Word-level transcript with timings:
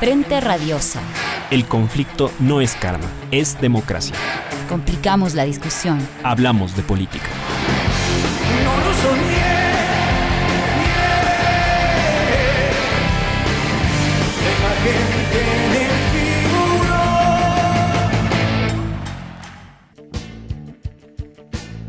Frente 0.00 0.40
Radiosa. 0.40 1.00
El 1.50 1.66
conflicto 1.66 2.30
no 2.40 2.60
es 2.60 2.74
karma, 2.74 3.06
es 3.30 3.60
democracia. 3.60 4.16
Complicamos 4.68 5.34
la 5.34 5.44
discusión. 5.44 5.98
Hablamos 6.22 6.76
de 6.76 6.82
política. 6.82 7.26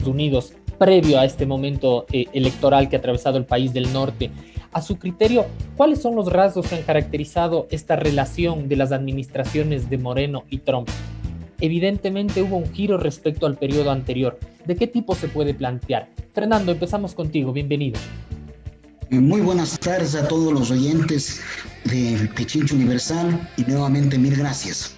Unidos 0.06 0.54
previo 0.78 1.20
a 1.20 1.26
este 1.26 1.46
momento 1.46 2.06
eh, 2.12 2.26
electoral 2.34 2.90
que 2.90 2.96
ha 2.96 3.00
atravesado 3.00 3.38
el 3.38 3.46
país 3.46 3.74
del 3.74 3.92
norte. 3.92 4.32
A 4.78 4.82
su 4.84 5.00
criterio, 5.00 5.48
¿cuáles 5.76 6.04
son 6.04 6.16
los 6.16 6.32
rasgos 6.32 6.68
que 6.68 6.76
han 6.76 6.84
caracterizado 6.84 7.68
esta 7.72 7.96
relación 7.96 8.70
de 8.70 8.76
las 8.76 8.92
administraciones 8.92 9.90
de 9.90 9.98
Moreno 9.98 10.44
y 10.52 10.60
Trump? 10.60 10.88
Evidentemente 11.60 12.44
hubo 12.44 12.58
un 12.58 12.72
giro 12.72 13.00
respecto 13.00 13.48
al 13.48 13.58
periodo 13.58 13.90
anterior. 13.90 14.38
¿De 14.68 14.76
qué 14.76 14.86
tipo 14.86 15.16
se 15.16 15.30
puede 15.30 15.56
plantear? 15.56 16.10
Fernando, 16.32 16.72
empezamos 16.72 17.16
contigo. 17.16 17.52
Bienvenido. 17.52 18.00
Muy 19.10 19.42
buenas 19.42 19.80
tardes 19.80 20.14
a 20.14 20.28
todos 20.28 20.54
los 20.54 20.70
oyentes 20.70 21.42
de 21.86 22.30
Pechincho 22.36 22.76
Universal 22.76 23.50
y 23.58 23.64
nuevamente 23.64 24.20
mil 24.20 24.36
gracias. 24.36 24.96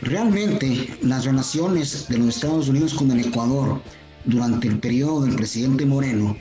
Realmente 0.00 0.88
las 1.02 1.26
relaciones 1.26 2.08
de 2.08 2.16
los 2.16 2.36
Estados 2.36 2.70
Unidos 2.70 2.94
con 2.94 3.10
el 3.10 3.26
Ecuador 3.26 3.78
durante 4.24 4.68
el 4.68 4.78
periodo 4.78 5.26
del 5.26 5.36
presidente 5.36 5.84
Moreno 5.84 6.34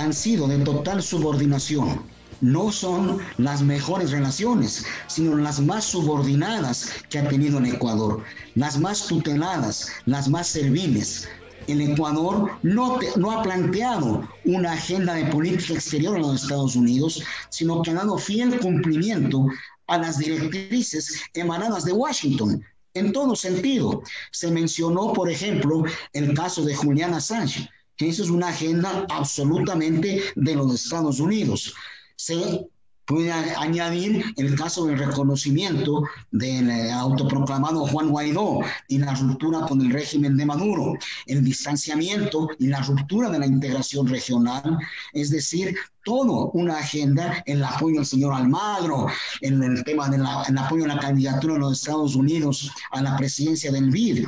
han 0.00 0.12
sido 0.12 0.48
de 0.48 0.58
total 0.58 1.02
subordinación. 1.02 2.02
No 2.40 2.72
son 2.72 3.18
las 3.36 3.60
mejores 3.62 4.12
relaciones, 4.12 4.84
sino 5.08 5.36
las 5.36 5.60
más 5.60 5.84
subordinadas 5.84 6.90
que 7.10 7.18
ha 7.18 7.28
tenido 7.28 7.58
el 7.58 7.66
Ecuador, 7.66 8.24
las 8.54 8.78
más 8.78 9.06
tuteladas, 9.06 9.88
las 10.06 10.28
más 10.28 10.46
serviles. 10.46 11.28
El 11.66 11.82
Ecuador 11.82 12.50
no, 12.62 12.98
no 13.16 13.30
ha 13.30 13.42
planteado 13.42 14.26
una 14.46 14.72
agenda 14.72 15.14
de 15.14 15.26
política 15.26 15.74
exterior 15.74 16.16
en 16.16 16.22
los 16.22 16.42
Estados 16.42 16.74
Unidos, 16.74 17.22
sino 17.50 17.82
que 17.82 17.90
ha 17.90 17.94
dado 17.94 18.16
fiel 18.16 18.58
cumplimiento 18.58 19.46
a 19.86 19.98
las 19.98 20.16
directrices 20.18 21.20
emanadas 21.34 21.84
de 21.84 21.92
Washington, 21.92 22.64
en 22.94 23.12
todo 23.12 23.36
sentido. 23.36 24.02
Se 24.32 24.50
mencionó, 24.50 25.12
por 25.12 25.28
ejemplo, 25.30 25.84
el 26.14 26.32
caso 26.32 26.64
de 26.64 26.74
Julian 26.74 27.12
Assange, 27.12 27.68
que 28.00 28.08
esa 28.08 28.22
es 28.22 28.30
una 28.30 28.48
agenda 28.48 29.04
absolutamente 29.10 30.22
de 30.34 30.54
los 30.54 30.72
Estados 30.72 31.20
Unidos. 31.20 31.74
Se 32.16 32.66
puede 33.04 33.30
añadir 33.30 34.24
el 34.38 34.54
caso 34.54 34.86
del 34.86 34.98
reconocimiento 34.98 36.04
del 36.30 36.70
eh, 36.70 36.92
autoproclamado 36.92 37.86
Juan 37.88 38.08
Guaidó 38.08 38.60
y 38.88 38.96
la 38.96 39.14
ruptura 39.14 39.66
con 39.66 39.82
el 39.82 39.90
régimen 39.90 40.34
de 40.38 40.46
Maduro, 40.46 40.94
el 41.26 41.44
distanciamiento 41.44 42.48
y 42.58 42.68
la 42.68 42.80
ruptura 42.80 43.28
de 43.28 43.38
la 43.38 43.46
integración 43.46 44.06
regional, 44.06 44.78
es 45.12 45.28
decir, 45.28 45.76
todo 46.02 46.52
una 46.52 46.78
agenda, 46.78 47.42
el 47.44 47.62
apoyo 47.62 47.98
al 47.98 48.06
señor 48.06 48.32
Almagro, 48.32 49.08
en 49.42 49.62
el 49.62 49.84
tema 49.84 50.08
del 50.08 50.24
apoyo 50.24 50.86
a 50.86 50.94
la 50.94 50.98
candidatura 50.98 51.54
de 51.54 51.60
los 51.60 51.80
Estados 51.80 52.14
Unidos 52.14 52.70
a 52.92 53.02
la 53.02 53.14
presidencia 53.18 53.70
del 53.70 53.90
BID, 53.90 54.26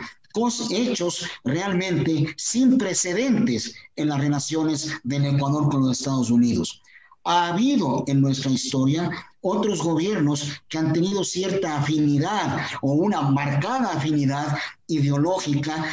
hechos 0.71 1.27
realmente 1.45 2.35
sin 2.37 2.79
precedentes 2.79 3.75
en 3.97 4.09
las 4.09 4.21
relaciones 4.21 4.93
del 5.05 5.27
Ecuador 5.27 5.71
con 5.71 5.83
los 5.83 5.99
Estados 5.99 6.31
Unidos. 6.31 6.83
Ha 7.25 7.49
habido 7.49 8.05
en 8.09 8.21
nuestra 8.21 8.51
historia 8.51 9.11
otros 9.43 9.83
gobiernos 9.83 10.61
que 10.69 10.79
han 10.79 10.93
tenido 10.93 11.23
cierta 11.23 11.79
afinidad 11.79 12.67
o 12.81 12.93
una 12.93 13.23
marcada 13.23 13.93
afinidad 13.93 14.57
ideológica 14.87 15.85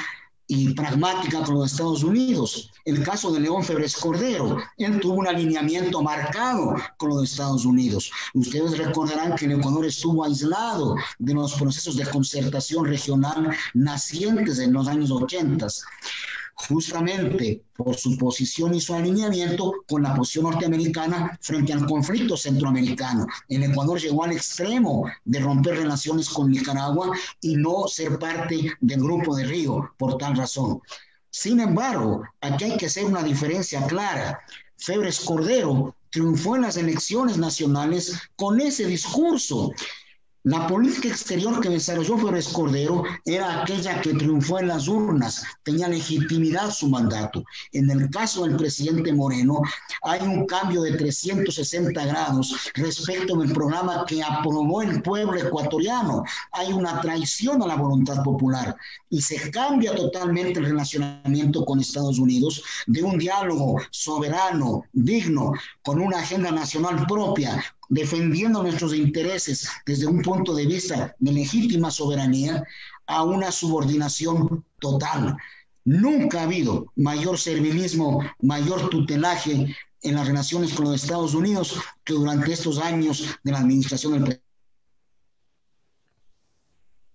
y 0.51 0.73
pragmática 0.73 1.43
con 1.43 1.55
los 1.55 1.71
Estados 1.71 2.03
Unidos. 2.03 2.71
El 2.83 3.03
caso 3.03 3.31
de 3.31 3.39
León 3.39 3.63
Febres 3.63 3.95
Cordero, 3.95 4.57
él 4.77 4.99
tuvo 4.99 5.13
un 5.13 5.27
alineamiento 5.27 6.01
marcado 6.01 6.75
con 6.97 7.09
los 7.09 7.31
Estados 7.31 7.65
Unidos. 7.65 8.11
Ustedes 8.33 8.77
recordarán 8.79 9.35
que 9.35 9.45
el 9.45 9.53
Ecuador 9.53 9.85
estuvo 9.85 10.25
aislado 10.25 10.95
de 11.19 11.33
los 11.35 11.53
procesos 11.53 11.95
de 11.95 12.05
concertación 12.07 12.85
regional 12.85 13.55
nacientes 13.75 14.57
en 14.57 14.73
los 14.73 14.87
años 14.87 15.11
80 15.11 15.67
justamente 16.67 17.63
por 17.75 17.95
su 17.95 18.17
posición 18.17 18.75
y 18.75 18.81
su 18.81 18.93
alineamiento 18.93 19.73
con 19.87 20.03
la 20.03 20.13
posición 20.13 20.45
norteamericana 20.45 21.37
frente 21.41 21.73
al 21.73 21.85
conflicto 21.85 22.35
centroamericano. 22.35 23.25
El 23.47 23.63
Ecuador 23.63 23.99
llegó 23.99 24.23
al 24.23 24.33
extremo 24.33 25.09
de 25.23 25.39
romper 25.39 25.77
relaciones 25.77 26.29
con 26.29 26.51
Nicaragua 26.51 27.11
y 27.41 27.55
no 27.55 27.87
ser 27.87 28.19
parte 28.19 28.73
del 28.81 28.99
grupo 28.99 29.35
de 29.35 29.45
Río 29.45 29.93
por 29.97 30.17
tal 30.17 30.35
razón. 30.35 30.81
Sin 31.29 31.59
embargo, 31.59 32.23
aquí 32.41 32.65
hay 32.65 32.77
que 32.77 32.87
hacer 32.87 33.05
una 33.05 33.23
diferencia 33.23 33.85
clara. 33.87 34.39
Febres 34.77 35.19
Cordero 35.19 35.95
triunfó 36.09 36.55
en 36.55 36.63
las 36.63 36.77
elecciones 36.77 37.37
nacionales 37.37 38.19
con 38.35 38.59
ese 38.59 38.85
discurso 38.85 39.71
la 40.43 40.67
política 40.67 41.09
exterior 41.09 41.59
que 41.59 41.67
desarrolló 41.67 42.17
Flores 42.17 42.47
Cordero 42.47 43.03
era 43.25 43.61
aquella 43.61 43.99
que 43.99 44.13
triunfó 44.13 44.59
en 44.59 44.69
las 44.69 44.87
urnas, 44.87 45.43
tenía 45.63 45.89
legitimidad 45.89 46.71
su 46.71 46.87
mandato. 46.87 47.43
En 47.73 47.89
el 47.89 48.09
caso 48.09 48.43
del 48.45 48.55
presidente 48.55 49.11
Moreno, 49.11 49.61
hay 50.01 50.21
un 50.21 50.45
cambio 50.45 50.81
de 50.83 50.93
360 50.93 52.05
grados 52.05 52.71
respecto 52.73 53.35
del 53.35 53.51
programa 53.51 54.05
que 54.07 54.23
aprobó 54.23 54.81
el 54.81 55.01
pueblo 55.01 55.37
ecuatoriano. 55.37 56.23
Hay 56.53 56.71
una 56.71 57.01
traición 57.01 57.61
a 57.61 57.67
la 57.67 57.75
voluntad 57.75 58.23
popular 58.23 58.77
y 59.09 59.21
se 59.21 59.51
cambia 59.51 59.93
totalmente 59.93 60.59
el 60.59 60.67
relacionamiento 60.67 61.65
con 61.65 61.81
Estados 61.81 62.17
Unidos 62.17 62.63
de 62.87 63.03
un 63.03 63.17
diálogo 63.17 63.81
soberano, 63.91 64.85
digno, 64.93 65.51
con 65.83 65.99
una 65.99 66.19
agenda 66.19 66.51
nacional 66.51 67.05
propia, 67.07 67.61
defendiendo 67.89 68.61
nuestros 68.61 68.93
intereses 68.93 69.67
desde 69.85 70.07
un 70.07 70.21
punto 70.21 70.55
de 70.55 70.67
vista 70.67 71.15
de 71.19 71.31
legítima 71.31 71.91
soberanía 71.91 72.63
a 73.07 73.23
una 73.23 73.51
subordinación 73.51 74.63
total. 74.79 75.35
Nunca 75.85 76.41
ha 76.41 76.43
habido 76.43 76.85
mayor 76.95 77.39
servilismo, 77.39 78.23
mayor 78.41 78.89
tutelaje 78.89 79.75
en 80.01 80.15
las 80.15 80.27
relaciones 80.27 80.73
con 80.73 80.85
los 80.85 81.03
Estados 81.03 81.33
Unidos 81.33 81.75
que 82.03 82.13
durante 82.13 82.53
estos 82.53 82.77
años 82.77 83.25
de 83.43 83.51
la 83.51 83.59
administración 83.59 84.13
del 84.13 84.23
presidente. 84.23 84.48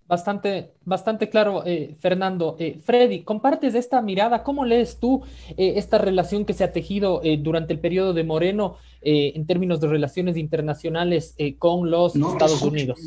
Bastante, 0.06 0.72
bastante 0.84 1.31
claro, 1.31 1.62
eh, 1.65 1.97
Fernando. 1.98 2.56
Eh, 2.59 2.78
Freddy, 2.84 3.22
¿compartes 3.22 3.75
esta 3.75 4.03
mirada? 4.03 4.42
¿Cómo 4.42 4.66
lees 4.66 4.98
tú 4.98 5.22
eh, 5.56 5.75
esta 5.76 5.97
relación 5.97 6.44
que 6.44 6.53
se 6.53 6.62
ha 6.62 6.72
tejido 6.72 7.22
durante 7.38 7.72
el 7.72 7.78
periodo 7.78 8.12
de 8.12 8.22
Moreno 8.22 8.76
en 9.00 9.47
términos 9.47 9.81
de 9.81 9.88
relaciones 9.88 10.37
internacionales 10.37 11.37
con 11.59 11.91
los 11.91 12.16
Estados 12.16 12.62
Unidos? 12.62 13.00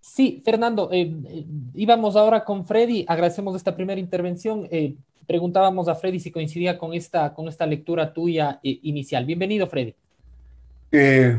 Sí, 0.00 0.42
Fernando, 0.44 0.90
íbamos 1.74 2.14
ahora 2.14 2.44
con 2.44 2.64
Freddy. 2.66 3.04
Agradecemos 3.08 3.56
esta 3.56 3.74
primera 3.74 4.00
intervención. 4.00 4.68
preguntábamos 5.26 5.88
a 5.88 5.96
Freddy 5.96 6.20
si 6.20 6.30
coincidía 6.30 6.78
con 6.78 6.94
esta, 6.94 7.34
con 7.34 7.48
esta 7.48 7.66
lectura 7.66 8.12
tuya 8.12 8.60
inicial. 8.62 9.24
Bienvenido, 9.26 9.66
Freddy. 9.66 9.94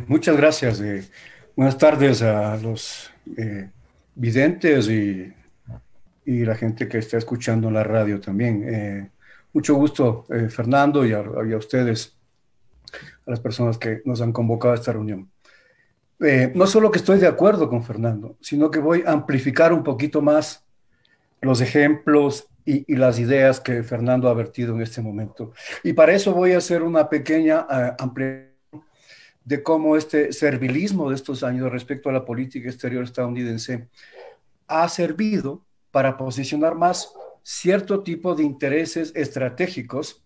muchas 0.08 0.36
gracias. 0.36 0.82
buenas 1.56 1.78
tardes 1.78 2.22
a 2.22 2.58
los 2.58 3.12
videntes 4.16 4.90
y, 4.90 5.32
y, 6.26 6.46
la 6.46 6.56
gente 6.56 6.88
que 6.88 6.98
está 6.98 7.18
escuchando 7.18 7.70
la 7.70 7.84
radio 7.84 8.20
también. 8.20 8.64
Eh, 8.68 9.10
mucho 9.54 9.76
gusto, 9.76 10.26
eh, 10.30 10.50
Fernando, 10.50 11.06
y 11.06 11.14
a, 11.14 11.22
ustedes, 11.58 12.18
a 13.26 13.32
las 13.32 13.40
personas 13.40 13.78
que 13.78 14.02
nos 14.06 14.22
han 14.22 14.32
convocado 14.32 14.74
a 14.74 14.78
esta 14.78 14.94
reunión. 14.94 15.30
Eh, 16.22 16.52
no 16.56 16.66
solo 16.66 16.92
que 16.92 17.00
estoy 17.00 17.20
de 17.20 17.28
acuerdo 17.28 17.70
con 17.70 17.84
Fernando, 17.84 18.38
sino 18.40 18.72
que 18.72 18.80
voy 18.80 19.04
a 19.06 19.12
amplificar 19.12 19.74
un 19.74 19.84
poquito 19.84 20.22
más 20.22 20.66
los 21.42 21.60
ejemplos 21.60 22.48
y, 22.64 22.92
y, 22.92 22.96
las 22.96 23.20
ideas 23.20 23.60
que 23.60 23.84
Fernando 23.84 24.30
ha 24.30 24.34
vertido 24.34 24.74
en 24.76 24.82
este 24.82 25.02
momento. 25.02 25.54
Y 25.84 25.94
para 25.94 26.14
eso 26.14 26.34
voy 26.34 26.54
a 26.54 26.58
hacer 26.58 26.82
una 26.82 27.10
pequeña 27.10 27.68
ampliación 28.00 28.56
de 29.46 29.62
cómo 29.62 29.96
este 29.96 30.34
servilismo 30.34 31.10
de 31.10 31.16
estos 31.16 31.44
años 31.44 31.72
respecto 31.72 32.10
a 32.10 32.14
la 32.14 32.26
política 32.26 32.68
exterior 32.68 33.04
estadounidense 33.04 33.88
ha 34.68 34.88
servido 34.90 35.66
para 35.92 36.18
posicionar 36.18 36.76
más 36.76 37.14
cierto 37.44 38.04
tipo 38.04 38.36
de 38.36 38.44
intereses 38.44 39.12
estratégicos 39.16 40.24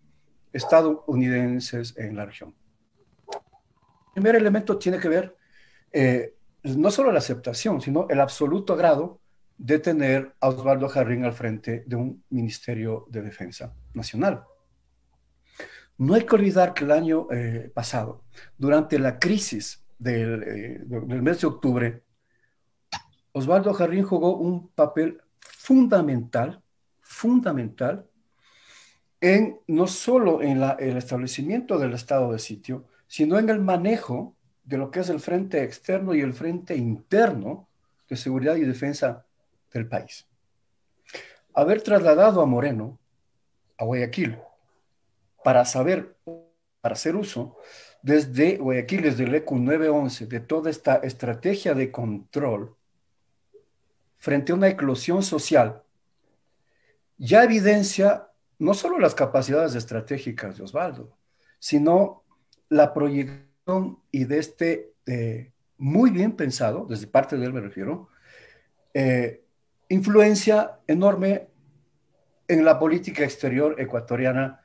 estadounidenses 0.54 1.96
en 1.98 2.16
la 2.16 2.26
región. 2.26 2.56
El 3.30 4.24
primer 4.24 4.36
elemento 4.36 4.78
tiene 4.78 5.00
que 5.00 5.10
ver 5.10 5.36
eh, 5.92 6.36
no 6.64 6.92
solo 6.92 7.12
la 7.12 7.20
aceptación, 7.20 7.82
sino 7.82 8.08
el 8.10 8.20
absoluto 8.20 8.76
grado 8.76 9.20
de 9.58 9.80
tener 9.80 10.34
a 10.40 10.50
Osvaldo 10.50 10.88
Jarrín 10.88 11.26
al 11.26 11.34
frente 11.34 11.84
de 11.86 11.96
un 11.96 12.24
Ministerio 12.30 13.06
de 13.10 13.22
Defensa 13.22 13.74
Nacional. 13.94 14.44
No 15.98 16.14
hay 16.14 16.26
que 16.26 16.36
olvidar 16.36 16.74
que 16.74 16.86
el 16.86 16.92
año 16.92 17.28
eh, 17.30 17.70
pasado, 17.74 18.24
durante 18.58 18.98
la 19.00 19.20
crisis 19.20 19.86
del, 19.98 20.44
eh, 20.44 20.82
del, 20.86 21.22
mes 21.22 21.42
de 21.42 21.48
octubre, 21.48 22.04
Osvaldo 23.32 23.74
Jarrín 23.74 24.04
jugó 24.04 24.38
un 24.38 24.70
papel 24.70 25.22
fundamental, 25.40 26.62
fundamental, 27.02 28.06
en 29.22 29.60
no 29.68 29.88
solo 29.88 30.42
en 30.42 30.62
el 30.80 30.98
establecimiento 30.98 31.78
del 31.78 31.94
estado 31.94 32.32
de 32.32 32.40
sitio, 32.40 32.86
sino 33.08 33.38
en 33.38 33.50
el 33.50 33.60
manejo 33.60 34.36
de 34.64 34.78
lo 34.78 34.92
que 34.92 35.02
es 35.02 35.10
el 35.10 35.20
frente 35.20 35.64
externo 35.64 36.14
y 36.14 36.22
el 36.22 36.34
frente 36.34 36.76
interno 36.76 37.68
de 38.08 38.16
seguridad 38.16 38.56
y 38.56 38.62
defensa 38.62 39.26
del 39.74 39.88
país. 39.88 40.28
Haber 41.54 41.82
trasladado 41.82 42.42
a 42.42 42.46
Moreno 42.46 43.00
a 43.78 43.86
Guayaquil 43.86 44.38
para 45.44 45.66
saber, 45.66 46.18
para 46.82 46.94
hacer 46.94 47.16
uso 47.16 47.58
desde 48.02 48.58
Guayaquil, 48.58 49.02
desde 49.02 49.24
el 49.26 49.36
ECU 49.36 49.58
911, 49.58 50.28
de 50.28 50.40
toda 50.40 50.70
esta 50.70 50.96
estrategia 50.98 51.74
de 51.74 51.92
control 51.92 52.78
frente 54.20 54.52
a 54.52 54.56
una 54.56 54.68
eclosión 54.68 55.24
social, 55.24 55.82
ya 57.18 57.44
evidencia 57.44 58.28
no 58.60 58.74
solo 58.74 59.00
las 59.00 59.16
capacidades 59.16 59.76
estratégicas 59.76 60.58
de 60.58 60.64
Osvaldo, 60.64 61.18
sino 61.58 62.24
la 62.70 62.94
proyección 62.94 64.00
y 64.12 64.26
de 64.26 64.38
este 64.38 64.94
eh, 65.06 65.52
muy 65.78 66.12
bien 66.12 66.34
pensado, 66.34 66.86
desde 66.86 67.08
parte 67.08 67.38
de 67.38 67.46
él 67.46 67.54
me 67.54 67.62
refiero, 67.62 68.10
eh, 68.94 69.44
influencia 69.88 70.80
enorme 70.88 71.48
en 72.48 72.66
la 72.66 72.78
política 72.78 73.24
exterior 73.24 73.76
ecuatoriana 73.80 74.62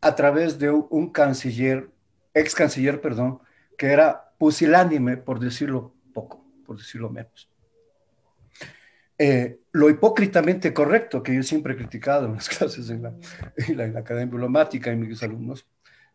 a 0.00 0.14
través 0.14 0.58
de 0.58 0.70
un 0.70 1.10
canciller, 1.10 1.88
ex 2.34 2.54
canciller, 2.54 3.00
perdón, 3.00 3.40
que 3.78 3.86
era 3.86 4.32
pusilánime, 4.38 5.16
por 5.16 5.40
decirlo 5.40 5.94
poco, 6.12 6.44
por 6.66 6.76
decirlo 6.76 7.08
menos. 7.08 7.51
Eh, 9.18 9.60
lo 9.72 9.88
hipócritamente 9.88 10.72
correcto 10.74 11.22
que 11.22 11.34
yo 11.34 11.42
siempre 11.42 11.74
he 11.74 11.76
criticado 11.76 12.26
en 12.26 12.34
las 12.34 12.48
clases 12.58 12.90
en 12.90 13.02
la, 13.02 13.14
en 13.56 13.76
la, 13.76 14.00
Academia 14.00 14.26
Diplomática 14.26 14.92
y 14.92 14.96
mis 14.96 15.22
alumnos, 15.22 15.66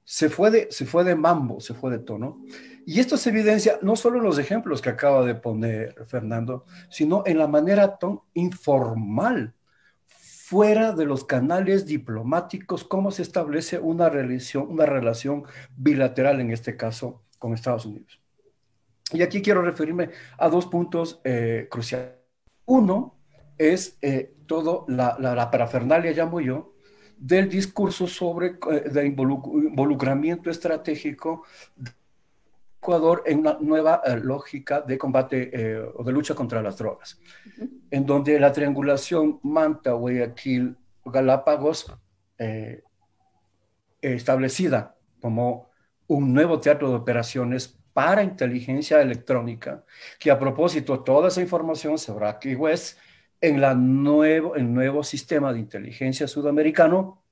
se 0.03 0.29
fue, 0.29 0.51
de, 0.51 0.67
se 0.71 0.85
fue 0.85 1.03
de 1.03 1.15
mambo, 1.15 1.59
se 1.59 1.73
fue 1.73 1.91
de 1.91 1.99
tono. 1.99 2.41
Y 2.85 2.99
esto 2.99 3.17
se 3.17 3.29
evidencia 3.29 3.77
no 3.81 3.95
solo 3.97 4.19
en 4.19 4.23
los 4.23 4.39
ejemplos 4.39 4.81
que 4.81 4.89
acaba 4.89 5.25
de 5.25 5.35
poner 5.35 5.95
Fernando, 6.07 6.65
sino 6.89 7.23
en 7.25 7.37
la 7.37 7.47
manera 7.47 7.97
tan 7.97 8.21
informal, 8.33 9.53
fuera 10.47 10.93
de 10.93 11.03
los 11.03 11.25
canales 11.25 11.85
diplomáticos, 11.85 12.85
cómo 12.85 13.11
se 13.11 13.21
establece 13.21 13.79
una 13.79 14.07
relación, 14.07 14.67
una 14.69 14.85
relación 14.85 15.43
bilateral, 15.75 16.39
en 16.39 16.51
este 16.51 16.77
caso, 16.77 17.21
con 17.37 17.53
Estados 17.53 17.85
Unidos. 17.85 18.21
Y 19.11 19.23
aquí 19.23 19.41
quiero 19.41 19.61
referirme 19.61 20.11
a 20.37 20.47
dos 20.47 20.67
puntos 20.67 21.19
eh, 21.25 21.67
cruciales. 21.69 22.16
Uno 22.67 23.15
es 23.57 23.97
eh, 24.01 24.35
todo 24.45 24.85
la, 24.89 25.17
la, 25.19 25.49
parafernalia, 25.49 26.11
llamo 26.11 26.41
yo, 26.41 26.73
del 27.17 27.49
discurso 27.49 28.07
sobre 28.07 28.59
el 28.69 28.97
eh, 28.97 29.05
involucramiento 29.05 30.49
estratégico 30.49 31.43
de 31.75 31.91
Ecuador 32.79 33.23
en 33.25 33.39
una 33.39 33.57
nueva 33.61 34.01
eh, 34.05 34.17
lógica 34.17 34.81
de 34.81 34.97
combate 34.97 35.79
o 35.95 36.03
de 36.03 36.11
lucha 36.11 36.35
contra 36.35 36.61
las 36.61 36.77
drogas, 36.77 37.19
en 37.89 38.05
donde 38.05 38.37
la 38.39 38.51
triangulación 38.51 39.39
Manta, 39.43 39.93
Guayaquil, 39.93 40.77
Galápagos, 41.05 41.91
establecida 44.01 44.95
como 45.21 45.69
un 46.07 46.33
nuevo 46.33 46.59
teatro 46.59 46.89
de 46.89 46.95
operaciones 46.95 47.79
para 47.97 48.21
inteligencia 48.21 49.01
electrónica, 49.01 49.83
que 50.19 50.29
a 50.29 50.37
propósito, 50.37 50.99
toda 50.99 51.29
esa 51.29 51.41
información 51.41 51.97
sobre 51.97 52.27
aquí 52.27 52.53
West 52.53 52.99
en 53.41 53.59
la 53.59 53.73
nuevo, 53.73 54.55
el 54.55 54.71
nuevo 54.71 55.03
sistema 55.03 55.51
de 55.51 55.57
inteligencia 55.57 56.27
sudamericano, 56.27 57.23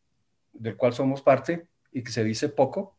del 0.54 0.76
cual 0.76 0.94
somos 0.94 1.22
parte 1.22 1.68
y 1.92 2.02
que 2.02 2.12
se 2.12 2.24
dice 2.24 2.50
poco, 2.50 2.98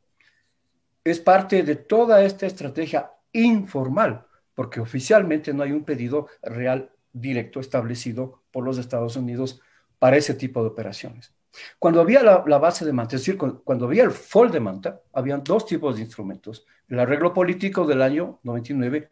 es 1.03 1.19
parte 1.19 1.65
de 1.65 1.75
toda 1.75 2.23
esta 2.23 2.47
estrategia 2.47 3.11
informal, 3.33 4.29
porque 4.55 4.79
oficialmente 4.79 5.53
no 5.53 5.65
hay 5.65 5.73
un 5.73 5.83
pedido 5.83 6.29
real 6.43 6.93
directo 7.13 7.59
establecido 7.59 8.45
por 8.53 8.63
los 8.63 8.79
Estados 8.79 9.17
Unidos 9.17 9.61
para 9.99 10.17
ese 10.17 10.35
tipo 10.35 10.63
de 10.63 10.69
operaciones. 10.69 11.36
Cuando 11.79 12.01
había 12.01 12.23
la, 12.23 12.59
base 12.59 12.85
de 12.85 12.93
Manta, 12.93 13.17
es 13.17 13.23
decir, 13.23 13.37
cuando, 13.37 13.87
había 13.87 14.05
el 14.05 14.11
FOL 14.11 14.51
de 14.51 14.61
Manta, 14.61 15.01
habían 15.13 15.43
dos 15.43 15.67
tipos 15.67 15.97
de 15.97 16.03
instrumentos, 16.03 16.67
el 16.89 16.99
arreglo 16.99 17.33
político 17.33 17.87
del 17.87 18.03
año 18.03 18.41
99 18.43 19.09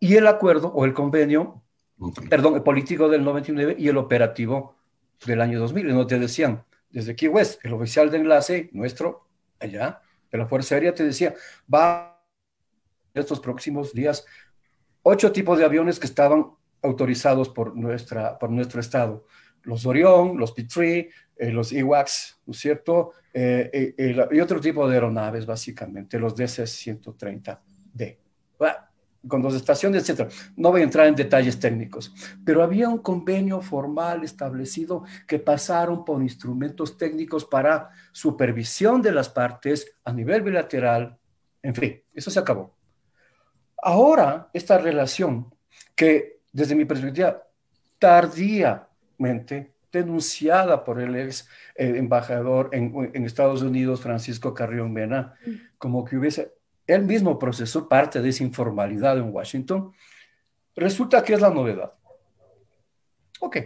y 0.00 0.14
el 0.14 0.26
acuerdo 0.26 0.68
o 0.68 0.84
el 0.84 0.92
convenio, 0.92 1.62
perdón, 2.28 2.54
el 2.54 2.62
político 2.62 3.08
del 3.08 3.24
99 3.24 3.76
y 3.78 3.88
el 3.88 3.96
operativo 3.96 4.76
del 5.24 5.40
año 5.40 5.58
2000, 5.58 5.88
no 5.88 6.06
te 6.06 6.18
decían, 6.18 6.64
desde 6.90 7.12
aquí 7.12 7.28
West, 7.28 7.64
el 7.64 7.72
oficial 7.72 8.10
de 8.10 8.18
enlace 8.18 8.70
nuestro, 8.72 9.26
allá, 9.60 10.00
de 10.30 10.38
la 10.38 10.46
Fuerza 10.46 10.74
Aérea, 10.74 10.94
te 10.94 11.04
decía, 11.04 11.34
va 11.72 12.22
estos 13.14 13.40
próximos 13.40 13.94
días 13.94 14.26
ocho 15.08 15.30
tipos 15.30 15.56
de 15.56 15.64
aviones 15.64 16.00
que 16.00 16.06
estaban 16.06 16.50
autorizados 16.82 17.48
por, 17.48 17.76
nuestra, 17.76 18.38
por 18.40 18.50
nuestro 18.50 18.80
estado 18.80 19.24
los 19.66 19.84
Orión, 19.84 20.38
los 20.38 20.52
P-3, 20.52 21.08
eh, 21.36 21.50
los 21.50 21.72
EWACS, 21.72 22.40
¿no 22.46 22.52
es 22.52 22.58
cierto? 22.58 23.12
Eh, 23.32 23.94
eh, 23.98 24.28
y 24.32 24.40
otro 24.40 24.60
tipo 24.60 24.88
de 24.88 24.94
aeronaves, 24.94 25.44
básicamente, 25.44 26.18
los 26.18 26.34
DC-130D, 26.34 28.16
con 29.28 29.42
dos 29.42 29.54
estaciones, 29.54 30.08
etc. 30.08 30.30
No 30.56 30.70
voy 30.70 30.82
a 30.82 30.84
entrar 30.84 31.08
en 31.08 31.16
detalles 31.16 31.58
técnicos, 31.58 32.14
pero 32.44 32.62
había 32.62 32.88
un 32.88 32.98
convenio 32.98 33.60
formal 33.60 34.22
establecido 34.22 35.02
que 35.26 35.40
pasaron 35.40 36.04
por 36.04 36.22
instrumentos 36.22 36.96
técnicos 36.96 37.44
para 37.44 37.90
supervisión 38.12 39.02
de 39.02 39.12
las 39.12 39.28
partes 39.28 39.94
a 40.04 40.12
nivel 40.12 40.42
bilateral, 40.42 41.18
en 41.60 41.74
fin, 41.74 42.00
eso 42.14 42.30
se 42.30 42.38
acabó. 42.38 42.76
Ahora, 43.82 44.48
esta 44.52 44.78
relación 44.78 45.52
que 45.94 46.40
desde 46.52 46.76
mi 46.76 46.84
perspectiva 46.84 47.42
tardía 47.98 48.88
denunciada 49.92 50.84
por 50.84 51.00
el 51.00 51.16
ex 51.16 51.48
eh, 51.74 51.94
embajador 51.96 52.70
en, 52.72 53.24
Estados 53.24 53.62
Unidos, 53.62 54.00
Francisco 54.00 54.54
Carrión 54.54 54.92
Mena, 54.92 55.34
como 55.78 56.04
que 56.04 56.16
hubiese, 56.16 56.52
él 56.86 57.04
mismo 57.04 57.38
procesó 57.38 57.88
parte 57.88 58.20
de 58.20 58.28
esa 58.28 58.44
informalidad 58.44 59.18
en 59.18 59.32
Washington, 59.32 59.92
resulta 60.74 61.22
que 61.22 61.34
es 61.34 61.40
la 61.40 61.50
novedad. 61.50 61.94
Ok. 63.40 63.58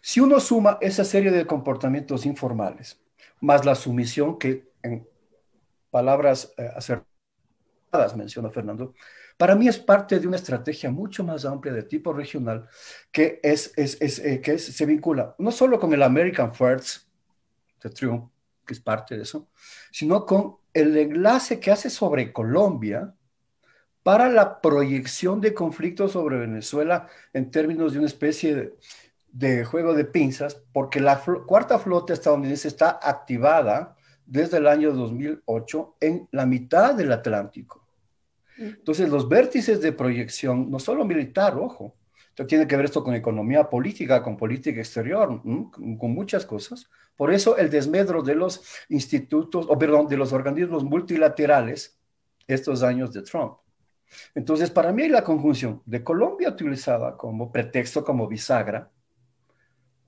Si 0.00 0.20
uno 0.20 0.40
suma 0.40 0.78
esa 0.80 1.04
serie 1.04 1.30
de 1.30 1.46
comportamientos 1.46 2.24
informales, 2.24 3.00
más 3.40 3.64
la 3.64 3.74
sumisión 3.74 4.38
que 4.38 4.68
en 4.82 5.06
palabras 5.90 6.54
eh, 6.56 6.70
acertadas 6.74 8.16
menciona 8.16 8.50
Fernando, 8.50 8.94
para 9.38 9.54
mí 9.54 9.68
es 9.68 9.78
parte 9.78 10.20
de 10.20 10.26
una 10.26 10.36
estrategia 10.36 10.90
mucho 10.90 11.24
más 11.24 11.46
amplia 11.46 11.72
de 11.72 11.84
tipo 11.84 12.12
regional 12.12 12.68
que, 13.10 13.40
es, 13.42 13.72
eh, 13.76 14.40
que 14.42 14.58
se 14.58 14.84
vincula 14.84 15.34
no 15.38 15.50
solo 15.50 15.80
con 15.80 15.94
el 15.94 16.02
American 16.02 16.54
First 16.54 17.08
que 18.68 18.74
es 18.74 18.80
parte 18.80 19.16
de 19.16 19.22
eso, 19.22 19.48
sino 19.90 20.24
con 20.26 20.56
el 20.72 20.96
enlace 20.96 21.58
que 21.58 21.70
hace 21.70 21.90
sobre 21.90 22.32
Colombia 22.32 23.14
para 24.02 24.28
la 24.28 24.60
proyección 24.60 25.40
de 25.40 25.54
conflictos 25.54 26.12
sobre 26.12 26.38
Venezuela 26.38 27.08
en 27.32 27.50
términos 27.50 27.92
de 27.92 27.98
una 27.98 28.06
especie 28.06 28.74
de 29.28 29.64
juego 29.64 29.94
de 29.94 30.04
pinzas, 30.04 30.62
porque 30.72 31.00
la 31.00 31.22
cuarta 31.46 31.78
flota 31.78 32.12
estadounidense 32.12 32.68
está 32.68 32.98
activada 33.02 33.96
desde 34.24 34.58
el 34.58 34.66
año 34.66 34.92
2008 34.92 35.96
en 36.00 36.28
la 36.32 36.46
mitad 36.46 36.94
del 36.94 37.12
Atlántico. 37.12 37.77
Entonces, 38.58 39.08
los 39.08 39.28
vértices 39.28 39.80
de 39.80 39.92
proyección, 39.92 40.70
no 40.70 40.78
solo 40.78 41.04
militar, 41.04 41.56
ojo, 41.56 41.94
tiene 42.46 42.66
que 42.66 42.76
ver 42.76 42.86
esto 42.86 43.02
con 43.02 43.14
economía 43.14 43.68
política, 43.68 44.22
con 44.22 44.36
política 44.36 44.80
exterior, 44.80 45.40
con 45.42 46.12
muchas 46.12 46.44
cosas. 46.44 46.88
Por 47.16 47.32
eso 47.32 47.56
el 47.56 47.70
desmedro 47.70 48.22
de 48.22 48.34
los 48.34 48.62
institutos, 48.88 49.66
o 49.68 49.78
perdón, 49.78 50.06
de 50.06 50.16
los 50.16 50.32
organismos 50.32 50.84
multilaterales 50.84 51.98
estos 52.46 52.82
años 52.82 53.12
de 53.12 53.22
Trump. 53.22 53.54
Entonces, 54.34 54.70
para 54.70 54.92
mí 54.92 55.08
la 55.08 55.24
conjunción 55.24 55.82
de 55.84 56.02
Colombia 56.02 56.50
utilizada 56.50 57.16
como 57.16 57.50
pretexto, 57.52 58.04
como 58.04 58.28
bisagra, 58.28 58.90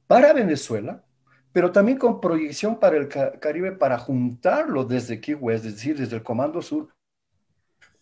para 0.06 0.32
Venezuela, 0.32 1.04
pero 1.52 1.72
también 1.72 1.98
con 1.98 2.20
proyección 2.20 2.78
para 2.78 2.96
el 2.96 3.08
Caribe 3.08 3.72
para 3.72 3.98
juntarlo 3.98 4.84
desde 4.84 5.20
Key 5.20 5.34
West, 5.34 5.64
es 5.64 5.74
decir, 5.74 5.98
desde 5.98 6.16
el 6.16 6.22
Comando 6.22 6.62
Sur, 6.62 6.88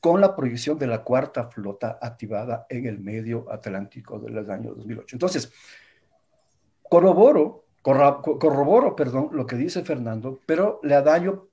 con 0.08 0.22
la 0.22 0.34
proyección 0.34 0.78
de 0.78 0.86
la 0.86 1.02
cuarta 1.02 1.50
flota 1.50 1.98
activada 2.00 2.64
en 2.70 2.86
el 2.86 2.98
medio 2.98 3.44
Atlántico 3.52 4.18
del 4.18 4.38
año 4.50 4.72
2008. 4.72 5.16
Entonces, 5.16 5.52
corroboro, 6.82 7.66
corroboro, 7.82 8.96
perdón, 8.96 9.28
lo 9.32 9.44
que 9.44 9.56
dice 9.56 9.84
Fernando, 9.84 10.40
pero 10.46 10.80
le 10.82 10.94
daño 11.02 11.48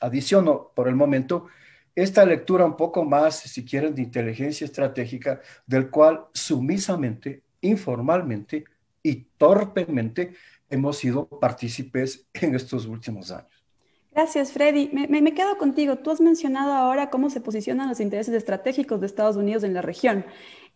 adiciono 0.00 0.70
por 0.74 0.88
el 0.88 0.94
momento 0.94 1.48
esta 1.94 2.24
lectura 2.24 2.64
un 2.64 2.74
poco 2.74 3.04
más, 3.04 3.40
si 3.40 3.66
quieren, 3.66 3.94
de 3.94 4.00
inteligencia 4.00 4.64
estratégica, 4.64 5.42
del 5.66 5.90
cual 5.90 6.24
sumisamente, 6.32 7.42
informalmente 7.60 8.64
y 9.02 9.26
torpemente 9.36 10.32
hemos 10.70 10.96
sido 10.96 11.28
partícipes 11.28 12.26
en 12.32 12.54
estos 12.54 12.86
últimos 12.86 13.30
años. 13.30 13.59
Gracias, 14.20 14.52
Freddy. 14.52 14.90
Me, 14.92 15.32
quedo 15.32 15.56
contigo. 15.56 15.96
Tú 15.96 16.10
has 16.10 16.20
mencionado 16.20 16.74
ahora 16.74 17.08
cómo 17.08 17.30
se 17.30 17.40
posicionan 17.40 17.88
los 17.88 18.00
intereses 18.00 18.34
estratégicos 18.34 19.00
de 19.00 19.06
Estados 19.06 19.36
Unidos 19.36 19.64
en 19.64 19.72
la 19.72 19.80
región. 19.80 20.26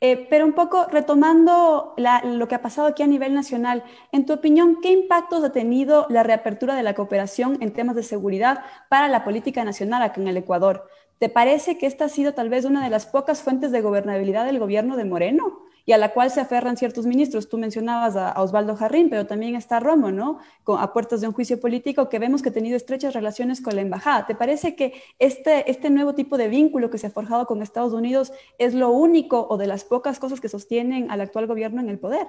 Eh, 0.00 0.26
pero 0.30 0.46
un 0.46 0.54
poco 0.54 0.86
retomando 0.90 1.94
lo 2.24 2.48
que 2.48 2.54
ha 2.54 2.62
pasado 2.62 2.88
aquí 2.88 3.02
a 3.02 3.06
nivel 3.06 3.34
nacional, 3.34 3.84
en 4.12 4.24
tu 4.24 4.32
opinión, 4.32 4.78
¿qué 4.80 4.92
impactos 4.92 5.44
ha 5.44 5.52
tenido 5.52 6.06
la 6.08 6.22
reapertura 6.22 6.74
de 6.74 6.84
la 6.84 6.94
cooperación 6.94 7.58
en 7.60 7.74
temas 7.74 7.96
de 7.96 8.02
seguridad 8.02 8.64
para 8.88 9.08
la 9.08 9.24
política 9.24 9.62
nacional 9.62 10.02
acá 10.02 10.22
en 10.22 10.28
el 10.28 10.38
Ecuador? 10.38 10.88
¿Te 11.18 11.28
parece 11.28 11.76
que 11.76 11.84
esta 11.84 12.06
ha 12.06 12.08
sido 12.08 12.32
tal 12.32 12.48
vez 12.48 12.64
una 12.64 12.82
de 12.82 12.88
las 12.88 13.04
pocas 13.04 13.42
fuentes 13.42 13.72
de 13.72 13.82
gobernabilidad 13.82 14.46
del 14.46 14.58
gobierno 14.58 14.96
de 14.96 15.04
Moreno? 15.04 15.64
Y 15.86 15.92
a 15.92 15.98
la 15.98 16.12
cual 16.12 16.30
se 16.30 16.40
aferran 16.40 16.76
ciertos 16.76 17.06
ministros. 17.06 17.48
Tú 17.48 17.58
mencionabas 17.58 18.16
a, 18.16 18.40
Osvaldo 18.40 18.76
Jarrín, 18.76 19.10
pero 19.10 19.26
también 19.26 19.54
está 19.54 19.80
Romo, 19.80 20.10
¿no? 20.10 20.38
Con, 20.62 20.80
a 20.80 20.92
puertas 20.92 21.20
de 21.20 21.28
un 21.28 21.34
juicio 21.34 21.60
político 21.60 22.08
que 22.08 22.18
vemos 22.18 22.42
que 22.42 22.48
ha 22.48 22.52
tenido 22.52 22.76
estrechas 22.76 23.14
relaciones 23.14 23.60
con 23.60 23.74
la 23.76 23.82
embajada. 23.82 24.26
¿Te 24.26 24.34
parece 24.34 24.74
que 24.76 24.94
este, 25.18 25.70
este 25.70 25.90
nuevo 25.90 26.14
tipo 26.14 26.38
de 26.38 26.48
vínculo 26.48 26.90
que 26.90 26.98
se 26.98 27.06
ha 27.06 27.10
forjado 27.10 27.46
con 27.46 27.62
Estados 27.62 27.92
Unidos 27.92 28.32
es 28.58 28.74
lo 28.74 28.90
único 28.90 29.46
o 29.48 29.56
de 29.56 29.66
las 29.66 29.84
pocas 29.84 30.18
cosas 30.18 30.40
que 30.40 30.48
sostienen 30.48 31.10
al 31.10 31.20
actual 31.20 31.46
gobierno 31.46 31.80
en 31.80 31.90
el 31.90 31.98
poder? 31.98 32.26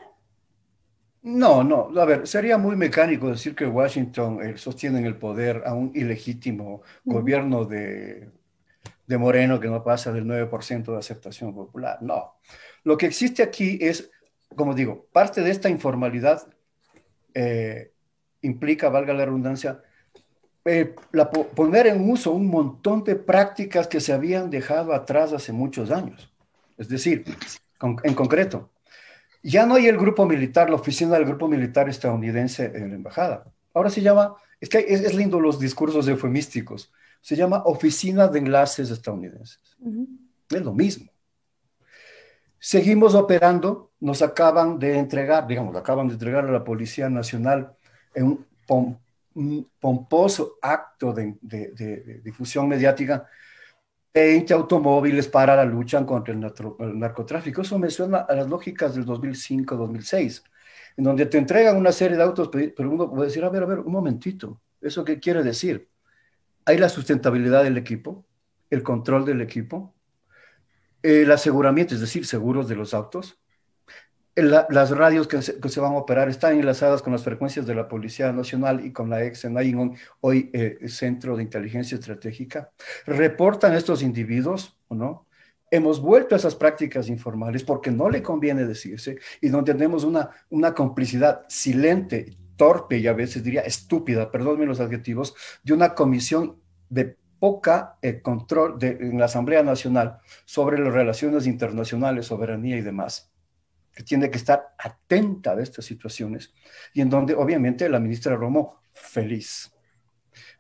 No, 1.22 1.64
no, 1.64 1.90
a 2.00 2.06
ver, 2.06 2.28
sería 2.28 2.60
muy 2.60 2.76
mecánico 2.76 3.30
decir 3.30 3.56
que 3.56 3.66
Washington 3.66 4.44
eh, 4.44 4.58
sostiene 4.58 5.00
en 5.00 5.06
el 5.08 5.18
poder 5.18 5.64
a 5.66 5.74
un 5.74 5.92
ilegítimo 5.96 6.84
gobierno 7.04 7.66
de, 7.66 8.30
de 9.08 9.18
Moreno 9.18 9.60
que 9.60 9.68
no 9.68 9.84
pasa 9.84 10.12
del 10.12 10.26
9% 10.26 10.92
de 10.92 10.98
aceptación 10.98 11.54
popular. 11.54 12.00
No, 12.02 12.36
lo 12.84 12.98
que 12.98 13.06
existe 13.06 13.44
aquí 13.44 13.78
es, 13.82 14.10
como 14.56 14.74
digo, 14.74 15.08
parte 15.12 15.42
de 15.42 15.52
esta 15.52 15.70
informalidad 15.70 16.48
eh, 17.34 17.92
implica, 18.42 18.90
valga 18.90 19.14
la 19.14 19.26
redundancia, 19.26 19.82
eh, 20.66 20.96
poner 21.56 21.88
en 21.88 22.10
uso 22.10 22.32
un 22.32 22.48
montón 22.48 23.04
de 23.04 23.16
prácticas 23.16 23.88
que 23.88 24.00
se 24.00 24.14
habían 24.14 24.50
dejado 24.50 24.94
atrás 24.94 25.34
hace 25.34 25.52
muchos 25.52 25.92
años. 25.92 26.34
Es 26.78 26.90
decir, 26.90 27.24
en 28.04 28.14
concreto, 28.16 28.72
ya 29.44 29.68
no 29.68 29.76
hay 29.76 29.86
el 29.86 29.98
grupo 29.98 30.26
militar, 30.26 30.70
la 30.70 30.76
oficina 30.76 31.14
del 31.16 31.26
grupo 31.26 31.48
militar 31.48 31.88
estadounidense 31.88 32.66
en 32.66 32.90
la 32.90 32.96
embajada. 32.96 33.46
Ahora 33.76 33.92
se 33.92 34.02
llama, 34.02 34.36
es 34.60 34.70
que 34.70 34.80
es, 34.80 35.14
lindo 35.14 35.40
los 35.40 35.60
discursos 35.60 36.08
eufemísticos, 36.08 36.92
se 37.26 37.36
llama 37.36 37.64
Oficina 37.66 38.28
de 38.28 38.38
Enlaces 38.38 38.92
Estadounidenses. 38.92 39.76
Es 40.48 40.62
lo 40.62 40.74
mismo. 40.76 41.12
Seguimos 42.60 43.16
operando, 43.16 43.94
nos 44.00 44.22
acaban 44.22 44.78
de 44.78 45.00
entregar, 45.00 45.48
digamos, 45.48 45.76
acaban 45.76 46.08
de 46.08 46.14
entregar 46.14 46.46
a 46.46 46.52
la 46.52 46.64
Policía 46.64 47.10
Nacional 47.10 47.76
en 48.14 48.46
un, 48.68 49.00
pomposo 49.80 50.60
acto 50.62 51.14
de, 51.14 52.22
difusión 52.24 52.68
mediática 52.68 53.28
20 54.14 54.54
automóviles 54.54 55.28
para 55.28 55.56
la 55.56 55.66
lucha 55.66 56.06
contra 56.06 56.32
el, 56.32 56.40
narcotráfico. 57.00 57.64
Eso 57.64 57.80
me 57.80 57.90
suena 57.90 58.20
a 58.20 58.36
las 58.36 58.48
lógicas 58.48 58.94
del 58.94 59.04
2005-2006, 59.08 60.44
en 60.98 61.04
donde 61.04 61.26
te 61.26 61.40
entregan 61.40 61.76
una 61.76 61.92
serie 61.92 62.18
de 62.18 62.24
autos, 62.24 62.52
pero 62.52 62.92
uno 62.92 63.10
puede 63.10 63.30
decir, 63.30 63.44
a 63.44 63.50
ver, 63.50 63.64
a 63.64 63.66
ver, 63.66 63.80
un 63.80 63.92
momentito, 63.92 64.62
¿eso 64.80 65.04
qué 65.04 65.20
quiere 65.20 65.42
decir? 65.42 65.90
Hay 66.66 66.78
la 66.78 66.90
sustentabilidad 66.90 67.64
del 67.64 67.78
equipo, 67.78 68.26
el 68.70 68.84
control 68.84 69.26
del 69.26 69.42
equipo, 69.42 69.94
el 71.04 71.32
aseguramiento, 71.32 71.94
es 71.94 72.02
decir, 72.02 72.26
seguros 72.26 72.68
de 72.68 72.76
los 72.76 72.94
autos. 72.94 73.40
las 74.36 74.90
radios 74.90 75.28
que 75.28 75.42
se, 75.42 75.80
van 75.80 75.94
a 75.94 75.98
operar 75.98 76.28
están 76.28 76.58
enlazadas 76.60 77.02
con 77.02 77.14
las 77.14 77.24
frecuencias 77.24 77.66
de 77.66 77.76
la 77.76 77.88
Policía 77.88 78.32
Nacional 78.32 78.84
y 78.86 78.92
con 78.92 79.10
la 79.10 79.24
ex 79.24 79.48
hoy 80.22 80.50
eh, 80.54 80.90
Centro 80.90 81.38
de 81.38 81.44
Inteligencia 81.44 81.96
Estratégica. 81.96 82.72
¿Reportan 83.06 83.76
estos 83.76 84.02
individuos 84.02 84.76
no? 84.96 85.28
Hemos 85.72 86.00
vuelto 86.00 86.36
a 86.36 86.38
esas 86.38 86.56
prácticas 86.56 87.10
informales 87.10 87.64
porque 87.64 87.92
no 87.92 88.10
le 88.10 88.22
conviene 88.22 88.66
decirse 88.66 89.18
y 89.42 89.50
donde 89.50 89.74
tenemos 89.74 90.04
una, 90.04 90.30
una 90.50 90.74
complicidad 90.74 91.46
silente, 91.50 92.38
torpe 92.56 92.98
y 92.98 93.08
a 93.08 93.14
veces 93.14 93.44
diría 93.44 93.62
estúpida, 93.62 94.32
perdónme 94.32 94.66
los 94.66 94.80
adjetivos, 94.80 95.36
de 95.64 95.74
una 95.74 95.94
comisión 95.96 96.62
de 96.90 97.18
poca 97.40 97.98
eh, 98.02 98.22
control 98.22 98.78
en 98.82 99.20
la 99.20 99.26
Asamblea 99.26 99.64
Nacional 99.64 100.20
sobre 100.46 100.80
las 100.80 100.94
relaciones 100.94 101.48
internacionales, 101.48 102.28
soberanía 102.28 102.78
y 102.78 102.82
demás, 102.82 103.32
que 103.94 104.04
tiene 104.04 104.30
que 104.30 104.38
estar 104.38 104.74
atenta 104.78 105.56
de 105.56 105.64
estas 105.64 105.86
situaciones 105.86 106.54
y 106.94 107.02
en 107.02 107.10
donde 107.10 107.36
obviamente 107.36 107.90
la 107.90 108.00
ministra 108.00 108.36
Romo 108.36 108.82
feliz. 108.94 109.72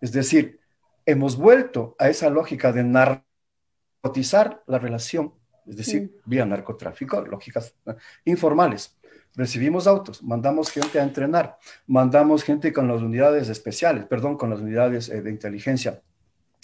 Es 0.01 0.11
decir, 0.11 0.59
hemos 1.05 1.37
vuelto 1.37 1.95
a 1.99 2.09
esa 2.09 2.29
lógica 2.29 2.71
de 2.71 2.83
narcotizar 2.83 4.63
la 4.67 4.79
relación, 4.79 5.33
es 5.67 5.77
decir, 5.77 6.19
vía 6.25 6.45
narcotráfico, 6.45 7.21
lógicas 7.21 7.75
informales. 8.25 8.97
Recibimos 9.35 9.85
autos, 9.85 10.23
mandamos 10.23 10.69
gente 10.69 10.99
a 10.99 11.03
entrenar, 11.03 11.57
mandamos 11.87 12.43
gente 12.43 12.71
con 12.71 12.87
las 12.87 13.01
unidades 13.01 13.49
especiales, 13.49 14.05
perdón, 14.05 14.37
con 14.37 14.49
las 14.49 14.61
unidades 14.61 15.09
eh, 15.09 15.21
de 15.21 15.29
inteligencia 15.29 16.01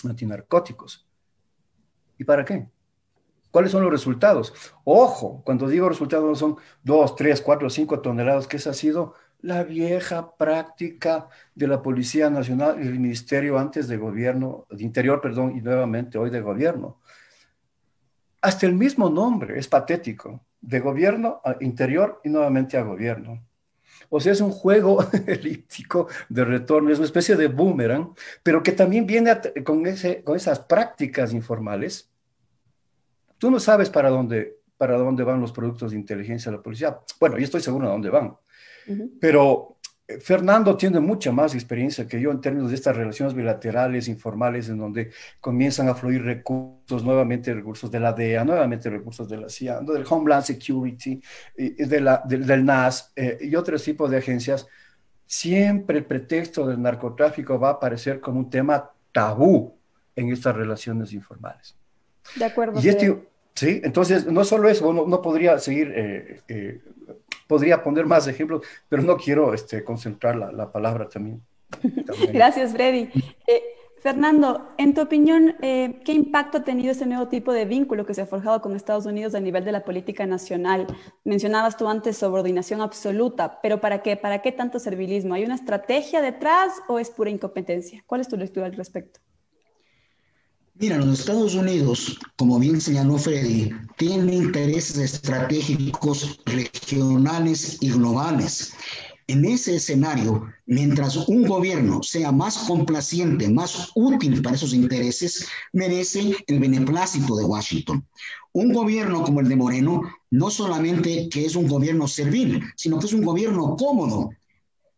antinarcóticos. 0.05 1.05
¿Y 2.17 2.23
para 2.23 2.45
qué? 2.45 2.67
¿Cuáles 3.51 3.71
son 3.71 3.83
los 3.83 3.91
resultados? 3.91 4.53
Ojo, 4.85 5.41
cuando 5.43 5.67
digo 5.67 5.89
resultados 5.89 6.25
no 6.25 6.35
son 6.35 6.55
2, 6.83 7.15
3, 7.17 7.41
4, 7.41 7.69
5 7.69 7.99
toneladas, 7.99 8.47
que 8.47 8.57
esa 8.57 8.69
ha 8.69 8.73
sido 8.73 9.15
la 9.41 9.63
vieja 9.63 10.35
práctica 10.37 11.27
de 11.55 11.67
la 11.67 11.81
Policía 11.81 12.29
Nacional 12.29 12.81
y 12.81 12.87
el 12.87 12.99
Ministerio 12.99 13.57
antes 13.57 13.87
de 13.87 13.97
gobierno, 13.97 14.65
de 14.69 14.83
Interior, 14.83 15.19
perdón, 15.19 15.57
y 15.57 15.61
nuevamente 15.61 16.17
hoy 16.17 16.29
de 16.29 16.41
gobierno. 16.41 16.99
Hasta 18.41 18.65
el 18.65 18.73
mismo 18.73 19.09
nombre 19.09 19.59
es 19.59 19.67
patético, 19.67 20.45
de 20.61 20.79
gobierno 20.79 21.41
a 21.43 21.57
interior 21.59 22.21
y 22.23 22.29
nuevamente 22.29 22.77
a 22.77 22.83
gobierno. 22.83 23.43
O 24.09 24.19
sea, 24.19 24.31
es 24.31 24.41
un 24.41 24.51
juego 24.51 25.05
elíptico 25.27 26.07
de 26.27 26.43
retorno, 26.43 26.91
es 26.91 26.97
una 26.97 27.05
especie 27.05 27.35
de 27.35 27.47
boomerang, 27.47 28.13
pero 28.43 28.61
que 28.61 28.71
también 28.71 29.05
viene 29.05 29.31
con, 29.63 29.85
ese, 29.85 30.23
con 30.23 30.35
esas 30.35 30.59
prácticas 30.59 31.33
informales. 31.33 32.09
Tú 33.37 33.49
no 33.49 33.59
sabes 33.59 33.89
para 33.89 34.09
dónde, 34.09 34.59
para 34.77 34.97
dónde 34.97 35.23
van 35.23 35.39
los 35.39 35.51
productos 35.51 35.91
de 35.91 35.97
inteligencia 35.97 36.51
de 36.51 36.57
la 36.57 36.63
policía. 36.63 36.99
Bueno, 37.19 37.37
yo 37.37 37.45
estoy 37.45 37.61
seguro 37.61 37.85
de 37.85 37.91
dónde 37.91 38.09
van, 38.09 38.35
pero 39.19 39.77
Fernando 40.19 40.75
tiene 40.75 40.99
mucha 40.99 41.31
más 41.31 41.53
experiencia 41.53 42.07
que 42.07 42.19
yo 42.19 42.31
en 42.31 42.41
términos 42.41 42.69
de 42.69 42.75
estas 42.75 42.95
relaciones 42.95 43.33
bilaterales, 43.33 44.07
informales, 44.07 44.69
en 44.69 44.77
donde 44.77 45.11
comienzan 45.39 45.87
a 45.89 45.95
fluir 45.95 46.23
recursos, 46.23 47.03
nuevamente 47.03 47.53
recursos 47.53 47.89
de 47.91 47.99
la 47.99 48.13
DEA, 48.13 48.43
nuevamente 48.43 48.89
recursos 48.89 49.29
de 49.29 49.37
la 49.37 49.49
CIA, 49.49 49.81
del 49.81 50.05
Homeland 50.09 50.43
Security, 50.43 51.21
de 51.55 52.01
la, 52.01 52.21
del 52.25 52.65
NAS 52.65 53.11
eh, 53.15 53.37
y 53.41 53.55
otros 53.55 53.83
tipos 53.83 54.09
de 54.09 54.17
agencias. 54.17 54.67
Siempre 55.25 55.99
el 55.99 56.05
pretexto 56.05 56.67
del 56.67 56.81
narcotráfico 56.81 57.59
va 57.59 57.69
a 57.69 57.73
aparecer 57.73 58.19
como 58.19 58.39
un 58.39 58.49
tema 58.49 58.91
tabú 59.11 59.73
en 60.15 60.31
estas 60.31 60.55
relaciones 60.55 61.13
informales. 61.13 61.75
De 62.35 62.45
acuerdo. 62.45 62.79
Y 62.81 62.89
este, 62.89 63.17
sí, 63.53 63.81
entonces 63.83 64.25
no 64.25 64.43
solo 64.43 64.69
eso, 64.69 64.91
no, 64.93 65.21
podría 65.21 65.57
seguir 65.59 65.93
eh, 65.95 66.41
eh, 66.47 66.81
podría 67.47 67.83
poner 67.83 68.05
más 68.05 68.27
ejemplos, 68.27 68.63
pero 68.87 69.01
no 69.03 69.17
quiero 69.17 69.53
este, 69.53 69.83
concentrar 69.83 70.35
la, 70.35 70.71
palabra 70.71 71.09
también. 71.09 71.41
Gracias, 72.31 72.71
Freddy. 72.71 73.09
Eh, 73.47 73.63
Fernando, 74.01 74.69
en 74.79 74.95
tu 74.95 75.01
opinión, 75.01 75.55
eh, 75.61 76.01
¿qué 76.03 76.13
impacto 76.13 76.57
ha 76.57 76.63
tenido 76.63 76.91
este 76.91 77.05
nuevo 77.05 77.27
tipo 77.27 77.53
de 77.53 77.65
vínculo 77.65 78.03
que 78.03 78.15
se 78.15 78.21
ha 78.21 78.25
forjado 78.25 78.59
con 78.59 78.75
Estados 78.75 79.05
Unidos 79.05 79.35
a 79.35 79.39
nivel 79.39 79.63
de 79.63 79.71
la 79.71 79.83
política 79.83 80.25
nacional? 80.25 80.87
Mencionabas 81.23 81.77
tú 81.77 81.87
antes 81.87 82.17
subordinación 82.17 82.81
absoluta, 82.81 83.59
pero 83.61 83.79
¿para 83.79 84.01
qué? 84.01 84.17
¿Para 84.17 84.41
qué 84.41 84.51
tanto 84.51 84.79
servilismo? 84.79 85.35
¿Hay 85.35 85.45
una 85.45 85.53
estrategia 85.53 86.21
detrás 86.23 86.81
o 86.87 86.97
es 86.97 87.11
pura 87.11 87.29
incompetencia? 87.29 88.03
¿Cuál 88.07 88.21
es 88.21 88.27
tu 88.27 88.37
lectura 88.37 88.65
al 88.65 88.73
respecto? 88.73 89.19
Mira, 90.81 90.97
los 90.97 91.19
Estados 91.19 91.53
Unidos, 91.53 92.17
como 92.37 92.57
bien 92.57 92.81
señaló 92.81 93.19
Freddy, 93.19 93.69
tienen 93.97 94.33
intereses 94.33 94.97
estratégicos 94.97 96.39
regionales 96.45 97.77
y 97.81 97.91
globales. 97.91 98.73
En 99.27 99.45
ese 99.45 99.75
escenario, 99.75 100.43
mientras 100.65 101.17
un 101.27 101.43
gobierno 101.43 102.01
sea 102.01 102.31
más 102.31 102.57
complaciente, 102.67 103.47
más 103.47 103.91
útil 103.93 104.41
para 104.41 104.55
esos 104.55 104.73
intereses, 104.73 105.47
merece 105.71 106.35
el 106.47 106.59
beneplácito 106.59 107.35
de 107.35 107.45
Washington. 107.45 108.03
Un 108.51 108.73
gobierno 108.73 109.21
como 109.21 109.41
el 109.41 109.49
de 109.49 109.55
Moreno, 109.57 110.01
no 110.31 110.49
solamente 110.49 111.29
que 111.29 111.45
es 111.45 111.55
un 111.55 111.67
gobierno 111.67 112.07
servil, 112.07 112.59
sino 112.75 112.97
que 112.97 113.05
es 113.05 113.13
un 113.13 113.21
gobierno 113.21 113.75
cómodo. 113.75 114.31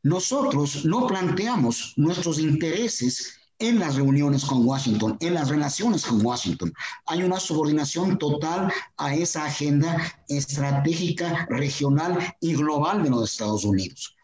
Nosotros 0.02 0.86
no 0.86 1.08
planteamos 1.08 1.94
nuestros 1.98 2.40
intereses 2.40 3.43
en 3.64 3.80
las 3.80 3.96
reuniones 3.96 4.44
con 4.44 4.66
Washington, 4.66 5.16
en 5.22 5.36
las 5.36 5.48
relaciones 5.48 6.06
con 6.06 6.24
Washington. 6.24 6.74
Hay 7.06 7.24
una 7.24 7.40
subordinación 7.40 8.18
total 8.18 8.70
a 8.98 9.16
esa 9.16 9.46
agenda 9.46 9.98
estratégica, 10.28 11.48
regional 11.50 12.36
y 12.42 12.56
global 12.56 13.04
de 13.04 13.10
los 13.10 13.32
Estados 13.32 13.64
Unidos. 13.64 14.18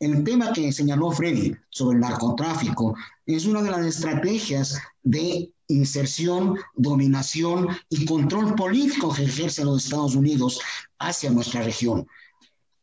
El 0.00 0.24
tema 0.24 0.52
que 0.54 0.72
señaló 0.72 1.10
Freddy 1.10 1.54
sobre 1.68 1.96
el 1.96 2.00
narcotráfico 2.00 2.96
es 3.26 3.44
una 3.44 3.62
de 3.62 3.70
las 3.70 3.84
estrategias 3.84 4.80
de 5.02 5.52
inserción, 5.68 6.58
dominación 6.74 7.68
y 7.90 8.06
control 8.06 8.54
político 8.54 9.12
que 9.12 9.24
ejerce 9.24 9.64
los 9.64 9.84
Estados 9.84 10.14
Unidos 10.14 10.58
hacia 10.98 11.30
nuestra 11.30 11.62
región. 11.62 12.06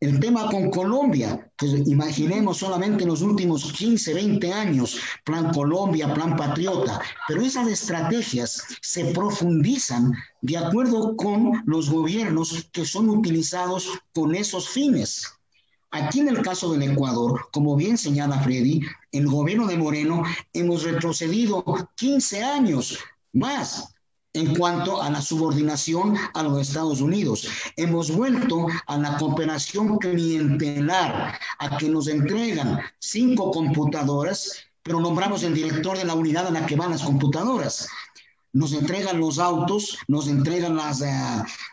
El 0.04 0.20
tema 0.20 0.50
con 0.50 0.70
Colombia, 0.70 1.50
pues 1.56 1.72
imaginemos 1.86 2.58
solamente 2.58 3.04
en 3.04 3.08
los 3.08 3.22
últimos 3.22 3.72
15, 3.72 4.12
20 4.12 4.52
años, 4.52 4.98
Plan 5.24 5.50
Colombia, 5.50 6.12
Plan 6.12 6.36
Patriota, 6.36 7.00
pero 7.26 7.40
esas 7.40 7.68
estrategias 7.68 8.62
se 8.82 9.06
profundizan 9.14 10.12
de 10.42 10.58
acuerdo 10.58 11.16
con 11.16 11.62
los 11.64 11.88
gobiernos 11.88 12.68
que 12.70 12.84
son 12.84 13.08
utilizados 13.08 13.98
con 14.12 14.34
esos 14.34 14.68
fines. 14.68 15.26
Aquí 15.90 16.20
en 16.20 16.28
el 16.28 16.42
caso 16.42 16.70
del 16.70 16.82
Ecuador, 16.82 17.48
como 17.50 17.74
bien 17.74 17.96
señala 17.96 18.40
Freddy, 18.40 18.82
el 19.10 19.26
gobierno 19.26 19.66
de 19.66 19.78
Moreno 19.78 20.22
hemos 20.52 20.82
retrocedido 20.82 21.64
15 21.96 22.44
años 22.44 22.98
más 23.32 23.93
en 24.34 24.54
cuanto 24.56 25.00
a 25.00 25.10
la 25.10 25.22
subordinación 25.22 26.16
a 26.34 26.42
los 26.42 26.60
Estados 26.60 27.00
Unidos. 27.00 27.48
Hemos 27.76 28.10
vuelto 28.10 28.66
a 28.86 28.98
la 28.98 29.16
cooperación 29.16 29.98
clientelar, 29.98 31.38
a 31.58 31.76
que 31.78 31.88
nos 31.88 32.08
entregan 32.08 32.80
cinco 32.98 33.50
computadoras, 33.50 34.64
pero 34.82 35.00
nombramos 35.00 35.42
el 35.44 35.54
director 35.54 35.96
de 35.96 36.04
la 36.04 36.14
unidad 36.14 36.48
a 36.48 36.50
la 36.50 36.66
que 36.66 36.76
van 36.76 36.90
las 36.90 37.02
computadoras 37.02 37.88
nos 38.54 38.72
entregan 38.72 39.20
los 39.20 39.38
autos, 39.38 39.98
nos 40.08 40.28
entregan 40.28 40.76
las, 40.76 41.02
eh, 41.02 41.10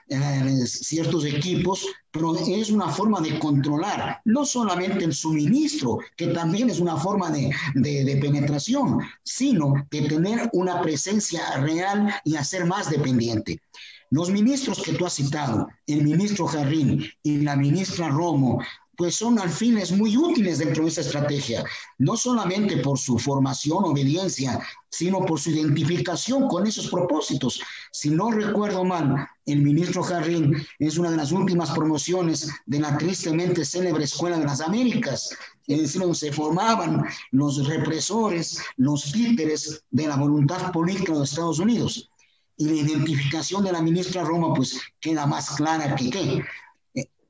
eh, 0.10 0.66
ciertos 0.66 1.24
equipos, 1.26 1.86
pero 2.10 2.36
es 2.36 2.72
una 2.72 2.90
forma 2.90 3.22
de 3.22 3.40
controlar 3.40 4.20
no 4.26 4.46
solamente 4.46 5.06
el 5.06 5.14
suministro, 5.14 6.00
que 6.18 6.28
también 6.28 6.70
es 6.70 6.80
una 6.80 6.98
forma 6.98 7.30
de, 7.30 7.54
de, 7.76 8.18
penetración, 8.18 9.00
sino 9.24 9.74
de 9.92 10.02
tener 10.02 10.50
una 10.54 10.82
presencia 10.82 11.58
real 11.58 12.14
y 12.26 12.36
hacer 12.36 12.66
más 12.66 12.90
dependiente. 12.90 13.62
Los 14.10 14.30
ministros 14.30 14.82
que 14.84 14.94
tú 14.94 15.06
has 15.06 15.14
citado, 15.14 15.70
el 15.88 16.04
ministro 16.04 16.46
Jarrín 16.46 17.06
y 17.24 17.38
la 17.38 17.56
ministra 17.56 18.10
Romo, 18.10 18.62
pues 19.02 19.16
son 19.16 19.40
alfiles 19.40 19.92
muy 19.92 20.16
útiles 20.16 20.60
dentro 20.60 20.84
de 20.84 20.90
esa 20.90 21.02
estrategia, 21.02 21.64
no 21.98 22.16
solamente 22.16 22.78
por 22.78 23.00
su 23.00 23.18
formación, 23.18 23.84
obediencia, 23.84 24.60
sino 24.92 25.26
por 25.26 25.40
su 25.40 25.50
identificación 25.50 26.48
con 26.48 26.68
esos 26.68 26.88
propósitos. 26.88 27.64
Si 27.92 28.12
no 28.12 28.30
recuerdo 28.30 28.84
mal, 28.84 29.28
el 29.48 29.64
ministro 29.64 30.04
Jarrín 30.04 30.56
es 30.78 31.00
una 31.00 31.10
de 31.10 31.18
las 31.18 31.32
últimas 31.32 31.72
promociones 31.72 32.48
de 32.68 32.80
la 32.80 32.96
tristemente 32.96 33.66
célebre 33.66 34.04
Escuela 34.04 34.38
de 34.38 34.46
las 34.46 34.62
Américas, 34.62 35.36
es 35.66 35.82
decir, 35.82 36.02
donde 36.02 36.16
se 36.16 36.32
formaban 36.32 37.04
los 37.32 37.68
represores, 37.68 38.62
los 38.78 39.12
títeres 39.12 39.84
de 39.90 40.06
la 40.06 40.16
voluntad 40.16 40.72
política 40.72 41.14
de 41.14 41.20
los 41.22 41.32
Estados 41.32 41.58
Unidos. 41.58 42.12
Y 42.56 42.66
la 42.66 42.76
identificación 42.76 43.64
de 43.64 43.72
la 43.72 43.82
ministra 43.82 44.24
Roma, 44.24 44.54
pues 44.54 44.80
queda 45.00 45.26
más 45.26 45.50
clara 45.56 45.96
que 45.96 46.12
qué. 46.12 46.46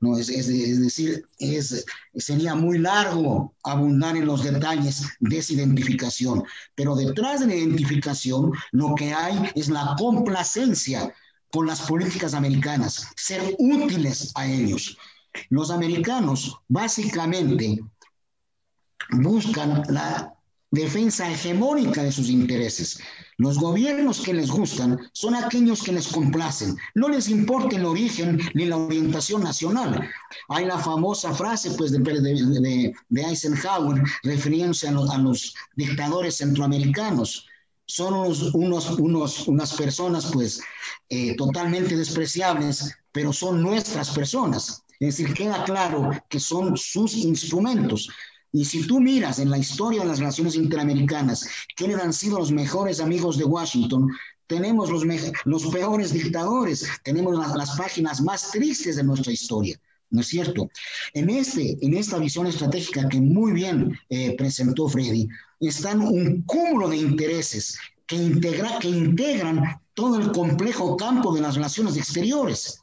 ¿No? 0.02 0.18
Es, 0.18 0.26
decir, 0.26 1.26
sería 2.16 2.54
muy 2.54 2.78
largo 2.78 3.54
abundar 3.62 4.16
en 4.16 4.26
los 4.26 4.42
detalles 4.42 5.04
de 5.20 5.38
esa 5.38 5.52
identificación, 5.54 6.44
pero 6.74 6.96
detrás 6.96 7.40
de 7.40 7.46
la 7.46 7.54
identificación 7.54 8.52
lo 8.72 8.94
que 8.96 9.14
hay 9.14 9.50
es 9.54 9.68
la 9.68 9.94
complacencia 9.96 11.14
con 11.52 11.66
las 11.66 11.82
políticas 11.82 12.34
americanas, 12.34 13.06
ser 13.16 13.40
útiles 13.58 14.32
a 14.34 14.46
ellos. 14.46 14.98
Los 15.50 15.70
americanos 15.70 16.58
básicamente 16.68 17.78
buscan 19.10 19.84
la 19.88 20.34
defensa 20.70 21.30
hegemónica 21.30 22.02
de 22.02 22.10
sus 22.10 22.28
intereses. 22.28 22.98
Los 23.42 23.58
gobiernos 23.58 24.20
que 24.20 24.34
les 24.34 24.52
gustan 24.52 25.00
son 25.12 25.34
aquellos 25.34 25.82
que 25.82 25.90
les 25.90 26.06
complacen. 26.06 26.76
No 26.94 27.08
les 27.08 27.28
importa 27.28 27.74
el 27.74 27.84
origen 27.84 28.38
ni 28.54 28.66
la 28.66 28.76
orientación 28.76 29.42
nacional. 29.42 30.08
Hay 30.48 30.64
la 30.64 30.78
famosa 30.78 31.34
frase 31.34 31.72
pues, 31.72 31.90
de, 31.90 32.94
Eisenhower 33.10 34.00
refiriéndose 34.22 34.86
a 34.86 35.18
los, 35.18 35.54
dictadores 35.74 36.36
centroamericanos. 36.36 37.48
Son 37.84 38.14
unos, 38.14 38.98
unos 39.00 39.48
unas 39.48 39.72
personas 39.72 40.30
pues 40.32 40.62
eh, 41.08 41.34
totalmente 41.34 41.96
despreciables, 41.96 42.96
pero 43.10 43.32
son 43.32 43.60
nuestras 43.60 44.10
personas. 44.10 44.84
Es 45.00 45.16
decir, 45.16 45.34
queda 45.34 45.64
claro 45.64 46.10
que 46.28 46.38
son 46.38 46.76
sus 46.76 47.16
instrumentos. 47.16 48.08
Y 48.52 48.64
si 48.66 48.86
tú 48.86 49.00
miras 49.00 49.38
en 49.38 49.50
la 49.50 49.58
historia 49.58 50.02
de 50.02 50.08
las 50.08 50.18
relaciones 50.18 50.56
interamericanas, 50.56 51.48
quiénes 51.74 51.98
han 51.98 52.12
sido 52.12 52.38
los 52.38 52.52
mejores 52.52 53.00
amigos 53.00 53.38
de 53.38 53.44
Washington, 53.44 54.08
tenemos 54.46 54.90
los, 54.90 55.04
los 55.44 55.66
peores 55.68 56.12
dictadores, 56.12 56.86
tenemos 57.02 57.34
las 57.56 57.76
páginas 57.76 58.20
más 58.20 58.50
tristes 58.50 58.96
de 58.96 59.04
nuestra 59.04 59.32
historia. 59.32 59.80
¿no 60.12 60.20
es 60.20 60.28
cierto? 60.28 60.70
En, 61.14 61.30
este, 61.30 61.78
en 61.80 61.94
esta 61.94 62.18
visión 62.18 62.46
estratégica 62.46 63.08
que 63.08 63.20
muy 63.20 63.52
bien 63.52 63.98
eh, 64.10 64.36
presentó 64.36 64.88
Freddy, 64.88 65.26
están 65.58 66.02
un 66.02 66.42
cúmulo 66.42 66.88
de 66.88 66.98
intereses 66.98 67.78
que, 68.06 68.16
integra, 68.16 68.78
que 68.78 68.88
integran 68.88 69.80
todo 69.94 70.20
el 70.20 70.30
complejo 70.32 70.96
campo 70.96 71.34
de 71.34 71.40
las 71.40 71.54
relaciones 71.54 71.96
exteriores. 71.96 72.80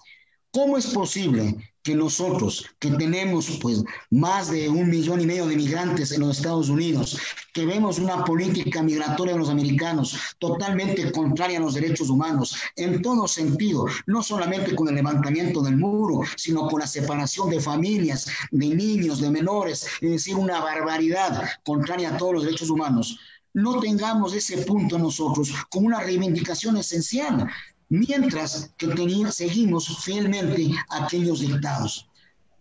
¿Cómo 0.51 0.77
es 0.77 0.87
posible 0.87 1.68
que 1.83 1.95
nosotros, 1.95 2.65
que 2.79 2.91
tenemos 2.91 3.59
pues 3.61 3.83
más 4.09 4.51
de 4.51 4.69
un 4.69 4.89
millón 4.89 5.21
y 5.21 5.25
medio 5.25 5.47
de 5.47 5.55
migrantes 5.55 6.11
en 6.11 6.21
los 6.21 6.37
Estados 6.37 6.69
Unidos, 6.69 7.17
que 7.53 7.65
vemos 7.65 7.99
una 7.99 8.23
política 8.25 8.83
migratoria 8.83 9.33
de 9.33 9.39
los 9.39 9.49
americanos 9.49 10.15
totalmente 10.39 11.11
contraria 11.11 11.57
a 11.57 11.61
los 11.61 11.73
derechos 11.73 12.09
humanos, 12.09 12.55
en 12.75 13.01
todo 13.01 13.27
sentido, 13.27 13.85
no 14.07 14.21
solamente 14.21 14.75
con 14.75 14.89
el 14.89 14.95
levantamiento 14.95 15.61
del 15.61 15.77
muro, 15.77 16.21
sino 16.35 16.67
con 16.67 16.81
la 16.81 16.87
separación 16.87 17.49
de 17.49 17.59
familias, 17.59 18.27
de 18.51 18.67
niños, 18.67 19.21
de 19.21 19.29
menores, 19.29 19.87
es 20.01 20.11
decir, 20.11 20.35
una 20.35 20.59
barbaridad 20.59 21.49
contraria 21.63 22.09
a 22.09 22.17
todos 22.17 22.35
los 22.35 22.43
derechos 22.43 22.69
humanos, 22.69 23.19
no 23.53 23.79
tengamos 23.79 24.33
ese 24.33 24.57
punto 24.59 24.99
nosotros 24.99 25.51
como 25.69 25.87
una 25.87 26.01
reivindicación 26.01 26.77
esencial 26.77 27.49
mientras 27.89 28.71
que 28.77 28.87
seguimos 29.31 30.03
fielmente 30.03 30.71
aquellos 30.89 31.41
dictados. 31.41 32.07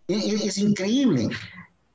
E, 0.07 0.15
e, 0.15 0.47
es, 0.47 0.57
increíble. 0.57 1.29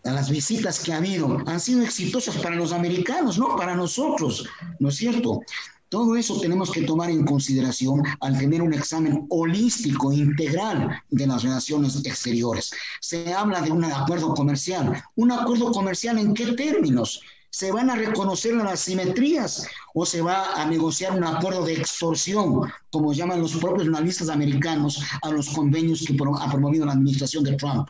Las 0.04 0.30
visitas 0.30 0.80
que 0.80 0.92
ha 0.92 0.98
habido 0.98 1.42
han 1.46 1.60
sido 1.60 1.82
exitosas 1.82 2.36
para 2.36 2.56
los 2.56 2.72
americanos, 2.72 3.38
no 3.38 3.56
para 3.56 3.74
nosotros, 3.74 4.46
¿no 4.78 4.88
es 4.88 4.96
cierto? 4.96 5.40
Todo 5.88 6.16
eso 6.16 6.40
tenemos 6.40 6.72
que 6.72 6.82
tomar 6.82 7.08
en 7.10 7.24
consideración 7.24 8.02
al 8.20 8.36
tener 8.38 8.60
un 8.62 8.74
examen 8.74 9.26
holístico, 9.30 10.12
integral 10.12 11.00
de 11.10 11.26
las 11.26 11.42
relaciones 11.42 11.96
exteriores. 12.04 12.72
Se 13.00 13.32
habla 13.32 13.60
de 13.60 13.70
un 13.70 13.84
acuerdo 13.84 14.34
comercial. 14.34 15.02
¿Un 15.14 15.30
acuerdo 15.30 15.70
comercial 15.70 16.18
en 16.18 16.34
qué 16.34 16.52
términos? 16.52 17.20
¿Se 17.54 17.70
van 17.70 17.88
a 17.88 17.94
reconocer 17.94 18.52
las 18.54 18.72
asimetrías 18.72 19.68
o 19.94 20.04
se 20.04 20.20
va 20.20 20.60
a 20.60 20.66
negociar 20.66 21.16
un 21.16 21.22
acuerdo 21.22 21.64
de 21.64 21.74
extorsión, 21.74 22.68
como 22.90 23.12
llaman 23.12 23.40
los 23.40 23.54
propios 23.54 23.86
analistas 23.86 24.28
americanos, 24.28 25.00
a 25.22 25.30
los 25.30 25.50
convenios 25.50 26.04
que 26.04 26.16
ha 26.40 26.50
promovido 26.50 26.84
la 26.84 26.94
administración 26.94 27.44
de 27.44 27.54
Trump? 27.54 27.88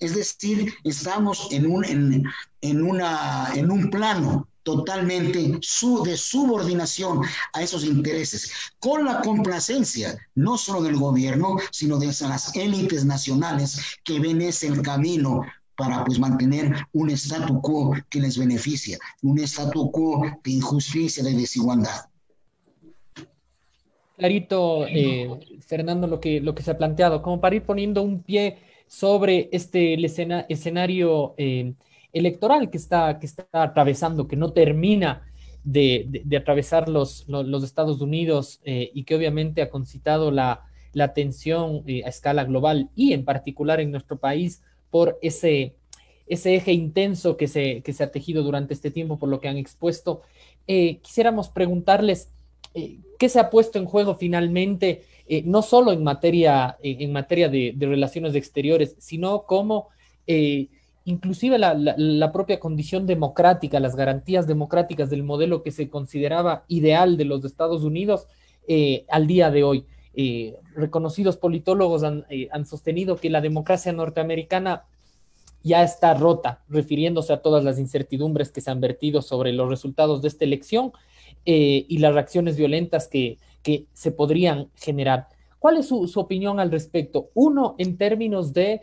Es 0.00 0.16
decir, 0.16 0.74
estamos 0.82 1.46
en 1.52 1.70
un, 1.70 1.84
en, 2.60 2.82
una, 2.82 3.52
en 3.54 3.70
un 3.70 3.88
plano 3.88 4.48
totalmente 4.64 5.58
su, 5.62 6.02
de 6.02 6.16
subordinación 6.16 7.22
a 7.52 7.62
esos 7.62 7.84
intereses, 7.84 8.50
con 8.80 9.04
la 9.04 9.20
complacencia 9.20 10.18
no 10.34 10.58
solo 10.58 10.82
del 10.82 10.96
gobierno, 10.96 11.56
sino 11.70 11.98
de 11.98 12.06
las 12.06 12.56
élites 12.56 13.04
nacionales 13.04 13.80
que 14.02 14.18
ven 14.18 14.42
ese 14.42 14.72
camino 14.82 15.42
para 15.78 16.04
pues 16.04 16.18
mantener 16.18 16.74
un 16.92 17.08
statu 17.10 17.60
quo 17.62 17.94
que 18.10 18.20
les 18.20 18.36
beneficia, 18.36 18.98
un 19.22 19.38
statu 19.38 19.92
quo 19.92 20.22
de 20.42 20.50
injusticia, 20.50 21.22
de 21.22 21.32
desigualdad. 21.32 22.00
Clarito, 24.16 24.88
eh, 24.88 25.30
Fernando, 25.60 26.08
lo 26.08 26.18
que, 26.18 26.40
lo 26.40 26.52
que 26.56 26.64
se 26.64 26.72
ha 26.72 26.76
planteado, 26.76 27.22
como 27.22 27.40
para 27.40 27.54
ir 27.54 27.62
poniendo 27.62 28.02
un 28.02 28.24
pie 28.24 28.58
sobre 28.88 29.48
este 29.52 29.96
escenario 30.48 31.34
eh, 31.38 31.74
electoral 32.12 32.70
que 32.70 32.78
está, 32.78 33.20
que 33.20 33.26
está 33.26 33.46
atravesando, 33.52 34.26
que 34.26 34.34
no 34.34 34.52
termina 34.52 35.30
de, 35.62 36.24
atravesar 36.36 36.88
los, 36.88 37.24
los, 37.28 37.62
Estados 37.62 38.00
Unidos 38.00 38.60
eh, 38.64 38.90
y 38.92 39.04
que 39.04 39.14
obviamente 39.14 39.62
ha 39.62 39.70
concitado 39.70 40.32
la, 40.32 40.64
la 40.92 41.04
atención 41.04 41.84
a 42.04 42.08
escala 42.08 42.42
global 42.42 42.90
y 42.96 43.12
en 43.12 43.24
particular 43.24 43.78
en 43.78 43.92
nuestro 43.92 44.16
país 44.16 44.60
por 44.90 45.18
ese, 45.22 45.74
ese 46.26 46.56
eje 46.56 46.72
intenso 46.72 47.36
que 47.36 47.48
se, 47.48 47.82
que 47.82 47.92
se 47.92 48.04
ha 48.04 48.10
tejido 48.10 48.42
durante 48.42 48.74
este 48.74 48.90
tiempo, 48.90 49.18
por 49.18 49.28
lo 49.28 49.40
que 49.40 49.48
han 49.48 49.56
expuesto. 49.56 50.22
quisiéramos 50.66 51.48
preguntarles 51.48 52.30
qué 53.18 53.28
se 53.28 53.40
ha 53.40 53.50
puesto 53.50 53.78
en 53.78 53.86
juego 53.86 54.14
finalmente, 54.14 55.02
no 55.44 55.62
solo 55.62 55.92
en 55.92 56.04
materia, 56.04 56.76
en 56.82 57.12
materia 57.12 57.48
de, 57.48 57.72
de, 57.74 57.86
relaciones 57.86 58.34
exteriores, 58.34 58.94
sino 58.98 59.44
cómo 59.44 59.88
inclusive 61.08 61.58
la, 61.58 62.32
propia 62.32 62.60
condición 62.60 63.06
democrática, 63.06 63.80
las 63.80 63.96
garantías 63.96 64.46
democráticas 64.46 65.08
del 65.08 65.22
modelo 65.22 65.62
que 65.62 65.70
se 65.70 65.88
consideraba 65.88 66.64
ideal 66.68 67.16
de 67.16 67.24
los 67.24 67.44
Estados 67.44 67.82
Unidos 67.82 68.26
eh, 68.68 69.06
al 69.08 69.26
día 69.26 69.50
de 69.50 69.64
hoy. 69.64 69.86
Eh, 70.20 70.56
reconocidos 70.74 71.36
politólogos 71.36 72.02
eh, 72.30 72.48
han, 72.50 72.66
sostenido 72.66 73.16
que 73.16 73.30
la 73.30 73.40
democracia 73.40 73.92
norteamericana 73.92 74.84
ya 75.62 75.84
está 75.84 76.12
rota, 76.14 76.64
refiriéndose 76.68 77.32
a 77.32 77.40
todas 77.40 77.62
las 77.62 77.78
incertidumbres 77.78 78.50
que 78.50 78.60
se 78.60 78.70
han 78.70 78.80
vertido 78.80 79.22
sobre 79.22 79.52
los 79.52 79.68
resultados 79.68 80.20
de 80.20 80.28
esta 80.28 80.44
elección 80.44 80.92
y 81.44 81.98
las 81.98 82.14
reacciones 82.14 82.56
violentas 82.56 83.08
que, 83.08 83.38
se 83.92 84.12
podrían 84.12 84.70
generar. 84.76 85.28
¿Cuál 85.58 85.76
es 85.76 85.88
su, 85.88 86.10
opinión 86.16 86.58
al 86.58 86.70
respecto? 86.70 87.28
Uno, 87.34 87.74
en 87.78 87.98
términos 87.98 88.52
de 88.52 88.80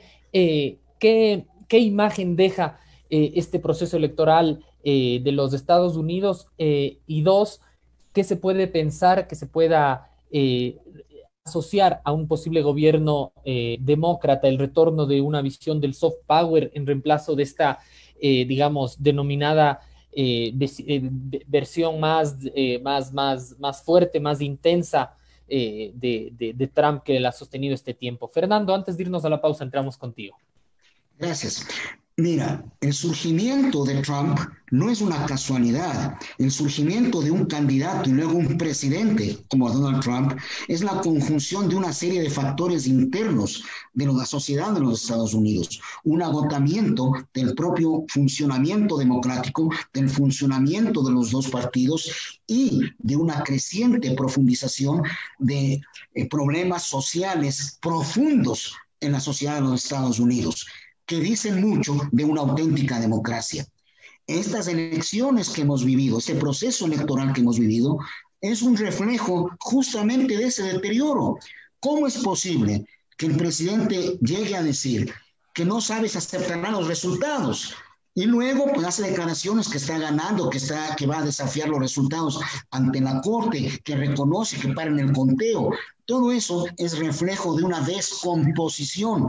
qué 0.99 1.79
imagen 1.79 2.35
deja 2.35 2.79
eh, 3.09 3.33
este 3.35 3.59
proceso 3.59 3.97
electoral 3.97 4.65
eh, 4.83 5.21
de 5.23 5.31
los 5.31 5.53
Estados 5.53 5.95
Unidos 5.95 6.47
eh, 6.57 6.97
y 7.05 7.21
dos, 7.21 7.61
qué 8.13 8.23
se 8.23 8.35
puede 8.35 8.67
pensar 8.67 9.27
que 9.27 9.35
se 9.35 9.45
pueda 9.45 10.09
asociar 11.45 12.01
a 12.03 12.11
un 12.11 12.27
posible 12.27 12.61
gobierno 12.61 13.31
demócrata, 13.79 14.47
el 14.47 14.57
retorno 14.57 15.05
de 15.05 15.21
una 15.21 15.41
visión 15.41 15.79
del 15.79 15.93
soft 15.93 16.17
power 16.25 16.71
en 16.73 16.85
reemplazo 16.87 17.35
de 17.35 17.43
esta, 17.43 17.79
digamos, 18.19 19.01
denominada 19.01 19.79
versión 21.47 21.99
más, 21.99 22.35
más, 22.81 23.13
más, 23.13 23.59
más 23.59 23.83
fuerte, 23.83 24.19
más 24.19 24.41
intensa 24.41 25.15
de, 25.47 26.33
de 26.35 26.67
Trump 26.73 27.03
que 27.03 27.19
la 27.19 27.29
ha 27.29 27.31
sostenido 27.31 27.75
este 27.75 27.93
tiempo. 27.93 28.27
Fernando, 28.27 28.73
antes 28.73 28.97
de 28.97 29.03
irnos 29.03 29.23
a 29.23 29.29
la 29.29 29.39
pausa, 29.39 29.63
entramos 29.63 29.97
contigo. 29.97 30.37
Gracias. 31.17 31.67
Mira, 32.17 32.63
el 32.79 32.93
surgimiento 32.93 33.83
de 33.83 34.01
Trump 34.01 34.39
no 34.71 34.89
es 34.89 35.01
una 35.01 35.25
casualidad. 35.25 36.17
El 36.37 36.49
surgimiento 36.49 37.21
de 37.21 37.29
un 37.29 37.43
candidato 37.43 38.09
y 38.09 38.13
luego 38.13 38.37
un 38.37 38.57
presidente 38.57 39.37
como 39.49 39.69
Donald 39.69 40.01
Trump 40.01 40.31
es 40.69 40.81
la 40.81 41.01
conjunción 41.01 41.67
de 41.67 41.75
una 41.75 41.91
serie 41.91 42.21
de 42.21 42.29
factores 42.29 42.87
internos 42.87 43.65
de 43.93 44.05
la 44.05 44.25
sociedad 44.25 44.71
de 44.71 44.79
los 44.79 45.01
Estados 45.01 45.33
Unidos. 45.33 45.81
Un 46.05 46.21
agotamiento 46.21 47.11
del 47.33 47.53
propio 47.53 48.05
funcionamiento 48.07 48.97
democrático, 48.97 49.69
del 49.93 50.09
funcionamiento 50.09 51.03
de 51.03 51.11
los 51.11 51.31
dos 51.31 51.49
partidos 51.49 52.39
y 52.47 52.79
de 52.97 53.17
una 53.17 53.43
creciente 53.43 54.11
profundización 54.11 55.03
de 55.37 55.81
eh, 56.13 56.29
problemas 56.29 56.83
sociales 56.83 57.77
profundos 57.81 58.73
en 59.01 59.11
la 59.11 59.19
sociedad 59.19 59.55
de 59.55 59.61
los 59.61 59.83
Estados 59.83 60.19
Unidos 60.19 60.65
que 61.05 61.19
dicen 61.19 61.61
mucho 61.61 61.97
de 62.11 62.25
una 62.25 62.41
auténtica 62.41 62.99
democracia. 62.99 63.65
Estas 64.27 64.67
elecciones 64.67 65.49
que 65.49 65.61
hemos 65.61 65.85
vivido, 65.85 66.17
este 66.17 66.35
proceso 66.35 66.87
electoral 66.87 67.31
que 67.31 67.41
hemos 67.41 67.59
vivido, 67.59 67.99
es 68.41 68.61
un 68.61 68.75
reflejo 68.75 69.51
justamente 69.59 70.37
de 70.37 70.45
ese 70.45 70.63
deterioro. 70.63 71.37
¿Cómo 71.79 72.07
es 72.07 72.17
posible 72.17 72.85
que 73.17 73.27
el 73.27 73.37
presidente 73.37 74.17
llegue 74.21 74.55
a 74.55 74.63
decir 74.63 75.13
que 75.53 75.65
no 75.65 75.79
sabe 75.79 76.09
si 76.09 76.17
aceptará 76.17 76.71
los 76.71 76.87
resultados? 76.87 77.75
Y 78.17 78.25
luego 78.25 78.71
pues, 78.73 78.87
hace 78.87 79.03
declaraciones 79.03 79.67
que 79.67 79.77
está 79.77 79.97
ganando, 79.97 80.49
que, 80.49 80.57
está, 80.57 80.95
que 80.95 81.05
va 81.05 81.19
a 81.19 81.25
desafiar 81.25 81.67
los 81.67 81.79
resultados 81.79 82.39
ante 82.71 83.01
la 83.01 83.21
Corte, 83.21 83.79
que 83.83 83.95
reconoce 83.95 84.57
que 84.57 84.69
para 84.69 84.89
en 84.89 84.99
el 84.99 85.11
conteo. 85.11 85.71
Todo 86.05 86.31
eso 86.31 86.65
es 86.77 86.97
reflejo 86.97 87.55
de 87.55 87.63
una 87.63 87.81
descomposición 87.81 89.27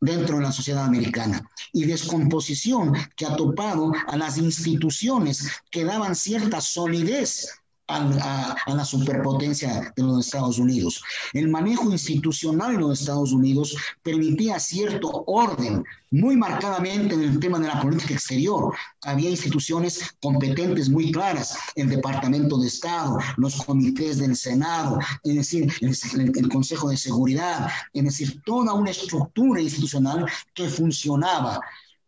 dentro 0.00 0.36
de 0.36 0.44
la 0.44 0.52
sociedad 0.52 0.84
americana. 0.84 1.48
Y 1.72 1.84
descomposición 1.84 2.92
que 3.16 3.26
ha 3.26 3.36
topado 3.36 3.92
a 4.06 4.16
las 4.16 4.38
instituciones 4.38 5.50
que 5.70 5.84
daban 5.84 6.14
cierta 6.14 6.60
solidez 6.60 7.59
a, 7.90 8.56
la 8.66 8.84
superpotencia 8.84 9.92
de 9.96 10.02
los 10.02 10.26
Estados 10.26 10.58
Unidos. 10.58 11.02
El 11.32 11.48
manejo 11.48 11.90
institucional 11.90 12.72
de 12.72 12.78
los 12.78 13.00
Estados 13.00 13.32
Unidos 13.32 13.76
permitía 14.02 14.58
cierto 14.58 15.24
orden, 15.26 15.84
muy 16.10 16.36
marcadamente 16.36 17.14
en 17.14 17.22
el 17.22 17.40
tema 17.40 17.58
de 17.58 17.68
la 17.68 17.80
política 17.80 18.14
exterior. 18.14 18.74
Había 19.02 19.30
instituciones 19.30 20.14
competentes 20.20 20.88
muy 20.88 21.12
claras, 21.12 21.56
el 21.74 21.88
Departamento 21.88 22.58
de 22.58 22.68
Estado, 22.68 23.18
los 23.36 23.56
comités 23.64 24.18
del 24.18 24.36
Senado, 24.36 24.98
es 25.22 25.34
decir, 25.34 25.72
el, 25.80 26.32
el 26.36 26.48
Consejo 26.48 26.90
de 26.90 26.96
Seguridad, 26.96 27.68
es 27.92 28.04
decir, 28.04 28.42
toda 28.44 28.72
una 28.72 28.90
estructura 28.90 29.60
institucional 29.60 30.26
que 30.54 30.68
funcionaba. 30.68 31.60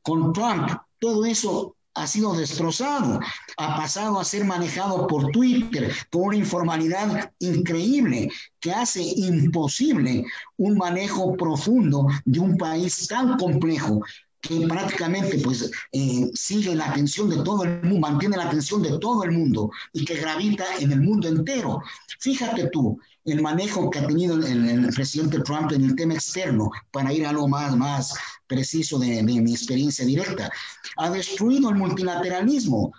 Con 0.03 0.33
Trump, 0.33 0.69
todo 0.99 1.25
eso 1.25 1.77
ha 1.95 2.07
sido 2.07 2.35
destrozado, 2.35 3.21
ha 3.59 3.77
pasado 3.77 4.19
a 4.19 4.25
ser 4.25 4.45
manejado 4.45 5.07
por 5.07 5.31
Twitter 5.31 5.93
con 6.11 6.23
una 6.23 6.37
informalidad 6.37 7.33
increíble 7.39 8.29
que 8.61 8.73
hace 8.73 9.03
imposible 9.03 10.25
un 10.57 10.77
manejo 10.77 11.37
profundo 11.37 12.07
de 12.25 12.41
un 12.41 12.57
país 12.57 13.07
tan 13.09 13.37
complejo 13.37 14.01
que 14.43 14.67
prácticamente 14.67 15.39
pues 15.39 15.71
eh, 15.93 16.31
sigue 16.35 16.75
la 16.75 16.91
atención 16.91 17.31
de 17.31 17.43
todo 17.45 17.63
el 17.65 17.81
mundo, 17.83 18.01
mantiene 18.01 18.37
la 18.37 18.45
atención 18.45 18.83
de 18.83 18.99
todo 18.99 19.23
el 19.25 19.31
mundo 19.31 19.71
y 19.93 20.05
que 20.05 20.17
gravita 20.17 20.65
en 20.81 20.91
el 20.93 21.01
mundo 21.01 21.29
entero. 21.29 21.81
Fíjate 22.19 22.69
tú, 22.73 22.99
el 23.25 23.41
manejo 23.41 23.89
que 23.89 24.01
ha 24.01 24.07
tenido 24.07 24.35
el, 24.35 24.91
presidente 24.95 25.39
Trump 25.41 25.71
en 25.73 25.85
el 25.85 25.95
tema 25.95 26.15
externo, 26.15 26.71
para 26.91 27.13
ir 27.13 27.25
a 27.25 27.33
lo 27.33 27.47
más, 27.47 27.77
más 27.77 28.15
preciso 28.49 28.99
de, 28.99 29.23
de 29.23 29.23
mi 29.23 29.53
experiencia 29.53 30.05
directa, 30.05 30.51
ha 30.97 31.09
destruido 31.11 31.71
el 31.71 31.77
multilateralismo, 31.77 32.93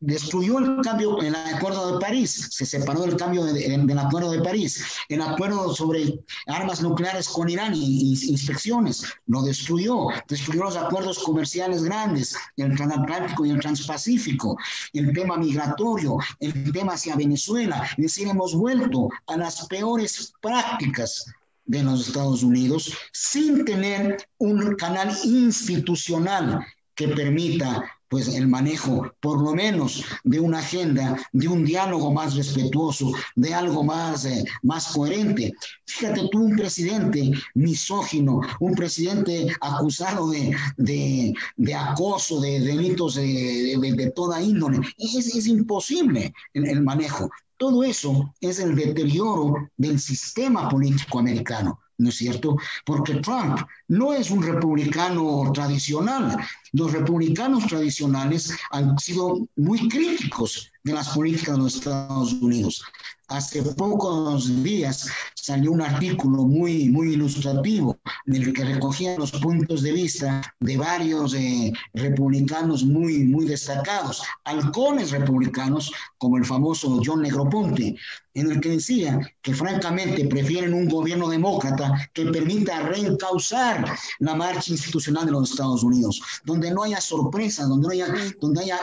destruyó 0.00 0.58
el 0.58 0.80
cambio, 0.82 1.20
en 1.22 1.34
el 1.34 1.54
Acuerdo 1.54 1.94
de 1.94 2.00
París, 2.00 2.48
se 2.50 2.66
separó 2.66 3.02
del 3.02 3.16
cambio 3.16 3.44
del 3.44 3.98
Acuerdo 3.98 4.30
de 4.30 4.42
París, 4.42 4.84
el 5.08 5.20
acuerdo 5.22 5.74
sobre 5.74 6.20
armas 6.46 6.82
nucleares 6.82 7.28
con 7.28 7.48
Irán 7.48 7.74
y, 7.74 8.12
inspecciones, 8.28 9.04
lo 9.26 9.42
destruyó, 9.42 10.08
destruyó 10.28 10.64
los 10.64 10.76
acuerdos 10.76 11.18
comerciales 11.18 11.82
grandes, 11.82 12.36
el 12.56 12.76
transatlántico 12.76 13.46
y 13.46 13.50
el 13.50 13.60
transpacífico, 13.60 14.56
el 14.92 15.12
tema 15.12 15.36
migratorio, 15.36 16.18
el 16.40 16.72
tema 16.72 16.94
hacia 16.94 17.16
Venezuela, 17.16 17.88
es 17.96 18.02
decir, 18.02 18.28
hemos 18.28 18.54
vuelto 18.54 19.08
a 19.26 19.36
las 19.36 19.66
peores 19.66 20.32
prácticas 20.40 21.26
de 21.66 21.82
los 21.82 22.08
Estados 22.08 22.42
Unidos 22.42 22.92
sin 23.12 23.64
tener 23.64 24.16
un 24.38 24.74
canal 24.76 25.14
institucional 25.24 26.64
que 26.94 27.08
permita 27.08 27.97
pues 28.08 28.28
el 28.28 28.48
manejo, 28.48 29.12
por 29.20 29.42
lo 29.42 29.54
menos, 29.54 30.04
de 30.24 30.40
una 30.40 30.58
agenda, 30.58 31.16
de 31.32 31.48
un 31.48 31.64
diálogo 31.64 32.12
más 32.12 32.34
respetuoso, 32.34 33.12
de 33.36 33.54
algo 33.54 33.84
más, 33.84 34.24
eh, 34.24 34.44
más 34.62 34.88
coherente. 34.88 35.52
Fíjate 35.86 36.28
tú, 36.30 36.44
un 36.44 36.56
presidente 36.56 37.30
misógino, 37.54 38.40
un 38.60 38.74
presidente 38.74 39.48
acusado 39.60 40.30
de, 40.30 40.54
de, 40.76 41.74
acoso, 41.74 42.40
de 42.40 42.60
delitos 42.60 43.14
de, 43.16 43.76
de, 43.78 44.12
toda 44.14 44.42
índole, 44.42 44.80
es, 44.98 45.34
es 45.34 45.46
imposible 45.46 46.32
el 46.54 46.82
manejo. 46.82 47.30
Todo 47.58 47.82
eso 47.82 48.32
es 48.40 48.60
el 48.60 48.76
deterioro 48.76 49.68
del 49.76 49.98
sistema 49.98 50.68
político 50.68 51.18
americano. 51.18 51.80
¿No 51.98 52.08
es 52.08 52.16
cierto? 52.16 52.56
Porque 52.84 53.16
Trump 53.16 53.60
no 53.88 54.12
es 54.12 54.30
un 54.30 54.42
republicano 54.42 55.50
tradicional. 55.52 56.36
Los 56.72 56.92
republicanos 56.92 57.66
tradicionales 57.66 58.56
han 58.70 58.98
sido 58.98 59.48
muy 59.56 59.88
críticos 59.88 60.70
de 60.84 60.92
las 60.92 61.08
políticas 61.10 61.56
de 61.56 61.62
los 61.62 61.74
Estados 61.76 62.32
Unidos. 62.34 62.82
Hace 63.28 63.62
pocos 63.62 64.62
días 64.62 65.06
salió 65.34 65.72
un 65.72 65.82
artículo 65.82 66.44
muy, 66.44 66.88
muy 66.88 67.12
ilustrativo 67.12 67.98
en 68.26 68.36
el 68.36 68.52
que 68.54 68.64
recogía 68.64 69.18
los 69.18 69.32
puntos 69.32 69.82
de 69.82 69.92
vista 69.92 70.40
de 70.60 70.78
varios 70.78 71.34
eh, 71.34 71.70
republicanos 71.92 72.84
muy, 72.84 73.24
muy 73.24 73.44
destacados, 73.44 74.22
halcones 74.44 75.10
republicanos, 75.10 75.92
como 76.16 76.38
el 76.38 76.46
famoso 76.46 77.02
John 77.04 77.20
Negroponte, 77.20 77.96
en 78.32 78.50
el 78.50 78.60
que 78.60 78.70
decía 78.70 79.18
que 79.42 79.54
francamente 79.54 80.26
prefieren 80.26 80.72
un 80.72 80.88
gobierno 80.88 81.28
demócrata 81.28 82.10
que 82.14 82.26
permita 82.26 82.80
reencauzar 82.80 83.84
la 84.20 84.34
marcha 84.36 84.72
institucional 84.72 85.26
de 85.26 85.32
los 85.32 85.50
Estados 85.50 85.82
Unidos, 85.82 86.22
donde 86.44 86.70
no 86.70 86.82
haya 86.82 87.00
sorpresas, 87.00 87.68
donde 87.68 87.88
no 87.88 87.92
haya, 87.92 88.14
donde 88.40 88.62
haya 88.62 88.80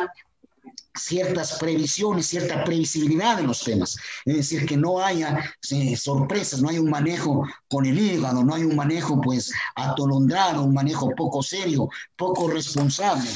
ciertas 0.95 1.58
previsiones, 1.60 2.27
cierta 2.27 2.63
previsibilidad 2.63 3.38
de 3.38 3.43
los 3.43 3.63
temas. 3.63 3.97
Es 4.25 4.36
decir, 4.36 4.65
que 4.65 4.77
no 4.77 4.99
haya 4.99 5.53
eh, 5.71 5.95
sorpresas, 5.95 6.62
no 6.62 6.69
hay 6.69 6.79
un 6.79 6.89
manejo 6.89 7.47
con 7.67 7.86
el 7.86 7.99
hígado, 7.99 8.43
no 8.43 8.53
hay 8.53 8.63
un 8.63 8.75
manejo 8.75 9.21
pues 9.21 9.51
atolondrado, 9.75 10.63
un 10.63 10.73
manejo 10.73 11.10
poco 11.15 11.43
serio, 11.43 11.89
poco 12.15 12.47
responsable 12.49 13.29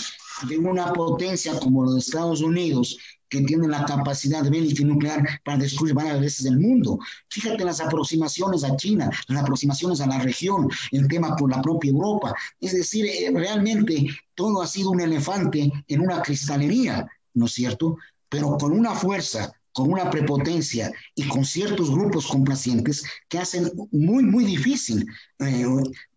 de 0.48 0.58
una 0.58 0.94
potencia 0.94 1.60
como 1.60 1.84
los 1.84 1.98
Estados 1.98 2.42
Unidos 2.42 2.98
que 3.30 3.42
tienen 3.42 3.70
la 3.70 3.86
capacidad 3.86 4.44
bélica 4.50 4.82
y 4.82 4.86
nuclear 4.86 5.24
para 5.46 5.60
destruir 5.60 5.94
varias 5.94 6.20
veces 6.20 6.46
el 6.48 6.60
mundo. 6.60 7.00
Fíjate 7.30 7.64
las 7.64 7.80
aproximaciones 7.80 8.64
a 8.64 8.76
China, 8.76 9.10
las 9.28 9.44
aproximaciones 9.44 10.02
a 10.02 10.08
la 10.08 10.20
región, 10.20 10.68
el 10.92 11.08
tema 11.08 11.36
con 11.36 11.52
la 11.52 11.62
propia 11.62 11.92
Europa. 11.92 12.34
Es 12.60 12.74
decir, 12.74 13.06
eh, 13.06 13.32
realmente 13.32 14.08
todo 14.34 14.62
ha 14.62 14.68
sido 14.68 14.90
un 14.90 15.02
elefante 15.02 15.72
en 15.88 16.02
una 16.02 16.22
cristalería, 16.22 17.08
¿no 17.34 17.46
es 17.46 17.54
cierto? 17.54 17.98
Pero 18.30 18.58
con 18.58 18.72
una 18.72 18.94
fuerza 18.94 19.54
con 19.80 19.92
una 19.94 20.10
prepotencia 20.10 20.92
y 21.16 21.28
con 21.28 21.46
ciertos 21.46 21.92
grupos 21.92 22.28
complacientes 22.28 23.04
que 23.28 23.38
hacen 23.40 23.72
muy, 23.92 24.24
muy 24.24 24.44
difícil 24.44 25.06
eh, 25.40 25.66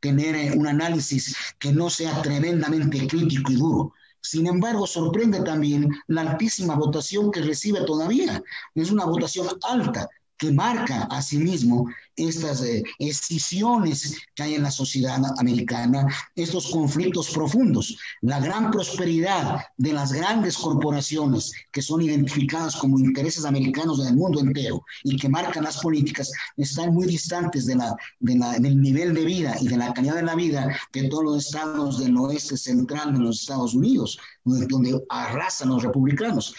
tener 0.01 0.35
eh, 0.35 0.53
un 0.57 0.67
análisis 0.67 1.37
que 1.59 1.73
no 1.73 1.91
sea 1.91 2.23
tremendamente 2.23 3.07
crítico 3.07 3.53
y 3.53 3.57
duro. 3.57 3.93
Sin 4.21 4.47
embargo, 4.47 4.87
sorprende 4.87 5.43
también 5.43 5.89
la 6.07 6.23
altísima 6.23 6.77
votación 6.77 7.31
que 7.31 7.43
recibe 7.43 7.85
todavía. 7.85 8.43
Es 8.75 8.91
una 8.91 9.05
votación 9.05 9.49
alta 9.63 10.09
que 10.37 10.51
marca 10.51 11.05
a 11.05 11.23
sí 11.23 11.39
mismo 11.39 11.89
estas 12.17 12.63
eh, 12.63 12.83
escisiones 12.99 14.19
que 14.35 14.43
hay 14.43 14.55
en 14.55 14.63
la 14.63 14.71
sociedad 14.71 15.21
americana, 15.39 16.07
estos 16.35 16.71
conflictos 16.71 17.31
profundos, 17.31 17.97
la 18.21 18.41
gran 18.41 18.71
prosperidad 18.71 19.61
de 19.77 19.93
las 19.93 20.13
grandes 20.13 20.57
corporaciones 20.57 21.53
que 21.71 21.83
son 21.83 22.03
identificadas 22.03 22.77
como 22.77 22.99
intereses 22.99 23.45
americanos 23.45 24.01
en 24.01 24.09
el 24.09 24.17
mundo 24.17 24.41
entero 24.41 24.85
y 25.05 25.17
que 25.17 25.29
marcan 25.29 25.65
las 25.65 25.79
políticas, 25.79 26.31
están 26.57 26.95
muy 26.95 27.07
distantes 27.07 27.67
de 27.67 27.77
la, 27.77 27.97
de 28.21 28.37
la, 28.37 28.59
del 28.59 28.81
nivel 28.81 29.15
de 29.15 29.25
vida 29.25 29.55
y 29.61 29.69
de 29.69 29.77
la 29.77 29.93
calidad 29.93 30.17
de 30.17 30.23
la 30.23 30.35
vida 30.35 30.77
de 30.93 31.09
todos 31.09 31.25
los 31.25 31.47
estados 31.47 31.99
del 31.99 32.17
oeste 32.17 32.57
central 32.57 33.13
de 33.15 33.21
los 33.21 33.41
Estados 33.41 33.75
Unidos, 33.75 34.19
donde 34.45 35.01
arrasan 35.09 35.69
los 35.69 35.83
republicanos. 35.83 36.55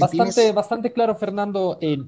bastante, 0.00 0.52
bastante 0.52 0.92
claro, 0.92 1.14
Fernando. 1.14 1.78
Eh, 1.80 1.98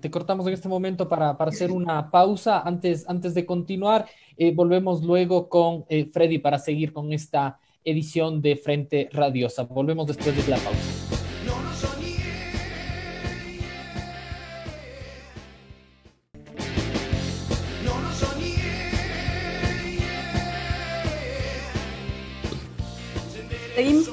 te, 0.00 0.10
cortamos 0.10 0.46
en 0.46 0.54
este 0.54 0.68
momento 0.68 1.08
para, 1.08 1.36
para 1.36 1.50
hacer 1.50 1.70
una 1.70 2.10
pausa. 2.10 2.47
Antes, 2.48 3.08
antes 3.08 3.34
de 3.34 3.44
continuar, 3.44 4.06
eh, 4.36 4.52
volvemos 4.52 5.02
luego 5.02 5.48
con 5.48 5.84
eh, 5.88 6.06
Freddy 6.06 6.38
para 6.38 6.58
seguir 6.58 6.92
con 6.92 7.12
esta 7.12 7.58
edición 7.84 8.40
de 8.40 8.56
Frente 8.56 9.08
Radiosa. 9.12 9.64
Volvemos 9.64 10.06
después 10.06 10.34
de 10.34 10.50
la 10.50 10.58
pausa. 10.58 11.17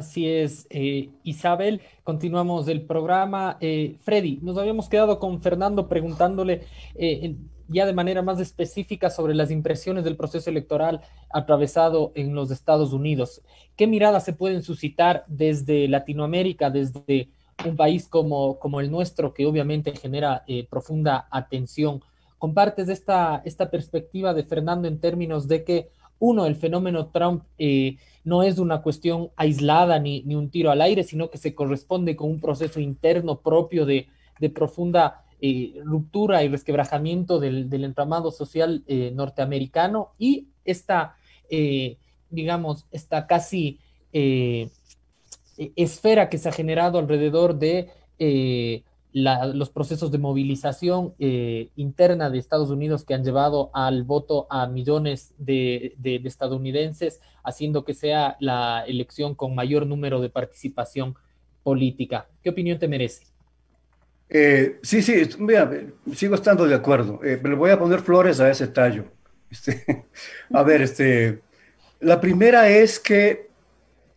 Así 0.00 0.26
es, 0.26 0.66
eh, 0.70 1.10
Isabel. 1.24 1.82
Continuamos 2.04 2.68
el 2.68 2.80
programa. 2.86 3.58
Eh, 3.60 3.98
Freddy, 4.00 4.38
nos 4.40 4.56
habíamos 4.56 4.88
quedado 4.88 5.18
con 5.18 5.42
Fernando 5.42 5.88
preguntándole 5.88 6.62
eh, 6.94 7.36
ya 7.68 7.84
de 7.84 7.92
manera 7.92 8.22
más 8.22 8.40
específica 8.40 9.10
sobre 9.10 9.34
las 9.34 9.50
impresiones 9.50 10.02
del 10.04 10.16
proceso 10.16 10.48
electoral 10.48 11.02
atravesado 11.28 12.12
en 12.14 12.34
los 12.34 12.50
Estados 12.50 12.94
Unidos. 12.94 13.42
¿Qué 13.76 13.86
miradas 13.86 14.24
se 14.24 14.32
pueden 14.32 14.62
suscitar 14.62 15.24
desde 15.28 15.86
Latinoamérica, 15.86 16.70
desde 16.70 17.28
un 17.66 17.76
país 17.76 18.08
como, 18.08 18.58
como 18.58 18.80
el 18.80 18.90
nuestro, 18.90 19.34
que 19.34 19.44
obviamente 19.44 19.94
genera 19.94 20.46
profunda 20.70 21.28
atención? 21.30 22.00
¿Compartes 22.38 22.88
esta, 22.88 23.42
esta 23.44 23.70
perspectiva 23.70 24.32
de 24.32 24.44
Fernando 24.44 24.88
en 24.88 24.98
términos 24.98 25.46
de 25.46 25.62
que, 25.62 25.90
uno, 26.20 26.46
el 26.46 26.54
fenómeno 26.54 27.08
Trump 27.08 27.42
no 28.24 28.42
es 28.42 28.58
una 28.58 28.82
cuestión 28.82 29.30
aislada 29.36 29.98
ni, 29.98 30.22
un 30.34 30.50
tiro 30.50 30.70
al 30.70 30.82
aire, 30.82 31.02
sino 31.04 31.30
que 31.30 31.38
se 31.38 31.54
corresponde 31.54 32.16
con 32.16 32.30
un 32.30 32.40
proceso 32.40 32.80
interno 32.80 33.40
propio 33.40 33.86
de, 33.86 34.08
profunda 34.54 35.24
eh, 35.40 35.80
ruptura 35.84 36.42
y 36.42 36.48
resquebrajamiento 36.48 37.40
del, 37.40 37.72
entramado 37.84 38.30
social 38.30 38.84
eh, 38.86 39.10
norteamericano. 39.14 40.10
Y 40.18 40.48
esta, 40.64 41.16
eh, 41.48 41.96
digamos, 42.28 42.86
esta 42.90 43.26
casi 43.26 43.78
esfera 45.76 46.28
que 46.28 46.38
se 46.38 46.48
ha 46.48 46.52
generado 46.52 46.98
alrededor 46.98 47.58
de 47.58 47.90
los 49.12 49.70
procesos 49.70 50.10
de 50.12 50.18
movilización 50.18 51.14
eh, 51.18 51.70
interna 51.76 52.30
de 52.30 52.38
Estados 52.38 52.70
Unidos 52.70 53.04
que 53.04 53.14
han 53.14 53.24
llevado 53.24 53.70
al 53.74 54.04
voto 54.04 54.46
a 54.50 54.66
millones 54.66 55.34
de, 55.38 55.96
estadounidenses, 56.24 57.20
haciendo 57.42 57.84
que 57.84 57.94
sea 57.94 58.36
la 58.40 58.84
elección 58.86 59.34
con 59.34 59.54
mayor 59.54 59.86
número 59.86 60.20
de 60.20 60.30
participación 60.30 61.16
política. 61.62 62.28
¿Qué 62.42 62.50
opinión 62.50 62.78
te 62.78 62.88
merece? 62.88 63.24
Eh, 64.28 64.78
sí, 64.82 65.02
sí, 65.02 65.28
mira, 65.38 65.68
sigo 66.14 66.36
estando 66.36 66.66
de 66.66 66.74
acuerdo. 66.74 67.20
Eh, 67.24 67.40
le 67.42 67.54
voy 67.54 67.70
a 67.70 67.78
poner 67.78 68.00
flores 68.00 68.40
a 68.40 68.50
ese 68.50 68.68
tallo. 68.68 69.04
Este, 69.50 70.06
a 70.52 70.62
ver, 70.62 70.80
este, 70.80 71.40
la 71.98 72.20
primera 72.20 72.68
es 72.68 73.00
que 73.00 73.48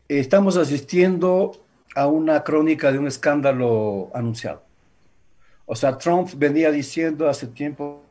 estamos 0.07 0.57
asistiendo 0.57 1.65
a 1.95 2.05
una 2.05 2.43
crónica 2.43 2.91
de 2.91 2.99
un 2.99 3.07
escándalo 3.07 4.11
anunciado. 4.13 4.63
O 5.65 5.75
sea, 5.75 5.97
Trump 5.97 6.29
venía 6.35 6.71
diciendo 6.71 7.29
hace 7.29 7.47
tiempo, 7.47 8.03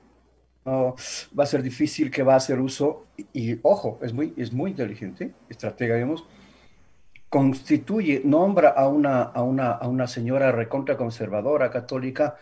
va 0.67 1.45
a 1.45 1.47
ser 1.47 1.62
difícil 1.62 2.11
que 2.11 2.23
va 2.23 2.35
a 2.35 2.37
hacer 2.37 2.61
uso, 2.61 3.07
y, 3.33 3.59
ojo, 3.62 3.99
es 4.03 4.12
muy, 4.12 4.33
es 4.37 4.53
muy 4.53 4.71
inteligente, 4.71 5.35
estratega, 5.49 5.97
digamos, 5.97 6.25
constituye, 7.29 8.23
nombra 8.25 8.71
a 8.71 8.88
una, 8.88 9.23
a 9.23 9.43
una, 9.43 9.73
a 9.73 9.88
una 9.88 10.07
señora 10.07 10.53
recontra 10.53 10.97
conservadora, 10.97 11.71
católica, 11.71 12.37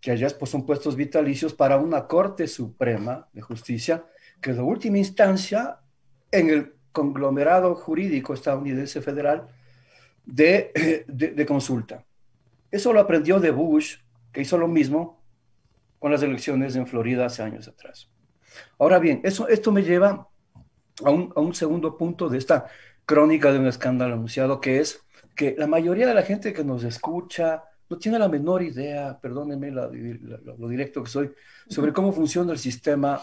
que 0.00 0.10
allá 0.10 0.28
son 0.28 0.64
puestos 0.64 0.94
vitalicios 0.94 1.52
para 1.52 1.76
una 1.78 2.06
Corte 2.06 2.46
Suprema 2.46 3.28
de 3.32 3.40
Justicia, 3.40 4.04
que 4.40 4.50
es 4.50 4.56
la 4.56 4.62
última 4.62 4.98
instancia 4.98 5.78
en 6.30 6.50
el 6.50 6.74
conglomerado 6.92 7.74
jurídico 7.74 8.34
estadounidense 8.34 9.00
federal 9.00 9.48
de, 10.24 11.04
de 11.08 11.46
consulta. 11.46 12.04
Eso 12.70 12.92
lo 12.92 13.00
aprendió 13.00 13.40
de 13.40 13.50
Bush 13.50 13.96
que 14.36 14.42
hizo 14.42 14.58
lo 14.58 14.68
mismo 14.68 15.24
con 15.98 16.12
las 16.12 16.22
elecciones 16.22 16.76
en 16.76 16.86
Florida 16.86 17.24
hace 17.24 17.42
años 17.42 17.68
atrás. 17.68 18.10
Ahora 18.78 18.98
bien, 18.98 19.22
eso, 19.24 19.48
esto 19.48 19.72
me 19.72 19.82
lleva 19.82 20.28
a 21.02 21.10
un, 21.10 21.32
a 21.34 21.40
un 21.40 21.54
segundo 21.54 21.96
punto 21.96 22.28
de 22.28 22.36
esta 22.36 22.66
crónica 23.06 23.50
de 23.50 23.60
un 23.60 23.66
escándalo 23.66 24.12
anunciado, 24.12 24.60
que 24.60 24.80
es 24.80 25.00
que 25.34 25.54
la 25.56 25.66
mayoría 25.66 26.06
de 26.06 26.12
la 26.12 26.20
gente 26.20 26.52
que 26.52 26.64
nos 26.64 26.84
escucha 26.84 27.64
no 27.88 27.96
tiene 27.96 28.18
la 28.18 28.28
menor 28.28 28.62
idea, 28.62 29.18
perdónenme 29.18 29.70
lo 29.70 30.68
directo 30.68 31.02
que 31.02 31.08
soy, 31.08 31.32
sobre 31.70 31.94
cómo 31.94 32.12
funciona 32.12 32.52
el 32.52 32.58
sistema 32.58 33.22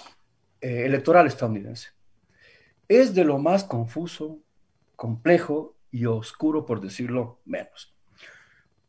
eh, 0.61 0.85
electoral 0.87 1.27
estadounidense. 1.27 1.89
Es 2.87 3.13
de 3.13 3.23
lo 3.23 3.37
más 3.37 3.65
confuso, 3.65 4.39
complejo 4.95 5.75
y 5.91 6.07
oscuro, 6.07 6.65
por 6.65 6.81
decirlo 6.81 7.39
menos. 7.45 7.93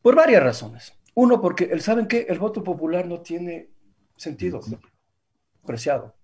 Por 0.01 0.15
varias 0.15 0.43
razones. 0.43 0.95
Uno, 1.15 1.41
porque 1.41 1.79
saben 1.81 2.07
que 2.07 2.23
el 2.23 2.39
voto 2.39 2.63
popular 2.63 3.07
no 3.07 3.21
tiene 3.21 3.71
sentido 4.17 4.61
apreciado. 5.63 6.15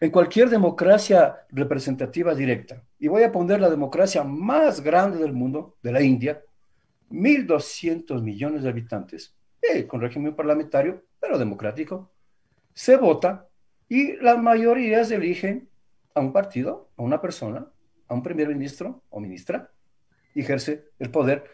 En 0.00 0.10
cualquier 0.10 0.48
democracia 0.48 1.46
representativa 1.50 2.34
directa, 2.34 2.82
y 2.98 3.08
voy 3.08 3.22
a 3.22 3.32
poner 3.32 3.60
la 3.60 3.70
democracia 3.70 4.24
más 4.24 4.80
grande 4.80 5.18
del 5.18 5.32
mundo, 5.32 5.76
de 5.82 5.92
la 5.92 6.02
India, 6.02 6.42
1.200 7.10 8.22
millones 8.22 8.62
de 8.62 8.68
habitantes, 8.68 9.36
eh, 9.62 9.86
con 9.86 10.00
régimen 10.00 10.34
parlamentario, 10.34 11.04
pero 11.18 11.38
democrático, 11.38 12.10
se 12.72 12.96
vota 12.96 13.48
y 13.88 14.16
las 14.16 14.40
mayorías 14.40 15.10
eligen 15.10 15.68
a 16.14 16.20
un 16.20 16.32
partido, 16.32 16.90
a 16.96 17.02
una 17.02 17.20
persona, 17.20 17.66
a 18.08 18.14
un 18.14 18.22
primer 18.22 18.48
ministro 18.48 19.02
o 19.10 19.20
ministra, 19.20 19.70
y 20.34 20.40
ejerce 20.40 20.84
el 20.98 21.10
poder 21.10 21.44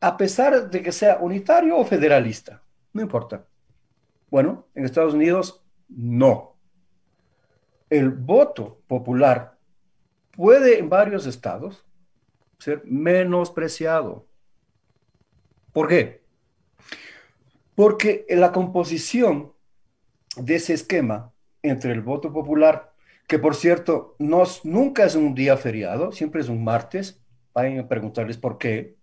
a 0.00 0.16
pesar 0.16 0.70
de 0.70 0.82
que 0.82 0.92
sea 0.92 1.18
unitario 1.20 1.76
o 1.76 1.84
federalista. 1.84 2.62
No 2.92 3.02
importa. 3.02 3.46
Bueno, 4.30 4.66
en 4.74 4.84
Estados 4.84 5.14
Unidos 5.14 5.62
no. 5.88 6.56
El 7.88 8.10
voto 8.10 8.80
popular 8.86 9.58
puede 10.30 10.78
en 10.78 10.88
varios 10.88 11.26
estados 11.26 11.84
ser 12.58 12.82
menospreciado. 12.84 14.26
¿Por 15.72 15.88
qué? 15.88 16.22
Porque 17.74 18.26
la 18.30 18.52
composición 18.52 19.52
de 20.36 20.56
ese 20.56 20.74
esquema 20.74 21.32
entre 21.62 21.92
el 21.92 22.00
voto 22.00 22.32
popular, 22.32 22.92
que 23.26 23.38
por 23.38 23.54
cierto 23.54 24.16
no, 24.18 24.44
nunca 24.64 25.04
es 25.04 25.14
un 25.14 25.34
día 25.34 25.56
feriado, 25.56 26.12
siempre 26.12 26.40
es 26.40 26.48
un 26.48 26.62
martes, 26.64 27.22
vayan 27.52 27.78
a 27.78 27.88
preguntarles 27.88 28.36
por 28.36 28.58
qué, 28.58 28.96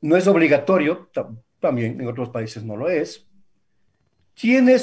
no 0.00 0.16
es 0.16 0.26
obligatorio, 0.26 1.10
también 1.60 2.00
en 2.00 2.06
otros 2.06 2.30
países 2.30 2.64
no 2.64 2.76
lo 2.76 2.88
es, 2.88 3.26
tiene 4.34 4.78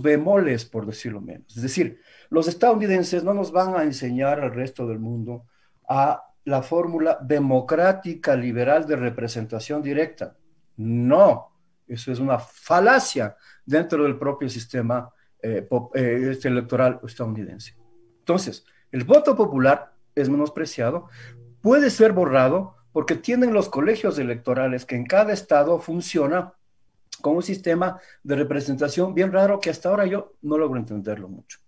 bemoles, 0.00 0.64
por 0.64 0.86
decirlo 0.86 1.20
menos. 1.20 1.56
Es 1.56 1.62
decir, 1.62 2.00
los 2.30 2.48
estadounidenses 2.48 3.24
no 3.24 3.34
nos 3.34 3.52
van 3.52 3.74
a 3.76 3.82
enseñar 3.82 4.40
al 4.40 4.54
resto 4.54 4.86
del 4.86 4.98
mundo 4.98 5.46
a 5.88 6.22
la 6.44 6.62
fórmula 6.62 7.18
democrática 7.22 8.36
liberal 8.36 8.86
de 8.86 8.96
representación 8.96 9.82
directa. 9.82 10.36
No, 10.76 11.52
eso 11.86 12.12
es 12.12 12.18
una 12.18 12.38
falacia 12.38 13.36
dentro 13.64 14.02
del 14.02 14.18
propio 14.18 14.48
sistema 14.48 15.10
eh, 15.42 15.66
eh, 15.94 16.28
este 16.30 16.48
electoral 16.48 17.00
estadounidense. 17.06 17.76
Entonces, 18.18 18.64
el 18.90 19.04
voto 19.04 19.36
popular 19.36 19.92
es 20.14 20.28
menospreciado, 20.28 21.08
puede 21.60 21.90
ser 21.90 22.12
borrado 22.12 22.76
porque 22.94 23.16
tienen 23.16 23.52
los 23.52 23.68
colegios 23.68 24.20
electorales 24.20 24.86
que 24.86 24.94
en 24.94 25.04
cada 25.04 25.32
estado 25.32 25.80
funciona 25.80 26.54
con 27.20 27.34
un 27.34 27.42
sistema 27.42 28.00
de 28.22 28.36
representación 28.36 29.14
bien 29.14 29.32
raro 29.32 29.58
que 29.58 29.68
hasta 29.68 29.88
ahora 29.88 30.06
yo 30.06 30.34
no 30.42 30.56
logro 30.56 30.78
entenderlo 30.78 31.28
mucho. 31.28 31.58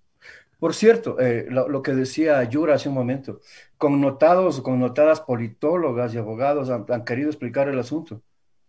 Por 0.61 0.73
cierto, 0.73 1.19
eh, 1.19 1.49
lo, 1.51 1.83
que 1.83 1.95
decía 1.95 2.45
Yura 2.45 2.75
hace 2.77 2.89
un 2.89 2.95
momento, 2.95 3.41
connotados, 3.77 4.61
connotadas 4.61 5.21
politólogas 5.21 6.15
y 6.15 6.19
abogados 6.19 6.71
han, 6.71 7.05
querido 7.05 7.29
explicar 7.29 7.69
el 7.69 7.81
asunto. 7.81 8.23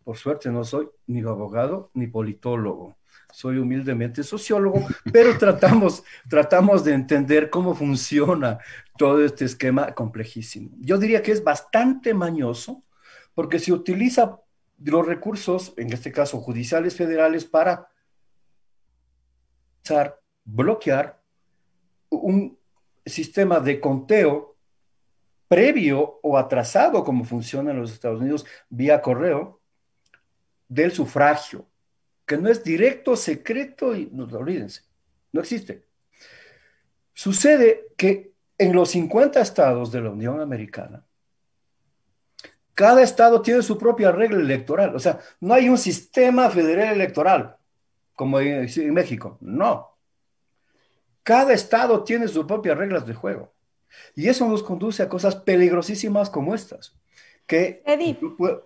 Por 0.03 0.17
suerte 0.17 0.49
no 0.49 0.63
soy 0.63 0.89
ni 1.05 1.21
abogado 1.21 1.91
ni 1.93 2.07
politólogo, 2.07 2.96
soy 3.37 3.59
humildemente 3.59 4.23
sociólogo, 4.23 4.87
pero 5.13 5.37
tratamos, 5.37 6.03
tratamos 6.27 6.83
de 6.83 6.93
entender 6.93 7.51
cómo 7.51 7.75
funciona 7.75 8.57
todo 8.97 9.23
este 9.23 9.45
esquema 9.45 9.93
complejísimo. 9.93 10.71
Yo 10.79 10.97
diría 10.97 11.21
que 11.21 11.33
es 11.33 11.43
bastante 11.43 12.15
mañoso 12.15 12.83
porque 13.35 13.59
se 13.59 13.71
utiliza 13.71 14.41
los 14.83 15.05
recursos, 15.05 15.75
en 15.77 15.93
este 15.93 16.11
caso 16.11 16.39
judiciales 16.39 16.95
federales, 16.95 17.45
para 17.45 17.91
bloquear 20.43 21.21
un 22.09 22.57
sistema 23.05 23.59
de 23.59 23.79
conteo 23.79 24.57
previo 25.47 26.19
o 26.23 26.39
atrasado, 26.39 27.03
como 27.03 27.23
funciona 27.23 27.69
en 27.69 27.81
los 27.81 27.93
Estados 27.93 28.19
Unidos, 28.19 28.47
vía 28.67 28.99
correo, 28.99 29.61
del 30.67 30.91
sufragio, 30.91 31.67
que 32.27 32.37
no 32.37 32.49
es 32.49 32.63
directo, 32.63 33.15
secreto, 33.15 33.95
y 33.95 34.09
no 34.11 34.25
olvídense, 34.25 34.83
no 35.31 35.39
existe. 35.39 35.85
Sucede 37.13 37.87
que 37.97 38.33
en 38.57 38.75
los 38.75 38.89
50 38.91 39.39
estados 39.39 39.91
de 39.91 40.01
la 40.01 40.11
Unión 40.11 40.41
Americana, 40.41 41.05
cada 42.75 43.01
estado 43.01 43.41
tiene 43.41 43.63
su 43.63 43.77
propia 43.77 44.11
regla 44.11 44.39
electoral. 44.39 44.95
O 44.95 44.99
sea, 44.99 45.19
no 45.39 45.53
hay 45.53 45.69
un 45.69 45.77
sistema 45.77 46.49
federal 46.49 46.93
electoral 46.93 47.57
como 48.13 48.39
en, 48.39 48.93
México. 48.93 49.37
No. 49.41 49.97
Cada 51.23 51.53
estado 51.53 52.03
tiene 52.03 52.27
sus 52.27 52.45
propias 52.45 52.77
reglas 52.77 53.07
de 53.07 53.13
juego. 53.13 53.53
Y 54.15 54.27
eso 54.27 54.47
nos 54.47 54.61
conduce 54.61 55.01
a 55.01 55.09
cosas 55.09 55.37
peligrosísimas 55.37 56.29
como 56.29 56.53
estas. 56.53 56.95
Que, 57.45 57.81
Eddie, 57.85 58.19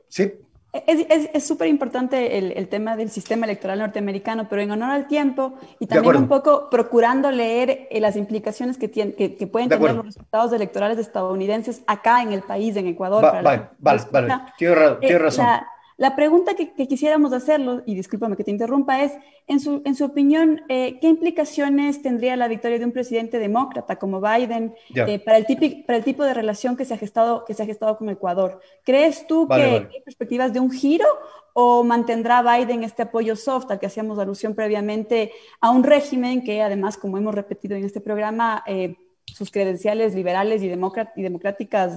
sí. 0.10 0.34
Es 0.74 1.46
súper 1.46 1.68
importante 1.68 2.38
el, 2.38 2.54
el, 2.54 2.70
tema 2.70 2.96
del 2.96 3.12
sistema 3.12 3.46
electoral 3.46 3.80
norteamericano, 3.80 4.48
pero 4.50 4.62
en 4.62 4.72
honor 4.72 4.92
al 4.92 5.08
tiempo 5.08 5.56
y 5.80 5.88
también 5.88 6.16
un 6.16 6.28
poco 6.30 6.70
procurando 6.70 7.30
leer 7.30 7.90
eh, 7.92 8.00
las 8.00 8.16
implicaciones 8.16 8.78
que, 8.78 8.88
tiene, 8.88 9.14
que, 9.14 9.36
que, 9.36 9.48
pueden 9.48 9.68
tener 9.68 9.94
los 9.94 10.06
resultados 10.06 10.54
electorales 10.54 10.98
estadounidenses 10.98 11.82
acá 11.88 12.22
en 12.22 12.32
el 12.32 12.42
país, 12.42 12.78
en 12.78 12.88
Ecuador. 12.88 13.22
vale, 13.22 13.70
vale, 13.80 14.02
vale, 14.12 14.34
tienes 14.58 14.98
eh, 15.02 15.18
razón. 15.18 15.46
La 15.46 15.68
pregunta 16.16 16.56
que, 16.56 16.74
quisiéramos 16.88 17.32
hacerlo, 17.32 17.84
y 17.86 17.94
discúlpame 17.94 18.36
que 18.36 18.44
te 18.44 18.50
interrumpa, 18.50 19.04
es, 19.04 19.14
en 19.46 19.60
su, 19.60 19.84
en 19.86 19.94
su 19.94 20.06
opinión, 20.06 20.62
eh, 20.68 20.98
¿qué 21.00 21.08
implicaciones 21.08 22.02
tendría 22.02 22.36
la 22.36 22.48
victoria 22.48 22.80
de 22.80 22.86
un 22.86 22.92
presidente 22.92 23.38
demócrata 23.38 23.98
como 23.98 24.20
Biden 24.20 24.74
eh, 24.96 25.20
para, 25.20 25.38
el 25.38 25.84
para 25.86 25.98
el 26.00 26.04
tipo 26.04 26.24
de 26.24 26.34
relación 26.34 26.76
que 26.76 26.86
se 26.86 26.96
ha 26.96 26.98
gestado, 26.98 27.46
que 27.46 27.54
se 27.54 27.62
ha 27.62 27.68
gestado 27.68 28.00
con 28.00 28.10
Ecuador? 28.10 28.62
¿Crees 28.84 29.28
tú 29.28 29.48
que 29.48 29.54
hay 29.54 30.02
perspectivas 30.04 30.52
de 30.54 30.60
un 30.60 30.72
giro 30.72 31.06
o 31.54 31.84
mantendrá 31.84 32.42
Biden 32.42 32.84
este 32.84 33.04
apoyo 33.04 33.36
soft 33.36 33.70
al 33.70 33.80
que 33.80 33.86
hacíamos 33.86 34.18
alusión 34.18 34.56
previamente 34.56 35.32
a 35.60 35.70
un 35.70 35.84
régimen 35.84 36.44
que 36.44 36.64
además, 36.64 36.98
como 36.98 37.20
hemos 37.20 37.36
repetido 37.36 37.76
en 37.76 37.84
este 37.84 38.02
programa, 38.02 38.64
eh, 38.66 38.96
sus 39.26 39.52
credenciales 39.52 40.16
liberales 40.16 40.64
y, 40.64 40.66
y 40.66 41.22
democráticas 41.22 41.96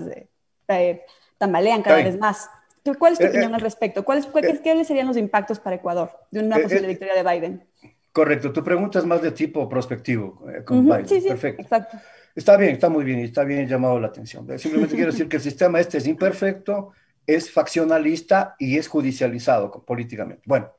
tambalean 1.39 1.81
cada 1.81 2.03
vez 2.05 2.19
más? 2.19 2.51
¿Cuál 2.99 3.15
es 3.15 3.19
tu 3.19 3.25
eh, 3.25 3.29
opinión 3.29 3.53
eh, 3.53 3.55
al 3.55 3.61
respecto? 3.61 4.05
¿Cuáles, 4.05 4.27
eh, 4.27 4.61
¿Qué 4.63 4.85
serían 4.85 5.07
los 5.07 5.17
impactos 5.17 5.59
para 5.59 5.77
Ecuador 5.77 6.11
de 6.31 6.41
una 6.41 6.59
posible 6.59 6.87
victoria 6.87 7.15
de 7.15 7.23
Biden? 7.23 7.65
Correcto, 8.13 8.53
tu 8.53 8.63
pregunta 8.63 8.99
es 8.99 9.07
más 9.07 9.23
de 9.23 9.33
tipo 9.33 9.69
prospectivo 9.69 10.45
con 10.65 10.85
Biden. 10.85 11.09
Sí, 11.09 11.21
sí, 11.21 11.29
Perfecto. 11.29 11.63
Exacto. 11.63 11.99
Está 12.35 12.57
bien, 12.57 12.73
está 12.73 12.89
muy 12.89 13.05
bien 13.05 13.21
y 13.21 13.25
está 13.25 13.45
bien 13.45 13.67
llamado 13.67 13.99
la 13.99 14.09
atención. 14.09 14.47
Simplemente 14.59 14.95
quiero 14.95 15.13
decir 15.13 15.29
que 15.29 15.37
el 15.37 15.43
sistema 15.43 15.81
este 15.81 15.99
es 15.99 16.07
imperfecto, 16.07 16.93
es 17.27 17.51
faccionalista 17.51 18.55
y 18.59 18.77
es 18.77 18.89
judicializado 18.89 19.71
políticamente. 19.71 20.43
Bueno, 20.45 20.73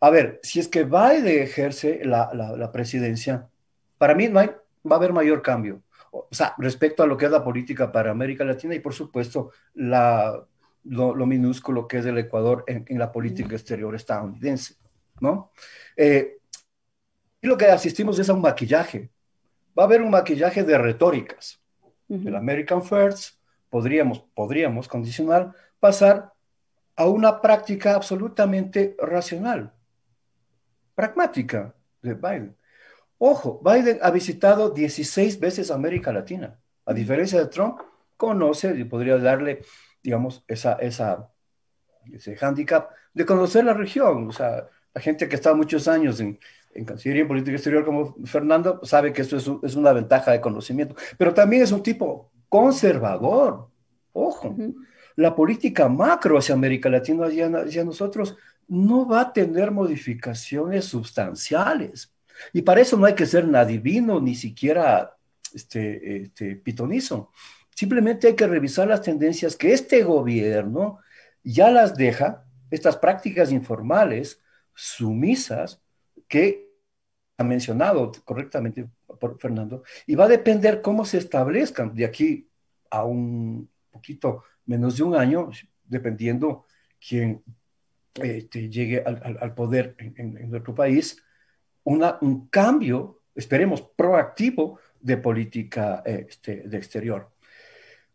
a 0.00 0.10
ver, 0.10 0.40
si 0.42 0.60
es 0.60 0.68
que 0.68 0.84
Biden 0.84 1.42
ejerce 1.42 2.04
la, 2.04 2.30
la, 2.34 2.56
la 2.56 2.70
presidencia, 2.72 3.48
para 3.96 4.14
mí 4.14 4.28
no 4.28 4.40
hay, 4.40 4.48
va 4.48 4.96
a 4.96 4.98
haber 4.98 5.12
mayor 5.12 5.40
cambio. 5.40 5.82
O 6.10 6.28
sea, 6.30 6.54
respecto 6.58 7.02
a 7.02 7.06
lo 7.06 7.16
que 7.16 7.26
es 7.26 7.30
la 7.30 7.44
política 7.44 7.90
para 7.90 8.10
América 8.10 8.44
Latina 8.44 8.74
y 8.74 8.80
por 8.80 8.94
supuesto 8.94 9.50
la 9.74 10.44
lo, 10.84 11.14
minúsculo 11.26 11.86
que 11.86 11.98
es 11.98 12.06
el 12.06 12.18
Ecuador 12.18 12.64
en, 12.66 12.98
la 12.98 13.12
política 13.12 13.54
exterior 13.54 13.94
estadounidense, 13.94 14.76
¿no? 15.20 15.52
Eh, 15.96 16.38
y 17.40 17.46
lo 17.46 17.56
que 17.56 17.66
asistimos 17.66 18.18
es 18.18 18.28
a 18.28 18.34
un 18.34 18.40
maquillaje. 18.40 19.10
Va 19.78 19.84
a 19.84 19.86
haber 19.86 20.02
un 20.02 20.10
maquillaje 20.10 20.64
de 20.64 20.76
retóricas. 20.76 21.60
El 22.08 22.34
American 22.34 22.82
First 22.82 23.38
podríamos, 23.68 24.20
podríamos 24.34 24.88
condicionar 24.88 25.52
pasar 25.78 26.32
a 26.96 27.06
una 27.06 27.40
práctica 27.40 27.94
absolutamente 27.94 28.96
racional, 28.98 29.72
pragmática 30.94 31.74
de 32.02 32.14
Biden. 32.14 32.56
Ojo, 33.18 33.60
Biden 33.64 33.98
ha 34.02 34.10
visitado 34.10 34.70
16 34.70 35.38
veces 35.38 35.70
América 35.70 36.12
Latina. 36.12 36.58
A 36.86 36.92
diferencia 36.92 37.38
de 37.38 37.46
Trump, 37.46 37.80
conoce 38.16 38.76
y 38.76 38.84
podría 38.84 39.18
darle 39.18 39.62
digamos, 40.02 40.44
esa, 40.48 40.74
esa, 40.74 41.30
ese 42.12 42.36
hándicap 42.36 42.90
de 43.12 43.26
conocer 43.26 43.64
la 43.64 43.74
región. 43.74 44.28
O 44.28 44.32
sea, 44.32 44.68
la 44.94 45.00
gente 45.00 45.28
que 45.28 45.36
está 45.36 45.54
muchos 45.54 45.88
años 45.88 46.20
en, 46.20 46.38
en 46.74 46.84
Cancillería 46.84 47.20
y 47.20 47.22
en 47.22 47.28
Política 47.28 47.56
Exterior 47.56 47.84
como 47.84 48.16
Fernando 48.24 48.80
sabe 48.84 49.12
que 49.12 49.22
esto 49.22 49.36
es, 49.36 49.50
es, 49.62 49.74
una 49.74 49.92
ventaja 49.92 50.32
de 50.32 50.40
conocimiento, 50.40 50.94
pero 51.16 51.34
también 51.34 51.62
es 51.62 51.72
un 51.72 51.82
tipo 51.82 52.30
conservador. 52.48 53.68
Ojo, 54.12 54.56
la 55.16 55.34
política 55.34 55.88
macro 55.88 56.38
hacia 56.38 56.54
América 56.54 56.88
Latina 56.88 57.28
y 57.30 57.40
hacia 57.40 57.84
nosotros 57.84 58.36
no 58.68 59.06
va 59.06 59.20
a 59.22 59.32
tener 59.32 59.70
modificaciones 59.70 60.84
sustanciales. 60.84 62.12
Y 62.52 62.62
para 62.62 62.80
eso 62.80 62.96
no 62.96 63.06
hay 63.06 63.14
que 63.14 63.26
ser 63.26 63.46
ni 63.46 63.56
adivino 63.56 64.20
ni 64.20 64.34
siquiera 64.34 65.16
este, 65.52 66.22
este, 66.22 66.56
pitonizo. 66.56 67.32
Simplemente 67.78 68.26
hay 68.26 68.34
que 68.34 68.48
revisar 68.48 68.88
las 68.88 69.02
tendencias 69.02 69.54
que 69.54 69.72
este 69.72 70.02
gobierno 70.02 70.98
ya 71.44 71.70
las 71.70 71.94
deja, 71.96 72.44
estas 72.72 72.96
prácticas 72.96 73.52
informales, 73.52 74.42
sumisas, 74.74 75.80
que 76.26 76.72
ha 77.36 77.44
mencionado 77.44 78.10
correctamente 78.24 78.88
por 79.20 79.38
Fernando, 79.38 79.84
y 80.08 80.16
va 80.16 80.24
a 80.24 80.34
depender 80.36 80.82
cómo 80.82 81.04
se 81.04 81.18
establezcan 81.18 81.94
de 81.94 82.04
aquí 82.04 82.50
a 82.90 83.04
un 83.04 83.70
poquito 83.92 84.42
menos 84.66 84.96
de 84.96 85.04
un 85.04 85.14
año, 85.14 85.48
dependiendo 85.84 86.64
quién 86.98 87.44
este, 88.14 88.68
llegue 88.68 89.04
al, 89.04 89.54
poder 89.54 89.94
en, 90.00 90.50
nuestro 90.50 90.74
país, 90.74 91.22
una, 91.84 92.18
un 92.22 92.48
cambio, 92.48 93.22
esperemos, 93.36 93.82
proactivo 93.82 94.80
de 94.98 95.16
política 95.16 96.02
este, 96.04 96.62
de 96.66 96.76
exterior. 96.76 97.37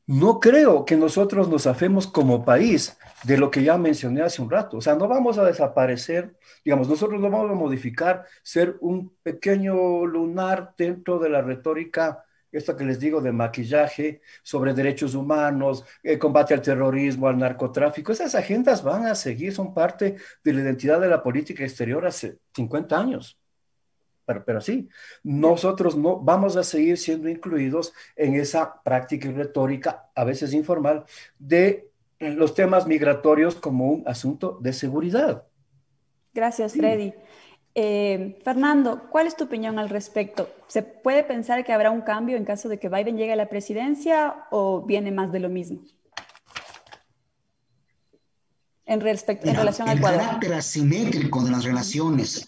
No 0.05 0.39
creo 0.39 0.85
que 0.85 0.97
nosotros 0.97 1.47
nos 1.47 1.65
afemos 1.65 2.07
como 2.07 2.43
país 2.43 2.97
de 3.23 3.37
lo 3.37 3.49
que 3.51 3.63
ya 3.63 3.77
mencioné 3.77 4.21
hace 4.21 4.41
un 4.41 4.49
rato. 4.49 4.77
O 4.77 4.81
sea, 4.81 4.95
no 4.95 5.07
vamos 5.07 5.37
a 5.37 5.45
desaparecer, 5.45 6.35
digamos, 6.65 6.89
nosotros 6.89 7.21
no 7.21 7.29
vamos 7.29 7.51
a 7.51 7.55
modificar, 7.55 8.25
ser 8.43 8.77
un 8.81 9.15
pequeño 9.23 10.05
lunar 10.05 10.73
dentro 10.77 11.19
de 11.19 11.29
la 11.29 11.41
retórica 11.41 12.25
esto 12.53 12.77
que 12.77 12.85
les 12.85 12.99
digo 12.99 13.19
de 13.21 13.31
maquillaje, 13.31 14.21
sobre 14.43 14.73
derechos 14.73 15.15
humanos, 15.15 15.83
eh, 16.03 16.17
combate 16.19 16.53
al 16.53 16.61
terrorismo, 16.61 17.27
al 17.27 17.37
narcotráfico, 17.37 18.11
esas 18.11 18.35
agendas 18.35 18.83
van 18.83 19.07
a 19.07 19.15
seguir, 19.15 19.53
son 19.53 19.73
parte 19.73 20.17
de 20.43 20.53
la 20.53 20.61
identidad 20.61 21.01
de 21.01 21.07
la 21.09 21.23
política 21.23 21.63
exterior 21.63 22.05
hace 22.05 22.37
50 22.53 22.99
años. 22.99 23.39
Pero, 24.25 24.45
pero 24.45 24.61
sí, 24.61 24.89
nosotros 25.23 25.97
no 25.97 26.19
vamos 26.19 26.55
a 26.55 26.63
seguir 26.63 26.97
siendo 26.97 27.29
incluidos 27.29 27.93
en 28.15 28.35
esa 28.35 28.81
práctica 28.83 29.27
y 29.27 29.33
retórica, 29.33 30.09
a 30.15 30.23
veces 30.23 30.53
informal, 30.53 31.05
de 31.37 31.89
los 32.19 32.53
temas 32.53 32.87
migratorios 32.87 33.55
como 33.55 33.91
un 33.91 34.07
asunto 34.07 34.57
de 34.61 34.73
seguridad. 34.73 35.45
Gracias, 36.33 36.73
Freddy. 36.73 37.13
Eh, 37.75 38.39
Fernando, 38.43 39.09
¿cuál 39.09 39.27
es 39.27 39.35
tu 39.35 39.45
opinión 39.45 39.79
al 39.79 39.89
respecto? 39.89 40.49
¿Se 40.67 40.83
puede 40.83 41.23
pensar 41.23 41.63
que 41.63 41.73
habrá 41.73 41.89
un 41.89 42.01
cambio 42.01 42.37
en 42.37 42.45
caso 42.45 42.69
de 42.69 42.79
que 42.79 42.89
Biden 42.89 43.17
llegue 43.17 43.33
a 43.33 43.35
la 43.35 43.49
presidencia 43.49 44.45
o 44.51 44.83
viene 44.83 45.11
más 45.11 45.31
de 45.31 45.39
lo 45.39 45.49
mismo? 45.49 45.81
En, 48.85 49.01
respecto, 49.01 49.47
en 49.47 49.55
relación 49.55 49.89
al 49.89 49.97
Ecuador. 49.97 50.19
El 50.19 50.25
carácter 50.25 50.53
asimétrico 50.53 51.41
de 51.43 51.51
las 51.51 51.63
relaciones. 51.63 52.47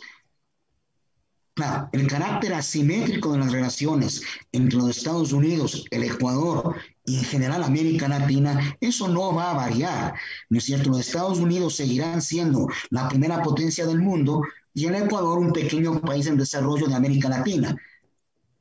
Claro, 1.55 1.87
el 1.93 2.05
carácter 2.07 2.53
asimétrico 2.53 3.31
de 3.31 3.37
las 3.37 3.53
relaciones 3.53 4.21
entre 4.51 4.77
los 4.77 4.89
Estados 4.89 5.31
Unidos, 5.31 5.85
el 5.89 6.03
Ecuador 6.03 6.75
y 7.05 7.19
en 7.19 7.23
general 7.23 7.63
América 7.63 8.09
Latina, 8.09 8.75
eso 8.81 9.07
no 9.07 9.33
va 9.33 9.51
a 9.51 9.53
variar, 9.53 10.15
¿no 10.49 10.57
es 10.57 10.65
cierto? 10.65 10.89
Los 10.89 11.07
Estados 11.07 11.39
Unidos 11.39 11.77
seguirán 11.77 12.21
siendo 12.21 12.67
la 12.89 13.07
primera 13.07 13.41
potencia 13.41 13.85
del 13.85 13.99
mundo, 13.99 14.41
y 14.73 14.87
el 14.87 14.95
Ecuador 14.95 15.39
un 15.39 15.53
pequeño 15.53 16.01
país 16.01 16.27
en 16.27 16.37
desarrollo 16.37 16.87
de 16.87 16.95
América 16.95 17.29
Latina. 17.29 17.73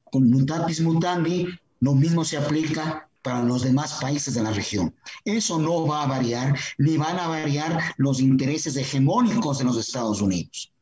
Con 0.05 0.30
mutatis 0.30 0.80
mutandi, 0.80 1.49
lo 1.80 1.95
mismo 1.95 2.24
se 2.24 2.36
aplica 2.36 3.09
para 3.22 3.42
los 3.42 3.62
demás 3.62 3.95
países 4.01 4.34
de 4.34 4.42
la 4.45 4.53
región. 4.53 4.95
Eso 5.24 5.59
no 5.59 5.84
va 5.84 6.05
a 6.05 6.07
variar, 6.07 6.57
ni 6.78 6.97
van 6.97 7.18
a 7.18 7.26
variar 7.26 7.95
los 7.97 8.20
intereses 8.20 8.76
hegemónicos 8.76 9.59
de 9.59 9.64
los 9.64 9.78
Estados 9.78 10.20
Unidos. 10.20 10.74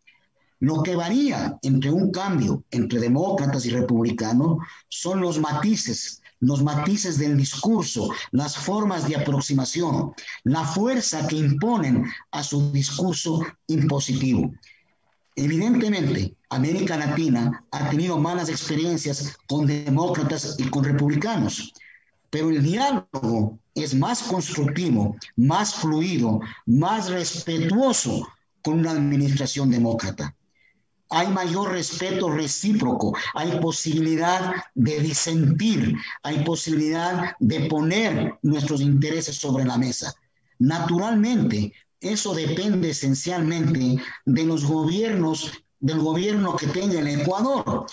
Lo 0.63 0.81
que 0.85 0.95
varía 0.95 1.59
entre 1.63 1.91
un 1.91 2.13
cambio 2.13 2.63
entre 2.71 3.01
demócratas 3.01 3.67
y 3.67 3.71
republicanos 3.71 4.59
son 4.89 5.21
los 5.21 5.41
matices, 5.41 6.23
los 6.39 6.63
matices 6.63 7.19
del 7.19 7.37
discurso, 7.37 8.11
las 8.31 8.57
formas 8.57 9.09
de 9.09 9.17
aproximación, 9.17 10.13
la 10.45 10.65
fuerza 10.65 11.27
que 11.27 11.35
imponen 11.35 12.07
a 12.31 12.45
su 12.45 12.71
discurso 12.71 13.45
impositivo. 13.67 14.53
Evidentemente, 15.35 16.37
América 16.51 16.97
Latina 16.97 17.65
ha 17.73 17.91
tenido 17.91 18.17
malas 18.19 18.49
experiencias 18.49 19.37
con 19.49 19.67
demócratas 19.67 20.55
y 20.61 20.71
con 20.71 20.85
republicanos, 20.85 21.73
pero 22.31 22.51
el 22.51 22.63
diálogo 22.63 23.59
es 23.75 23.97
más 23.97 24.23
constructivo, 24.23 25.17
más 25.35 25.75
fluido, 25.75 26.39
más 26.67 27.11
respetuoso 27.11 28.29
con 28.63 28.79
una 28.79 28.93
administración 28.93 29.69
demócrata. 29.69 30.37
Hay 31.13 31.29
mayor 31.29 31.73
respeto 31.73 32.31
recíproco, 32.31 33.15
hay 33.35 33.59
posibilidad 33.61 34.55
de 34.75 34.99
disentir, 35.01 35.95
hay 36.23 36.43
posibilidad 36.43 37.37
de 37.39 37.67
poner 37.69 38.39
nuestros 38.43 38.81
intereses 38.81 39.37
sobre 39.37 39.65
la 39.65 39.77
mesa. 39.77 40.15
Naturalmente, 40.59 41.73
eso 42.01 42.35
depende 42.35 42.91
esencialmente 42.91 44.03
de 44.25 44.45
los 44.45 44.65
gobiernos, 44.65 45.53
del 45.81 45.99
gobierno 45.99 46.57
que 46.57 46.67
tenga 46.69 46.99
el 46.99 47.09
Ecuador. 47.09 47.87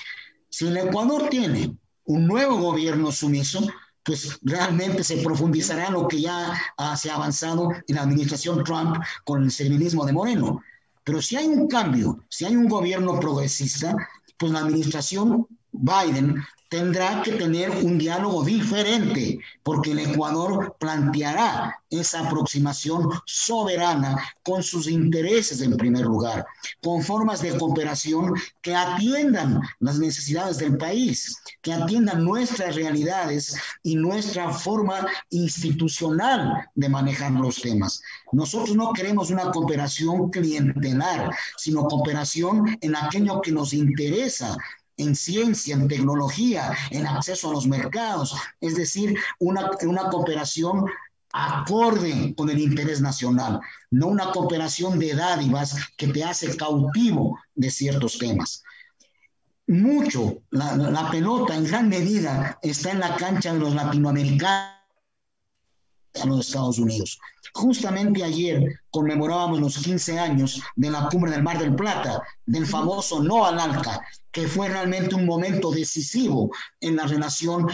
Si 0.50 0.68
el 0.68 0.78
Ecuador 0.78 1.28
tiene 1.30 1.76
un 2.06 2.26
nuevo 2.26 2.58
gobierno 2.58 3.12
sumiso, 3.12 3.68
pues 4.04 4.40
realmente 4.44 5.04
se 5.04 5.18
profundizará 5.18 5.92
lo 5.92 6.08
que 6.08 6.22
ya 6.22 6.54
se 6.96 7.12
ha 7.12 7.16
avanzado 7.16 7.70
en 7.88 7.96
la 7.96 8.04
administración 8.04 8.64
Trump 8.64 8.98
con 9.26 9.44
el 9.44 9.52
servilismo 9.52 10.06
de 10.06 10.14
Moreno. 10.14 10.64
Pero 11.10 11.24
si 11.24 11.38
hay 11.38 11.48
un 11.48 11.68
cambio, 11.68 12.24
si 12.30 12.46
hay 12.46 12.56
un 12.56 12.68
gobierno 12.70 13.20
progresista, 13.20 13.96
pues 14.38 14.52
la 14.52 14.60
administración 14.60 15.48
Biden 15.72 16.44
tendrá 16.70 17.24
que 17.24 17.32
tener 17.34 17.72
un 17.72 17.98
diálogo 17.98 18.44
diferente, 18.44 19.40
porque 19.64 19.92
el 19.92 20.00
Ecuador 20.00 20.76
planteará 20.80 21.76
esa 21.90 22.28
aproximación 22.28 23.10
soberana 23.26 24.16
con 24.44 24.62
sus 24.62 24.88
intereses 24.88 25.62
en 25.62 25.76
primer 25.76 26.06
lugar, 26.06 26.46
con 26.82 27.02
formas 27.02 27.42
de 27.42 27.58
cooperación 27.58 28.36
que 28.62 28.76
atiendan 28.76 29.60
las 29.80 29.98
necesidades 29.98 30.60
del 30.60 30.78
país, 30.78 31.36
que 31.64 31.74
atiendan 31.74 32.24
nuestras 32.24 32.76
realidades 32.76 33.58
y 33.82 33.96
nuestra 33.96 34.52
forma 34.52 35.08
institucional 35.32 36.70
de 36.76 36.90
manejar 36.90 37.32
los 37.32 37.62
temas. 37.62 38.02
Nosotros 38.32 38.76
no 38.76 38.94
queremos 38.94 39.32
una 39.32 39.50
cooperación 39.52 40.30
clientelar, 40.30 41.36
sino 41.58 41.88
cooperación 41.88 42.78
en 42.82 42.96
aquello 42.96 43.42
que 43.42 43.52
nos 43.52 43.74
interesa 43.74 44.56
en 45.00 45.16
ciencia, 45.16 45.76
en 45.76 45.88
tecnología, 45.88 46.76
en 46.92 47.08
acceso 47.08 47.50
a 47.50 47.54
los 47.54 47.68
mercados, 47.68 48.36
es 48.62 48.76
decir, 48.76 49.18
una, 49.40 49.72
una 49.82 50.10
cooperación 50.10 50.86
acorde 51.32 52.34
con 52.36 52.50
el 52.50 52.60
interés 52.60 53.02
nacional, 53.02 53.60
no 53.92 54.08
una 54.08 54.32
cooperación 54.32 55.00
de 55.00 55.16
dádivas 55.16 55.76
que 55.98 56.08
te 56.08 56.24
hace 56.24 56.56
cautivo 56.58 57.40
de 57.56 57.72
ciertos 57.72 58.18
temas. 58.18 58.64
Mucho, 59.68 60.42
la, 60.50 60.76
la 60.76 61.12
pelota 61.12 61.56
en 61.56 61.66
gran 61.66 61.90
medida 61.90 62.58
está 62.62 62.92
en 62.92 63.00
la 63.00 63.16
cancha 63.16 63.54
de 63.54 63.60
los 63.60 63.76
latinoamericanos 63.76 64.79
a 66.22 66.26
los 66.26 66.48
Estados 66.48 66.80
Unidos. 66.80 67.20
Justamente 67.54 68.24
ayer 68.24 68.80
conmemorábamos 68.92 69.60
los 69.60 69.78
15 69.78 70.20
años 70.20 70.62
de 70.76 70.92
la 70.92 71.08
cumbre 71.10 71.32
del 71.32 71.44
Mar 71.44 71.58
del 71.60 71.76
Plata, 71.76 72.22
del 72.46 72.66
famoso 72.66 73.22
no 73.22 73.46
al 73.46 73.60
ALCA, 73.60 74.02
que 74.32 74.48
fue 74.48 74.70
realmente 74.70 75.16
un 75.16 75.26
momento 75.26 75.72
decisivo 75.72 76.52
en 76.80 76.96
la 76.96 77.06
relación 77.06 77.68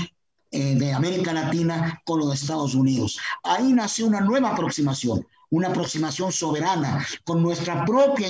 eh, 0.52 0.76
de 0.76 0.94
América 0.94 1.34
Latina 1.34 2.02
con 2.06 2.20
los 2.20 2.34
Estados 2.34 2.76
Unidos. 2.76 3.20
Ahí 3.44 3.74
nació 3.74 4.08
una 4.08 4.22
nueva 4.22 4.52
aproximación, 4.52 5.26
una 5.50 5.68
aproximación 5.70 6.32
soberana 6.32 7.06
con 7.24 7.42
nuestra 7.42 7.84
propia 7.84 8.28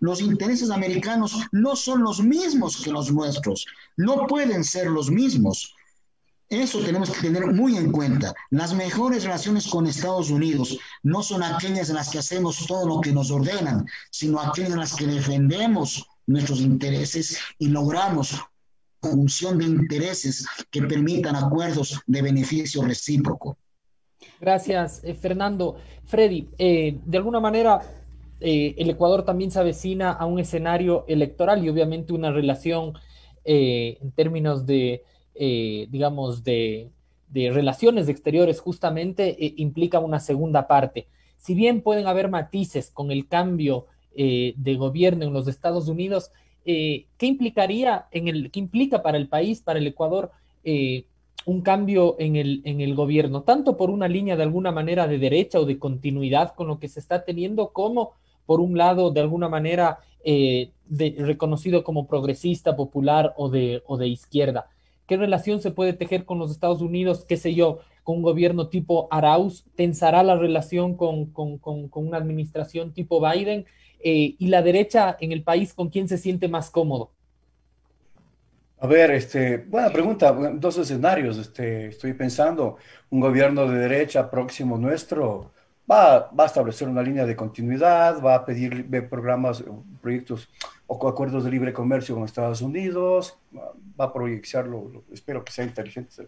Los 0.00 0.20
intereses 0.20 0.70
americanos 0.70 1.36
no 1.52 1.76
son 1.76 2.02
los 2.02 2.22
mismos 2.22 2.82
que 2.82 2.90
los 2.90 3.12
nuestros, 3.12 3.66
no 3.96 4.26
pueden 4.26 4.64
ser 4.64 4.86
los 4.88 5.10
mismos. 5.10 5.74
Eso 6.48 6.80
tenemos 6.80 7.10
que 7.10 7.22
tener 7.22 7.46
muy 7.46 7.76
en 7.78 7.90
cuenta. 7.90 8.34
Las 8.50 8.74
mejores 8.74 9.24
relaciones 9.24 9.66
con 9.66 9.86
Estados 9.86 10.28
Unidos 10.28 10.78
no 11.02 11.22
son 11.22 11.42
aquellas 11.42 11.88
en 11.88 11.96
las 11.96 12.10
que 12.10 12.18
hacemos 12.18 12.66
todo 12.66 12.86
lo 12.86 13.00
que 13.00 13.12
nos 13.12 13.30
ordenan, 13.30 13.86
sino 14.10 14.38
aquellas 14.38 14.72
en 14.72 14.78
las 14.80 14.94
que 14.94 15.06
defendemos 15.06 16.06
nuestros 16.26 16.60
intereses 16.60 17.38
y 17.58 17.68
logramos 17.68 18.38
función 19.00 19.58
de 19.58 19.64
intereses 19.64 20.46
que 20.70 20.82
permitan 20.82 21.36
acuerdos 21.36 22.00
de 22.06 22.22
beneficio 22.22 22.82
recíproco. 22.82 23.56
Gracias, 24.40 25.00
eh, 25.04 25.14
Fernando. 25.14 25.76
Freddy, 26.04 26.48
eh, 26.58 26.98
de 27.04 27.16
alguna 27.16 27.40
manera 27.40 27.80
eh, 28.42 28.74
el 28.78 28.90
Ecuador 28.90 29.24
también 29.24 29.50
se 29.50 29.60
avecina 29.60 30.10
a 30.10 30.26
un 30.26 30.38
escenario 30.38 31.04
electoral 31.06 31.64
y 31.64 31.68
obviamente 31.68 32.12
una 32.12 32.32
relación 32.32 32.94
eh, 33.44 33.98
en 34.00 34.10
términos 34.12 34.66
de, 34.66 35.04
eh, 35.34 35.86
digamos, 35.90 36.42
de, 36.42 36.90
relaciones 37.34 38.10
exteriores 38.10 38.60
justamente 38.60 39.34
implica 39.56 39.98
una 40.00 40.20
segunda 40.20 40.66
parte. 40.68 41.06
Si 41.38 41.54
bien 41.54 41.80
pueden 41.80 42.06
haber 42.06 42.28
matices 42.28 42.90
con 42.90 43.10
el 43.10 43.26
cambio 43.26 43.86
de 44.14 44.76
gobierno 44.78 45.24
en 45.24 45.32
los 45.32 45.48
Estados 45.48 45.88
Unidos, 45.88 46.30
¿qué 46.62 47.06
implicaría 47.20 48.06
en 48.10 48.28
el, 48.28 48.50
qué 48.50 48.60
implica 48.60 49.02
para 49.02 49.16
el 49.16 49.28
país, 49.28 49.62
para 49.62 49.78
el 49.78 49.86
Ecuador, 49.86 50.30
un 51.46 51.62
cambio 51.62 52.16
en 52.18 52.36
el, 52.36 52.60
en 52.66 52.82
el 52.82 52.94
gobierno, 52.94 53.44
tanto 53.44 53.78
por 53.78 53.88
una 53.88 54.08
línea 54.08 54.36
de 54.36 54.42
alguna 54.42 54.70
manera 54.70 55.08
de 55.08 55.18
derecha 55.18 55.58
o 55.58 55.64
de 55.64 55.78
continuidad 55.78 56.54
con 56.54 56.66
lo 56.66 56.78
que 56.78 56.88
se 56.88 57.00
está 57.00 57.24
teniendo, 57.24 57.72
como 57.72 58.12
por 58.46 58.60
un 58.60 58.76
lado, 58.76 59.10
de 59.10 59.20
alguna 59.20 59.48
manera, 59.48 59.98
eh, 60.24 60.70
reconocido 60.88 61.84
como 61.84 62.06
progresista, 62.06 62.76
popular 62.76 63.34
o 63.36 63.48
de, 63.48 63.82
o 63.86 63.96
de 63.96 64.08
izquierda. 64.08 64.68
¿Qué 65.06 65.16
relación 65.16 65.60
se 65.60 65.70
puede 65.70 65.92
tejer 65.92 66.24
con 66.24 66.38
los 66.38 66.50
Estados 66.50 66.80
Unidos, 66.80 67.24
qué 67.26 67.36
sé 67.36 67.54
yo, 67.54 67.80
con 68.04 68.16
un 68.16 68.22
gobierno 68.22 68.68
tipo 68.68 69.08
Arauz? 69.10 69.64
¿Tensará 69.74 70.22
la 70.22 70.36
relación 70.36 70.96
con, 70.96 71.26
con, 71.26 71.58
con, 71.58 71.90
una 71.94 72.18
administración 72.18 72.92
tipo 72.92 73.20
Biden? 73.20 73.66
Eh, 74.00 74.36
¿Y 74.38 74.46
la 74.48 74.62
derecha 74.62 75.16
en 75.20 75.32
el 75.32 75.42
país 75.42 75.74
con 75.74 75.88
quién 75.88 76.08
se 76.08 76.18
siente 76.18 76.48
más 76.48 76.70
cómodo? 76.70 77.10
A 78.78 78.86
ver, 78.86 79.12
este, 79.12 79.58
buena 79.58 79.90
pregunta. 79.92 80.32
Dos 80.32 80.76
escenarios. 80.78 81.38
Este, 81.38 81.86
estoy 81.86 82.14
pensando, 82.14 82.78
un 83.10 83.20
gobierno 83.20 83.68
de 83.68 83.78
derecha 83.78 84.28
próximo 84.28 84.76
nuestro, 84.76 85.51
va, 85.90 86.30
a 86.36 86.46
establecer 86.46 86.88
una 86.88 87.02
línea 87.02 87.26
de 87.26 87.36
continuidad, 87.36 88.22
va 88.22 88.34
a 88.34 88.44
pedir 88.44 88.88
programas, 89.08 89.64
proyectos 90.00 90.48
o 90.86 91.08
acuerdos 91.08 91.44
de 91.44 91.50
libre 91.50 91.72
comercio 91.72 92.14
con 92.14 92.24
Estados 92.24 92.60
Unidos, 92.62 93.38
va 93.98 94.04
a 94.04 94.12
proyectarlo, 94.12 95.04
espero 95.12 95.44
que 95.44 95.52
sea 95.52 95.64
inteligente 95.64 96.26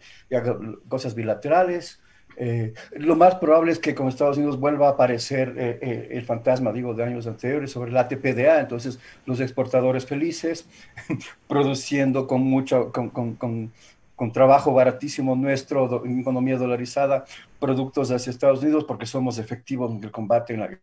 cosas 0.89 1.15
bilaterales. 1.15 2.01
Eh, 2.37 2.75
lo 2.97 3.15
más 3.15 3.37
probable 3.37 3.71
es 3.71 3.79
que 3.79 3.95
con 3.95 4.09
Estados 4.09 4.39
Unidos 4.39 4.59
vuelva 4.59 4.89
a 4.89 4.91
aparecer 4.93 5.55
eh, 5.57 5.79
eh, 5.81 6.09
el 6.13 6.25
fantasma, 6.25 6.73
digo, 6.73 6.95
de 6.95 7.05
años 7.05 7.27
anteriores 7.27 7.71
sobre 7.71 7.93
la 7.93 8.01
ATPDA, 8.01 8.61
entonces 8.61 8.99
los 9.25 9.41
exportadores 9.41 10.07
felices, 10.07 10.67
produciendo 11.49 12.27
con 12.27 12.43
mucho, 12.43 12.91
con, 12.93 13.11
con, 13.11 13.73
con, 14.15 14.33
trabajo 14.33 14.73
baratísimo 14.73 15.37
nuestro, 15.37 16.05
en 16.05 16.21
economía 16.21 16.57
dolarizada, 16.57 17.25
productos 17.59 18.11
hacia 18.11 18.31
Estados 18.31 18.63
Unidos 18.63 18.85
porque 18.85 19.07
somos 19.07 19.39
efectivos 19.39 19.91
en 19.93 20.03
el 20.03 20.11
combate 20.11 20.55
en 20.55 20.61
la, 20.61 20.81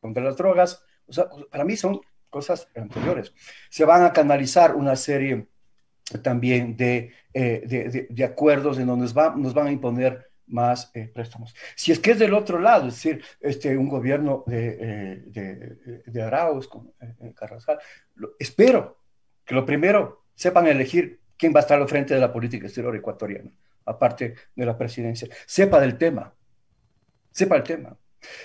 contra 0.00 0.22
las 0.22 0.36
drogas. 0.36 0.82
O 1.06 1.12
sea, 1.12 1.26
para 1.50 1.64
mí 1.64 1.76
son 1.76 2.00
cosas 2.30 2.68
anteriores. 2.74 3.32
Se 3.70 3.84
van 3.84 4.02
a 4.02 4.12
canalizar 4.12 4.74
una 4.74 4.96
serie 4.96 5.46
también 6.22 6.76
de, 6.76 7.12
de, 7.32 8.06
de, 8.10 8.24
acuerdos 8.24 8.78
en 8.78 8.86
donde 8.86 9.04
nos, 9.04 9.16
va, 9.16 9.34
nos 9.34 9.54
van 9.54 9.68
a 9.68 9.72
imponer 9.72 10.30
más 10.46 10.90
eh, 10.94 11.10
préstamos. 11.12 11.54
Si 11.74 11.92
es 11.92 11.98
que 11.98 12.12
es 12.12 12.18
del 12.18 12.34
otro 12.34 12.58
lado, 12.58 12.88
es 12.88 12.94
decir, 12.94 13.22
este, 13.40 13.76
un 13.76 13.88
gobierno 13.88 14.44
de, 14.46 14.76
eh, 14.80 15.22
de, 15.26 16.02
de 16.04 16.22
Arauz, 16.22 16.68
con 16.68 16.92
eh, 17.00 17.32
Carrascal, 17.34 17.78
espero 18.38 18.98
que 19.44 19.54
lo 19.54 19.64
primero 19.64 20.24
sepan 20.34 20.66
elegir 20.66 21.20
quién 21.44 21.54
va 21.54 21.58
a 21.58 21.60
estar 21.60 21.78
al 21.78 21.86
frente 21.86 22.14
de 22.14 22.20
la 22.20 22.32
política 22.32 22.64
exterior 22.64 22.96
ecuatoriana, 22.96 23.50
aparte 23.84 24.34
de 24.56 24.64
la 24.64 24.78
presidencia. 24.78 25.28
Sepa 25.44 25.78
del 25.78 25.98
tema, 25.98 26.32
sepa 27.30 27.56
el 27.56 27.62
tema. 27.62 27.98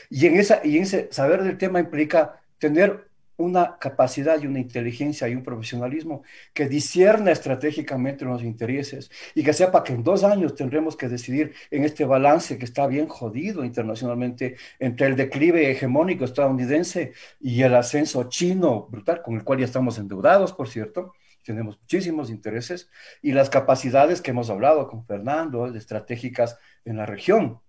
Y 0.09 0.25
en, 0.25 0.35
esa, 0.35 0.59
y 0.65 0.75
en 0.75 0.83
ese 0.83 1.07
saber 1.09 1.41
del 1.43 1.57
tema 1.57 1.79
implica 1.79 2.41
tener 2.57 3.07
una 3.37 3.77
capacidad 3.79 4.41
y 4.41 4.47
una 4.47 4.59
inteligencia 4.59 5.29
y 5.29 5.33
un 5.33 5.43
profesionalismo 5.43 6.23
que 6.53 6.67
discierna 6.67 7.31
estratégicamente 7.31 8.25
los 8.25 8.43
intereses 8.43 9.09
y 9.33 9.45
que 9.45 9.53
sepa 9.53 9.81
que 9.81 9.93
en 9.93 10.03
dos 10.03 10.25
años 10.25 10.55
tendremos 10.55 10.97
que 10.97 11.07
decidir 11.07 11.53
en 11.71 11.85
este 11.85 12.03
balance 12.03 12.57
que 12.57 12.65
está 12.65 12.85
bien 12.85 13.07
jodido 13.07 13.63
internacionalmente 13.63 14.57
entre 14.77 15.07
el 15.07 15.15
declive 15.15 15.71
hegemónico 15.71 16.25
estadounidense 16.25 17.13
y 17.39 17.61
el 17.61 17.75
ascenso 17.75 18.25
chino 18.27 18.89
brutal, 18.91 19.21
con 19.21 19.35
el 19.35 19.45
cual 19.45 19.59
ya 19.59 19.65
estamos 19.65 19.97
endeudados, 19.97 20.51
por 20.51 20.67
cierto, 20.67 21.13
tenemos 21.49 21.79
muchísimos 21.79 22.29
intereses, 22.29 22.91
y 23.23 23.31
las 23.31 23.49
capacidades 23.49 24.21
que 24.21 24.29
hemos 24.29 24.51
hablado 24.51 24.87
con 24.87 25.03
Fernando, 25.03 25.65
estratégicas 25.65 26.59
en 26.85 26.97
la 26.97 27.07
región. 27.07 27.59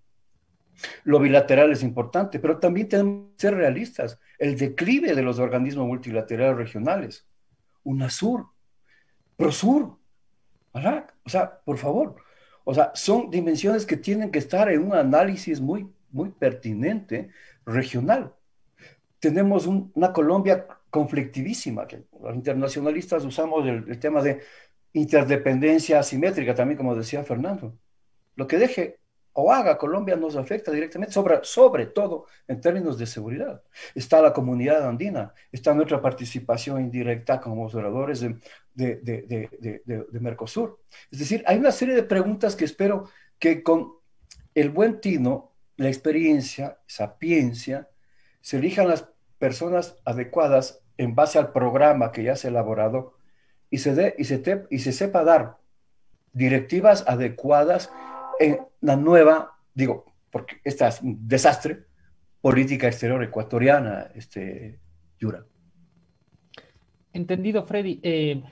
Lo 1.05 1.18
bilateral 1.18 1.72
es 1.72 1.83
importante, 1.83 2.39
pero 2.39 2.59
también 2.59 2.91
tenemos 2.91 3.33
que 3.33 3.41
ser 3.41 3.55
realistas. 3.55 4.18
El 4.39 4.59
declive 4.59 5.14
de 5.14 5.22
los 5.22 5.39
organismos 5.39 5.87
multilaterales 5.87 6.57
regionales, 6.57 7.26
UNASUR, 7.85 8.49
PROSUR, 9.39 9.97
o 10.72 11.28
sea, 11.31 11.61
por 11.64 11.78
favor, 11.78 12.16
o 12.64 12.74
sea, 12.74 12.93
son 12.95 13.31
dimensiones 13.31 13.87
que 13.87 13.97
tienen 13.97 14.31
que 14.31 14.41
estar 14.41 14.70
en 14.70 14.85
un 14.85 14.95
análisis 14.95 15.59
muy, 15.59 15.91
muy 16.11 16.28
pertinente 16.28 17.31
regional. 17.64 18.35
Tenemos 19.20 19.66
una 19.66 20.12
Colombia 20.12 20.66
conflictivísima, 20.91 21.86
que 21.86 22.05
los 22.20 22.34
internacionalistas 22.34 23.24
usamos 23.24 23.66
el, 23.66 23.84
el 23.88 23.99
tema 23.99 24.22
de 24.22 24.41
interdependencia 24.93 26.01
asimétrica, 26.01 26.55
también 26.55 26.76
como 26.76 26.95
decía 26.95 27.22
Fernando. 27.24 27.76
Lo 28.36 28.47
que 28.47 28.59
deje 28.59 29.01
o 29.32 29.53
haga 29.53 29.78
Colombia 29.78 30.16
nos 30.16 30.36
afecta 30.36 30.72
directamente, 30.72 31.12
sobre, 31.12 31.41
sobre 31.43 31.86
todo 31.86 32.26
en 32.49 32.61
términos 32.61 32.99
de 32.99 33.07
seguridad. 33.07 33.62
Está 33.95 34.20
la 34.20 34.32
comunidad 34.32 34.88
andina, 34.88 35.32
está 35.53 35.72
nuestra 35.72 36.03
participación 36.03 36.80
indirecta 36.80 37.41
como 37.41 37.64
observadores 37.64 38.20
de, 38.20 38.36
de, 38.74 38.97
de, 38.97 39.82
de, 39.84 40.20
Mercosur. 40.20 40.80
Es 41.11 41.20
decir, 41.20 41.45
hay 41.47 41.59
una 41.59 41.72
serie 41.72 41.95
de 41.95 42.03
preguntas 42.03 42.57
que 42.57 42.64
espero 42.64 43.09
que 43.38 43.62
con 43.62 43.93
el 44.55 44.70
buen 44.70 45.01
tino, 45.01 45.53
la 45.76 45.88
experiencia, 45.88 46.78
sapiencia, 46.86 47.88
se 48.41 48.59
elijan 48.59 48.88
las 48.88 49.09
personas 49.38 49.97
adecuadas 50.05 50.80
en 51.01 51.15
base 51.15 51.39
al 51.39 51.51
programa 51.51 52.13
que 52.13 52.23
ya 52.23 52.37
se 52.37 52.47
ha 52.47 52.51
elaborado 52.51 53.15
y 53.71 53.79
se, 53.79 53.95
dé, 53.95 54.15
y 54.19 54.25
se, 54.25 54.39
te, 54.39 54.67
y 54.69 54.81
se 54.81 54.93
sepa 54.93 55.25
dar 55.25 55.57
directivas 56.35 57.05
adecuadas 57.09 57.91
en 58.39 58.61
la 58.83 58.97
nueva, 58.97 59.57
digo, 59.73 60.05
porque 60.31 60.57
esta 60.63 60.89
es 60.89 61.01
un 61.01 61.27
desastre, 61.27 61.85
política 62.43 62.87
exterior 62.87 63.23
ecuatoriana, 63.25 64.11
este, 64.15 64.79
Yura. 65.19 65.47
Entendido, 67.15 67.65
Freddy. 67.65 68.01
Eh, 68.03 68.43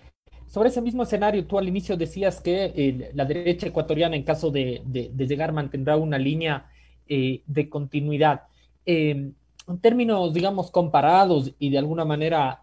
sobre 0.47 0.71
ese 0.71 0.81
mismo 0.81 1.03
escenario, 1.03 1.47
tú 1.47 1.59
al 1.59 1.69
inicio 1.69 1.99
decías 1.99 2.41
que 2.41 2.73
eh, 2.75 3.11
la 3.13 3.27
derecha 3.27 3.67
ecuatoriana, 3.67 4.17
en 4.17 4.23
caso 4.23 4.51
de, 4.51 4.81
de, 4.87 5.27
llegar, 5.27 5.53
mantendrá 5.53 5.99
una 5.99 6.17
línea 6.17 6.71
eh, 7.07 7.43
de 7.47 7.69
continuidad. 7.69 8.45
En 9.69 9.79
términos, 9.81 10.33
digamos, 10.33 10.71
comparados 10.71 11.55
y 11.59 11.71
de 11.71 11.79
alguna 11.79 12.05
manera 12.05 12.61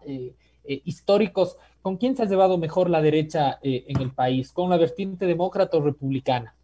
históricos, 0.64 1.56
¿con 1.80 1.96
quién 1.96 2.16
se 2.16 2.22
ha 2.22 2.26
llevado 2.26 2.58
mejor 2.58 2.90
la 2.90 3.00
derecha 3.00 3.58
en 3.62 4.00
el 4.00 4.12
país? 4.12 4.52
¿Con 4.52 4.70
la 4.70 4.76
vertiente 4.76 5.26
demócrata 5.26 5.76
o 5.76 5.80
republicana? 5.82 6.56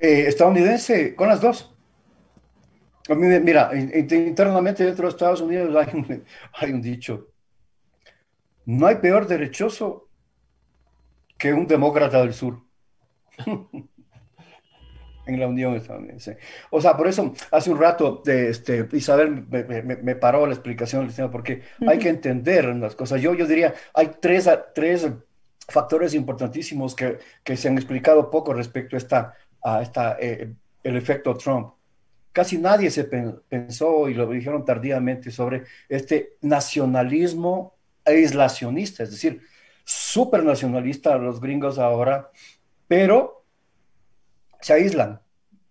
Eh, 0.00 0.24
estadounidense, 0.28 1.14
con 1.14 1.28
las 1.28 1.42
dos. 1.42 1.74
Mira, 3.08 3.70
internamente 3.74 4.84
dentro 4.84 5.06
de 5.06 5.10
Estados 5.10 5.42
Unidos 5.42 5.76
hay 5.76 5.94
un, 5.94 6.24
hay 6.54 6.72
un 6.72 6.80
dicho, 6.80 7.28
no 8.64 8.86
hay 8.86 8.96
peor 8.96 9.26
derechoso 9.26 10.08
que 11.36 11.52
un 11.52 11.66
demócrata 11.66 12.20
del 12.20 12.32
sur. 12.32 12.62
en 15.34 15.40
la 15.40 15.48
Unión 15.48 15.74
Estadounidense. 15.74 16.38
O 16.70 16.80
sea, 16.80 16.96
por 16.96 17.08
eso 17.08 17.34
hace 17.50 17.70
un 17.70 17.78
rato 17.78 18.22
este, 18.26 18.88
Isabel 18.92 19.46
me, 19.48 20.14
paró 20.16 20.46
la 20.46 20.54
explicación 20.54 21.06
del 21.06 21.14
tema, 21.14 21.30
porque 21.30 21.62
hay 21.86 21.98
que 21.98 22.08
entender 22.08 22.66
las 22.76 22.94
cosas. 22.94 23.20
Yo, 23.20 23.34
yo 23.34 23.46
diría, 23.46 23.74
hay 23.94 24.10
tres, 24.20 24.48
tres 24.74 25.08
factores 25.68 26.14
importantísimos 26.14 26.94
que, 26.94 27.18
que 27.44 27.56
se 27.56 27.68
han 27.68 27.76
explicado 27.76 28.30
poco 28.30 28.52
respecto 28.52 28.96
a 28.96 28.98
esta 28.98 29.34
a 29.62 29.82
esta, 29.82 30.16
eh, 30.20 30.52
el 30.82 30.96
efecto 30.96 31.34
Trump. 31.36 31.74
Casi 32.32 32.58
nadie 32.58 32.90
se 32.90 33.04
pensó, 33.04 34.08
y 34.08 34.14
lo 34.14 34.28
dijeron 34.28 34.64
tardíamente, 34.64 35.30
sobre 35.30 35.64
este 35.88 36.36
nacionalismo 36.42 37.74
aislacionista, 38.04 39.02
es 39.02 39.10
decir, 39.10 39.42
súper 39.84 40.44
nacionalista 40.44 41.16
los 41.16 41.40
gringos 41.40 41.78
ahora, 41.78 42.30
pero 42.86 43.39
se 44.60 44.72
aíslan. 44.72 45.20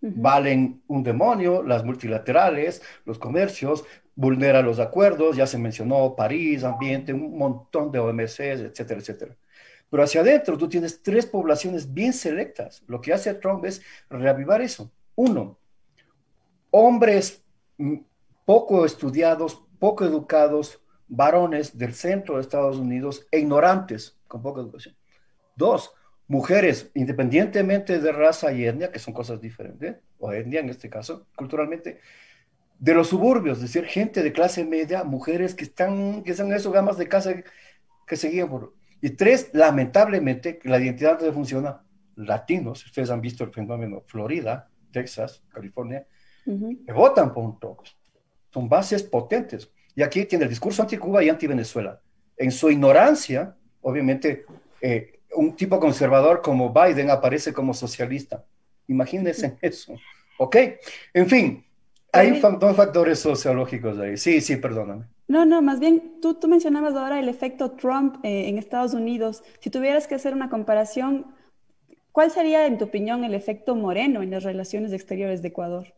Valen 0.01 0.81
un 0.87 1.03
demonio, 1.03 1.61
las 1.61 1.83
multilaterales, 1.83 2.81
los 3.03 3.19
comercios, 3.19 3.83
vulneran 4.15 4.65
los 4.65 4.79
acuerdos, 4.79 5.35
ya 5.35 5.47
se 5.47 5.57
mencionó 5.57 6.15
París, 6.15 6.63
ambiente, 6.63 7.13
un 7.13 7.37
montón 7.37 7.91
de 7.91 7.99
OMCs, 7.99 8.39
etcétera, 8.39 8.99
etcétera. 8.99 9.37
Pero 9.89 10.03
hacia 10.03 10.21
adentro 10.21 10.57
tú 10.57 10.69
tienes 10.69 11.01
tres 11.01 11.25
poblaciones 11.25 11.93
bien 11.93 12.13
selectas. 12.13 12.83
Lo 12.87 13.01
que 13.01 13.13
hace 13.13 13.33
Trump 13.33 13.65
es 13.65 13.81
reavivar 14.09 14.61
eso. 14.61 14.91
Uno, 15.15 15.57
hombres 16.71 17.43
mm, 17.77 17.95
poco 18.45 18.85
estudiados, 18.85 19.63
poco 19.79 20.05
educados, 20.05 20.81
varones 21.07 21.77
del 21.77 21.93
centro 21.93 22.35
de 22.35 22.41
Estados 22.41 22.77
Unidos 22.77 23.27
e 23.31 23.39
ignorantes, 23.39 24.17
con 24.27 24.41
poca 24.41 24.61
educación. 24.61 24.95
Dos, 25.55 25.91
mujeres, 26.29 26.91
independientemente 26.93 27.99
de 27.99 28.11
raza 28.13 28.53
y 28.53 28.63
etnia, 28.63 28.91
que 28.91 28.99
son 28.99 29.13
cosas 29.13 29.41
diferentes, 29.41 29.97
o 30.19 30.31
etnia 30.31 30.61
en 30.61 30.69
este 30.69 30.89
caso, 30.89 31.27
culturalmente, 31.35 31.99
de 32.77 32.93
los 32.93 33.09
suburbios, 33.09 33.57
es 33.57 33.63
decir, 33.63 33.85
gente 33.85 34.23
de 34.23 34.31
clase 34.31 34.63
media, 34.63 35.03
mujeres 35.03 35.53
que 35.55 35.65
están, 35.65 36.23
que 36.23 36.33
son 36.35 36.53
esos 36.53 36.71
gamas 36.71 36.97
de 36.97 37.09
casa 37.09 37.33
que 38.07 38.15
seguían 38.15 38.47
por 38.47 38.73
y 39.01 39.11
tres, 39.11 39.49
lamentablemente, 39.53 40.59
la 40.63 40.77
identidad 40.77 41.19
no 41.21 41.31
funciona, 41.31 41.81
latinos, 42.15 42.85
ustedes 42.85 43.09
han 43.09 43.21
visto 43.21 43.43
el 43.43 43.51
fenómeno 43.51 44.03
Florida, 44.05 44.69
Texas, 44.91 45.41
California, 45.49 46.05
que 46.45 46.91
votan 46.93 47.33
por 47.33 47.45
un 47.45 47.59
todos. 47.59 47.97
Son 48.51 48.67
bases 48.67 49.03
potentes. 49.03 49.71
Y 49.95 50.01
aquí 50.01 50.25
tiene 50.25 50.43
el 50.43 50.49
discurso 50.49 50.81
anti-Cuba 50.81 51.23
y 51.23 51.29
anti-Venezuela. 51.29 52.01
En 52.35 52.51
su 52.51 52.69
ignorancia, 52.69 53.55
obviamente, 53.81 54.45
eh, 54.81 55.18
un 55.39 55.55
tipo 55.55 55.79
conservador 55.79 56.41
como 56.41 56.73
Biden 56.73 57.09
aparece 57.09 57.53
como 57.53 57.73
socialista. 57.73 58.43
Imagínense 58.87 59.57
eso. 59.61 59.95
¿Ok? 60.37 60.57
En 61.13 61.27
fin, 61.27 61.65
hay 62.11 62.41
dos 62.41 62.75
factores 62.75 63.19
sociológicos 63.19 63.97
ahí. 63.99 64.17
Sí, 64.17 64.41
sí, 64.41 64.57
perdóname. 64.57 65.05
No, 65.29 65.45
no, 65.45 65.61
más 65.61 65.79
bien 65.79 66.19
tú, 66.21 66.33
tú 66.33 66.49
mencionabas 66.49 66.93
ahora 66.95 67.19
el 67.19 67.29
efecto 67.29 67.71
Trump 67.71 68.17
eh, 68.23 68.49
en 68.49 68.57
Estados 68.57 68.93
Unidos. 68.93 69.43
Si 69.59 69.69
tuvieras 69.69 70.07
que 70.07 70.15
hacer 70.15 70.33
una 70.33 70.49
comparación, 70.49 71.27
¿cuál 72.11 72.31
sería, 72.31 72.65
en 72.65 72.77
tu 72.77 72.85
opinión, 72.85 73.23
el 73.23 73.33
efecto 73.33 73.75
Moreno 73.75 74.21
en 74.21 74.31
las 74.31 74.43
relaciones 74.43 74.91
exteriores 74.91 75.41
de 75.41 75.49
Ecuador? 75.49 75.93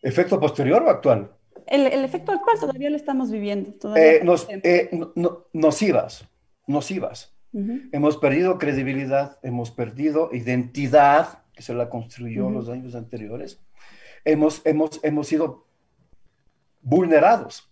¿Efecto 0.00 0.38
posterior 0.38 0.80
o 0.82 0.90
actual? 0.90 1.32
El, 1.66 2.04
efecto 2.04 2.30
actual 2.30 2.60
todavía 2.60 2.90
lo 2.90 2.96
estamos 2.96 3.32
viviendo. 3.32 3.72
nocivas, 5.52 6.28
nocivas. 6.68 7.33
Hemos 7.92 8.16
perdido 8.16 8.58
credibilidad, 8.58 9.38
hemos 9.42 9.70
perdido 9.70 10.30
identidad, 10.32 11.44
que 11.52 11.62
se 11.62 11.72
la 11.72 11.88
construyó 11.88 12.48
en 12.48 12.54
los 12.54 12.68
años 12.68 12.96
anteriores. 12.96 13.60
Hemos, 14.24 14.60
hemos, 14.64 14.98
hemos 15.04 15.28
sido 15.28 15.66
vulnerados 16.82 17.70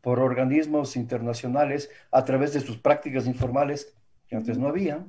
por 0.00 0.18
organismos 0.18 0.96
internacionales 0.96 1.90
a 2.10 2.24
través 2.24 2.54
de 2.54 2.60
sus 2.60 2.78
prácticas 2.78 3.26
informales 3.26 3.94
que 4.28 4.36
antes 4.36 4.56
no 4.56 4.68
había, 4.68 5.06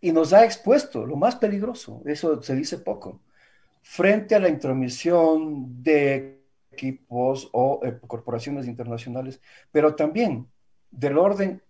y 0.00 0.12
nos 0.12 0.32
ha 0.32 0.44
expuesto 0.44 1.06
lo 1.06 1.16
más 1.16 1.36
peligroso, 1.36 2.02
eso 2.06 2.42
se 2.42 2.54
dice 2.54 2.78
poco, 2.78 3.20
frente 3.82 4.34
a 4.34 4.40
la 4.40 4.48
intromisión 4.48 5.82
de 5.82 6.42
equipos 6.70 7.50
o 7.52 7.80
eh, 7.84 7.98
corporaciones 8.06 8.66
internacionales, 8.66 9.40
pero 9.70 9.94
también 9.94 10.48
del 10.90 11.18
orden 11.18 11.62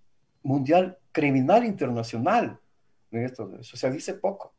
mundial 0.43 0.99
criminal 1.12 1.64
internacional. 1.64 2.59
Esto, 3.11 3.51
eso 3.61 3.76
se 3.76 3.90
dice 3.90 4.14
poco. 4.14 4.55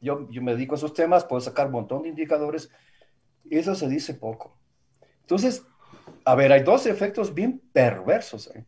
Yo, 0.00 0.28
yo 0.30 0.42
me 0.42 0.52
dedico 0.52 0.74
a 0.74 0.78
esos 0.78 0.94
temas, 0.94 1.24
puedo 1.24 1.40
sacar 1.40 1.66
un 1.66 1.72
montón 1.72 2.02
de 2.02 2.08
indicadores, 2.08 2.70
y 3.44 3.58
eso 3.58 3.74
se 3.74 3.88
dice 3.88 4.14
poco. 4.14 4.56
Entonces, 5.20 5.64
a 6.24 6.34
ver, 6.34 6.52
hay 6.52 6.62
dos 6.62 6.86
efectos 6.86 7.34
bien 7.34 7.60
perversos. 7.72 8.48
¿eh? 8.54 8.64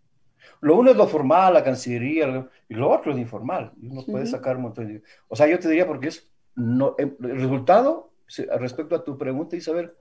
Lo 0.61 0.77
uno 0.77 0.91
es 0.91 0.97
lo 0.97 1.07
formal, 1.07 1.55
la 1.55 1.65
Cancillería, 1.65 2.49
y 2.69 2.75
lo 2.75 2.91
otro 2.91 3.13
es 3.13 3.19
informal. 3.19 3.73
Y 3.81 3.89
uno 3.89 4.05
puede 4.05 4.27
sacar 4.27 4.57
un 4.57 4.63
montón 4.63 4.87
de... 4.87 5.03
O 5.29 5.37
sea, 5.37 5.47
yo 5.47 5.59
te 5.59 5.69
diría 5.69 5.87
porque 5.87 6.09
es... 6.09 6.31
No, 6.55 6.95
em, 6.99 7.17
el 7.23 7.41
resultado, 7.41 8.13
respecto 8.59 8.95
a 8.95 9.05
tu 9.05 9.17
pregunta, 9.17 9.57
Isabel, 9.57 9.93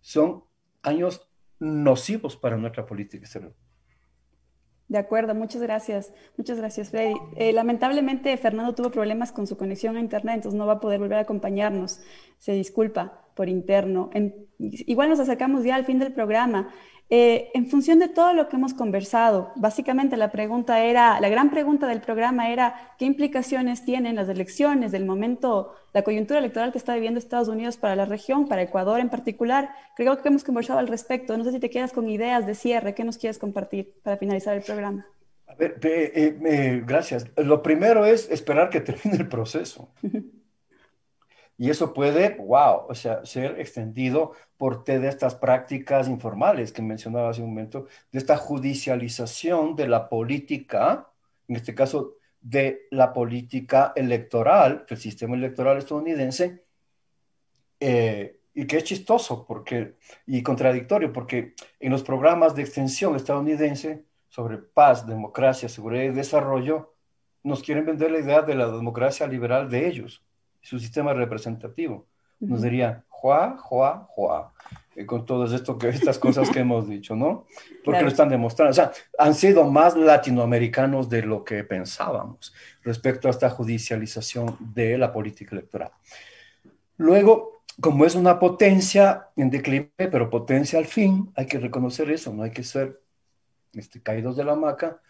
son 0.00 0.44
años 0.82 1.28
nocivos 1.58 2.36
para 2.36 2.56
nuestra 2.56 2.86
política 2.86 3.24
exterior. 3.24 3.54
De 4.88 4.98
acuerdo, 4.98 5.34
muchas 5.34 5.62
gracias. 5.62 6.12
Muchas 6.36 6.58
gracias, 6.58 6.90
Freddy. 6.90 7.14
Eh, 7.36 7.52
lamentablemente, 7.52 8.36
Fernando 8.36 8.74
tuvo 8.74 8.90
problemas 8.90 9.32
con 9.32 9.46
su 9.46 9.56
conexión 9.56 9.96
a 9.96 10.00
Internet, 10.00 10.36
entonces 10.36 10.58
no 10.58 10.66
va 10.66 10.74
a 10.74 10.80
poder 10.80 11.00
volver 11.00 11.18
a 11.18 11.22
acompañarnos. 11.22 12.00
Se 12.38 12.52
disculpa 12.52 13.21
por 13.34 13.48
interno. 13.48 14.10
igual 14.58 15.08
nos 15.08 15.20
acercamos 15.20 15.64
ya 15.64 15.76
al 15.76 15.84
fin 15.84 15.98
del 15.98 16.12
programa. 16.12 16.68
Eh, 17.14 17.50
en 17.52 17.66
función 17.66 17.98
de 17.98 18.08
todo 18.08 18.32
lo 18.32 18.48
que 18.48 18.56
hemos 18.56 18.72
conversado, 18.72 19.52
básicamente 19.56 20.16
la 20.16 20.30
pregunta 20.30 20.82
era, 20.82 21.20
la 21.20 21.28
gran 21.28 21.50
pregunta 21.50 21.86
del 21.86 22.00
programa 22.00 22.50
era, 22.50 22.94
¿qué 22.98 23.04
implicaciones 23.04 23.84
tienen 23.84 24.16
las 24.16 24.30
elecciones 24.30 24.92
del 24.92 25.04
momento, 25.04 25.74
la 25.92 26.04
coyuntura 26.04 26.38
electoral 26.38 26.72
que 26.72 26.78
está 26.78 26.94
viviendo 26.94 27.18
Estados 27.18 27.48
Unidos 27.48 27.76
para 27.76 27.96
la 27.96 28.06
región, 28.06 28.48
para 28.48 28.62
Ecuador 28.62 28.98
en 28.98 29.10
particular? 29.10 29.74
Creo 29.94 30.16
que 30.22 30.28
hemos 30.28 30.42
conversado 30.42 30.78
al 30.78 30.88
respecto. 30.88 31.36
No 31.36 31.44
sé 31.44 31.52
si 31.52 31.60
te 31.60 31.68
quedas 31.68 31.92
con 31.92 32.08
ideas 32.08 32.46
de 32.46 32.54
cierre, 32.54 32.94
¿qué 32.94 33.04
nos 33.04 33.18
quieres 33.18 33.38
compartir 33.38 33.92
para 34.02 34.16
finalizar 34.16 34.56
el 34.56 34.62
programa? 34.62 35.06
A 35.48 35.54
ver, 35.54 35.78
eh, 35.82 36.82
gracias. 36.86 37.26
Lo 37.36 37.62
primero 37.62 38.06
es 38.06 38.30
esperar 38.30 38.70
que 38.70 38.80
termine 38.80 39.18
el 39.18 39.28
proceso. 39.28 39.90
Y 41.62 41.70
eso 41.70 41.94
puede, 41.94 42.34
wow, 42.38 42.86
o 42.88 42.94
sea, 42.96 43.24
ser 43.24 43.60
extendido 43.60 44.32
por 44.56 44.82
de 44.82 45.06
estas 45.06 45.36
prácticas 45.36 46.08
informales 46.08 46.72
que 46.72 46.82
mencionaba 46.82 47.30
hace 47.30 47.40
un 47.40 47.50
momento, 47.50 47.86
de 48.10 48.18
esta 48.18 48.36
judicialización 48.36 49.76
de 49.76 49.86
la 49.86 50.08
política, 50.08 51.08
en 51.46 51.54
este 51.54 51.72
caso 51.72 52.14
de 52.40 52.88
la 52.90 53.12
política 53.12 53.92
electoral, 53.94 54.84
del 54.88 54.98
sistema 54.98 55.36
electoral 55.36 55.78
estadounidense, 55.78 56.64
eh, 57.78 58.40
y 58.54 58.66
que 58.66 58.78
es 58.78 58.82
chistoso 58.82 59.46
porque, 59.46 59.94
y 60.26 60.42
contradictorio, 60.42 61.12
porque 61.12 61.54
en 61.78 61.92
los 61.92 62.02
programas 62.02 62.56
de 62.56 62.62
extensión 62.62 63.14
estadounidense 63.14 64.04
sobre 64.28 64.58
paz, 64.58 65.06
democracia, 65.06 65.68
seguridad 65.68 66.02
y 66.02 66.08
desarrollo, 66.08 66.96
nos 67.44 67.62
quieren 67.62 67.86
vender 67.86 68.10
la 68.10 68.18
idea 68.18 68.42
de 68.42 68.56
la 68.56 68.66
democracia 68.66 69.28
liberal 69.28 69.70
de 69.70 69.86
ellos 69.86 70.24
su 70.62 70.78
sistema 70.78 71.12
representativo. 71.12 72.06
Nos 72.40 72.62
diría, 72.62 73.04
Juá, 73.08 73.56
Juá, 73.56 74.06
Juá, 74.08 74.52
eh, 74.96 75.06
con 75.06 75.24
todas 75.24 75.52
esto 75.52 75.78
que, 75.78 75.88
estas 75.88 76.18
cosas 76.18 76.50
que 76.50 76.60
hemos 76.60 76.88
dicho, 76.88 77.14
¿no? 77.14 77.46
Porque 77.84 78.02
lo 78.02 78.08
están 78.08 78.28
demostrando. 78.28 78.72
O 78.72 78.74
sea, 78.74 78.90
han 79.16 79.34
sido 79.34 79.64
más 79.70 79.96
latinoamericanos 79.96 81.08
de 81.08 81.22
lo 81.22 81.44
que 81.44 81.62
pensábamos 81.62 82.52
respecto 82.82 83.28
a 83.28 83.30
esta 83.30 83.48
judicialización 83.48 84.56
de 84.58 84.98
la 84.98 85.12
política 85.12 85.54
electoral. 85.54 85.92
Luego, 86.96 87.62
como 87.80 88.04
es 88.04 88.14
una 88.14 88.38
potencia 88.38 89.28
en 89.36 89.50
declive, 89.50 89.90
pero 89.96 90.28
potencia 90.28 90.78
al 90.78 90.86
fin, 90.86 91.32
hay 91.36 91.46
que 91.46 91.58
reconocer 91.58 92.10
eso, 92.10 92.32
no 92.32 92.42
hay 92.42 92.50
que 92.50 92.64
ser 92.64 93.00
este, 93.72 94.02
caídos 94.02 94.36
de 94.36 94.44
la 94.44 94.52
hamaca, 94.52 95.00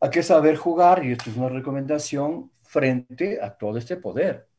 hay 0.00 0.10
que 0.10 0.22
saber 0.22 0.56
jugar, 0.56 1.04
y 1.04 1.12
esto 1.12 1.30
es 1.30 1.36
una 1.36 1.50
recomendación, 1.50 2.50
frente 2.62 3.40
a 3.42 3.50
todo 3.50 3.78
este 3.78 3.96
poder. 3.96 4.49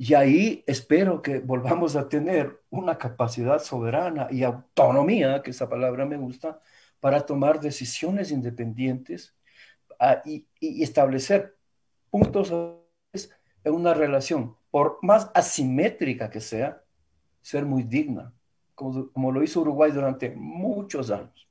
Y 0.00 0.14
ahí 0.14 0.62
espero 0.68 1.22
que 1.22 1.40
volvamos 1.40 1.96
a 1.96 2.08
tener 2.08 2.62
una 2.70 2.96
capacidad 2.98 3.58
soberana 3.58 4.28
y 4.30 4.44
autonomía, 4.44 5.42
que 5.42 5.50
esa 5.50 5.68
palabra 5.68 6.06
me 6.06 6.16
gusta, 6.16 6.60
para 7.00 7.26
tomar 7.26 7.58
decisiones 7.58 8.30
independientes 8.30 9.34
ah, 9.98 10.22
y, 10.24 10.46
establecer 10.60 11.56
puntos 12.10 12.52
en 13.64 13.74
una 13.74 13.92
relación, 13.92 14.56
por 14.70 15.00
más 15.02 15.32
asimétrica 15.34 16.30
que 16.30 16.40
sea, 16.40 16.80
ser 17.42 17.64
muy 17.64 17.82
digna, 17.82 18.32
como 18.76 19.32
lo 19.32 19.42
hizo 19.42 19.62
Uruguay 19.62 19.90
durante 19.90 20.30
muchos 20.30 21.10
años. 21.10 21.47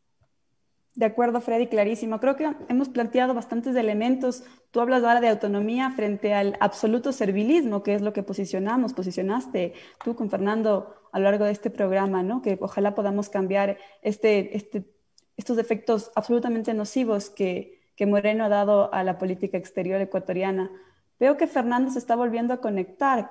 De 0.98 1.06
acuerdo, 1.06 1.42
Freddy, 1.42 1.68
clarísimo. 1.68 2.20
Creo 2.20 2.36
que 2.36 2.52
hemos 2.70 2.90
planteado 2.90 3.36
bastantes 3.36 3.76
elementos. 3.76 4.44
Tú 4.72 4.82
hablas 4.82 5.04
ahora 5.04 5.22
de 5.22 5.30
autonomía 5.30 5.92
frente 5.92 6.34
al 6.34 6.58
absoluto 6.60 7.12
servilismo, 7.12 7.84
que 7.84 7.94
es 7.94 8.02
lo 8.02 8.14
que 8.14 8.24
posicionamos, 8.24 8.96
posicionaste 8.96 9.74
tú 10.04 10.16
con 10.16 10.32
Fernando 10.32 10.96
a 11.12 11.20
lo 11.20 11.26
largo 11.26 11.46
de 11.46 11.52
este 11.52 11.70
programa, 11.70 12.24
¿no? 12.24 12.42
Que 12.42 12.58
ojalá 12.60 12.96
podamos 12.96 13.30
cambiar 13.30 13.78
este, 14.02 14.58
este, 14.58 14.90
estos 15.38 15.60
efectos 15.60 16.12
absolutamente 16.16 16.74
nocivos 16.74 17.30
que, 17.30 17.80
que 17.96 18.08
Moreno 18.08 18.46
ha 18.46 18.50
dado 18.50 18.92
a 18.92 19.04
la 19.04 19.20
política 19.20 19.56
exterior 19.56 20.02
ecuatoriana. 20.02 20.72
Veo 21.20 21.38
que 21.38 21.46
Fernando 21.46 21.92
se 21.92 22.00
está 22.00 22.16
volviendo 22.16 22.56
a 22.56 22.58
conectar. 22.58 23.30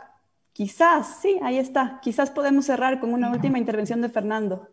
Quizás, 0.52 1.18
sí, 1.20 1.40
ahí 1.42 1.58
está. 1.58 1.98
Quizás 2.00 2.30
podemos 2.30 2.66
cerrar 2.66 3.00
con 3.00 3.12
una 3.12 3.32
última 3.32 3.58
intervención 3.58 4.02
de 4.02 4.08
Fernando. 4.08 4.68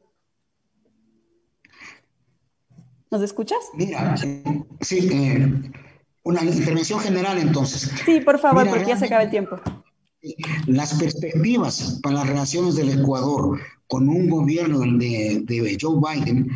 ¿Nos 3.14 3.22
escuchas? 3.22 3.59
Mira, 3.76 4.18
sí, 4.18 5.07
eh, 5.11 5.72
una 6.24 6.43
intervención 6.43 6.99
general 6.99 7.38
entonces. 7.38 7.91
Sí, 8.03 8.22
por 8.22 8.39
favor, 8.39 8.68
porque 8.68 8.88
ya 8.88 8.97
se 8.97 9.05
acaba 9.05 9.22
el 9.22 9.30
tiempo. 9.30 9.61
Las 10.66 10.95
perspectivas 10.95 11.99
para 12.01 12.16
las 12.16 12.28
relaciones 12.28 12.76
del 12.76 12.99
Ecuador 12.99 13.59
con 13.86 14.09
un 14.09 14.28
gobierno 14.28 14.80
de, 14.80 15.43
de 15.45 15.78
Joe 15.80 15.99
Biden 16.01 16.49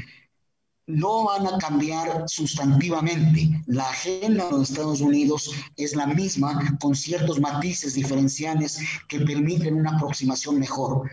no 0.87 1.25
van 1.25 1.45
a 1.45 1.59
cambiar 1.59 2.23
sustantivamente. 2.25 3.61
La 3.67 3.83
agenda 3.83 4.45
de 4.45 4.51
los 4.53 4.71
Estados 4.71 5.01
Unidos 5.01 5.51
es 5.75 5.95
la 5.95 6.07
misma, 6.07 6.75
con 6.81 6.95
ciertos 6.95 7.39
matices 7.39 7.93
diferenciales 7.93 8.79
que 9.07 9.19
permiten 9.19 9.75
una 9.75 9.91
aproximación 9.91 10.57
mejor. 10.57 11.07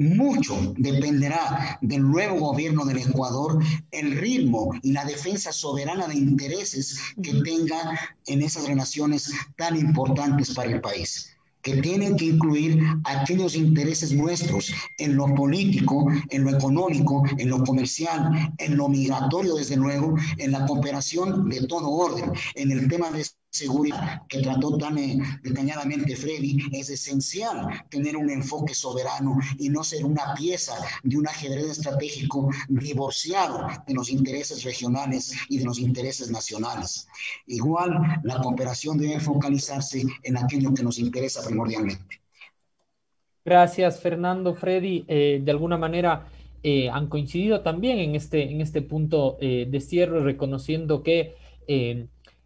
Mucho 0.00 0.74
dependerá 0.76 1.76
del 1.82 2.02
nuevo 2.02 2.38
gobierno 2.38 2.84
del 2.84 2.98
Ecuador, 2.98 3.60
el 3.90 4.16
ritmo 4.16 4.70
y 4.82 4.92
la 4.92 5.04
defensa 5.04 5.50
soberana 5.50 6.06
de 6.06 6.14
intereses 6.14 7.00
que 7.20 7.34
tenga 7.42 7.98
en 8.26 8.42
esas 8.42 8.68
relaciones 8.68 9.32
tan 9.56 9.76
importantes 9.76 10.54
para 10.54 10.70
el 10.70 10.80
país 10.80 11.34
que 11.62 11.82
tienen 11.82 12.16
que 12.16 12.26
incluir 12.26 12.82
aquellos 13.04 13.56
intereses 13.56 14.12
nuestros 14.12 14.72
en 14.98 15.16
lo 15.16 15.34
político, 15.34 16.06
en 16.30 16.44
lo 16.44 16.56
económico, 16.56 17.24
en 17.36 17.50
lo 17.50 17.64
comercial, 17.64 18.54
en 18.58 18.76
lo 18.76 18.88
migratorio, 18.88 19.56
desde 19.56 19.76
luego, 19.76 20.14
en 20.38 20.52
la 20.52 20.64
cooperación 20.66 21.48
de 21.48 21.66
todo 21.66 21.90
orden, 21.90 22.32
en 22.54 22.70
el 22.70 22.88
tema 22.88 23.10
de 23.10 23.26
seguridad 23.58 24.22
que 24.28 24.40
trató 24.40 24.78
tan 24.78 24.96
eh, 24.98 25.18
detalladamente 25.42 26.14
Freddy, 26.16 26.58
es 26.72 26.90
esencial 26.90 27.68
tener 27.90 28.16
un 28.16 28.30
enfoque 28.30 28.74
soberano 28.74 29.38
y 29.58 29.68
no 29.68 29.82
ser 29.82 30.04
una 30.04 30.34
pieza 30.34 30.74
de 31.02 31.16
un 31.16 31.26
ajedrez 31.26 31.70
estratégico 31.78 32.50
divorciado 32.68 33.66
de 33.86 33.94
los 33.94 34.10
intereses 34.10 34.62
regionales 34.62 35.34
y 35.48 35.58
de 35.58 35.64
los 35.64 35.78
intereses 35.78 36.30
nacionales. 36.30 37.08
Igual, 37.46 38.20
la 38.22 38.40
cooperación 38.40 38.96
debe 38.98 39.18
focalizarse 39.18 40.04
en 40.22 40.36
aquello 40.36 40.72
que 40.72 40.84
nos 40.84 40.98
interesa 40.98 41.44
primordialmente. 41.44 42.20
Gracias, 43.44 44.00
Fernando, 44.00 44.54
Freddy. 44.54 45.04
Eh, 45.08 45.40
de 45.42 45.50
alguna 45.50 45.78
manera 45.78 46.28
eh, 46.62 46.88
han 46.90 47.08
coincidido 47.08 47.62
también 47.62 47.98
en 47.98 48.14
este, 48.14 48.50
en 48.50 48.60
este 48.60 48.82
punto 48.82 49.38
de 49.40 49.80
cierre, 49.80 50.20
reconociendo 50.22 51.02
que 51.02 51.34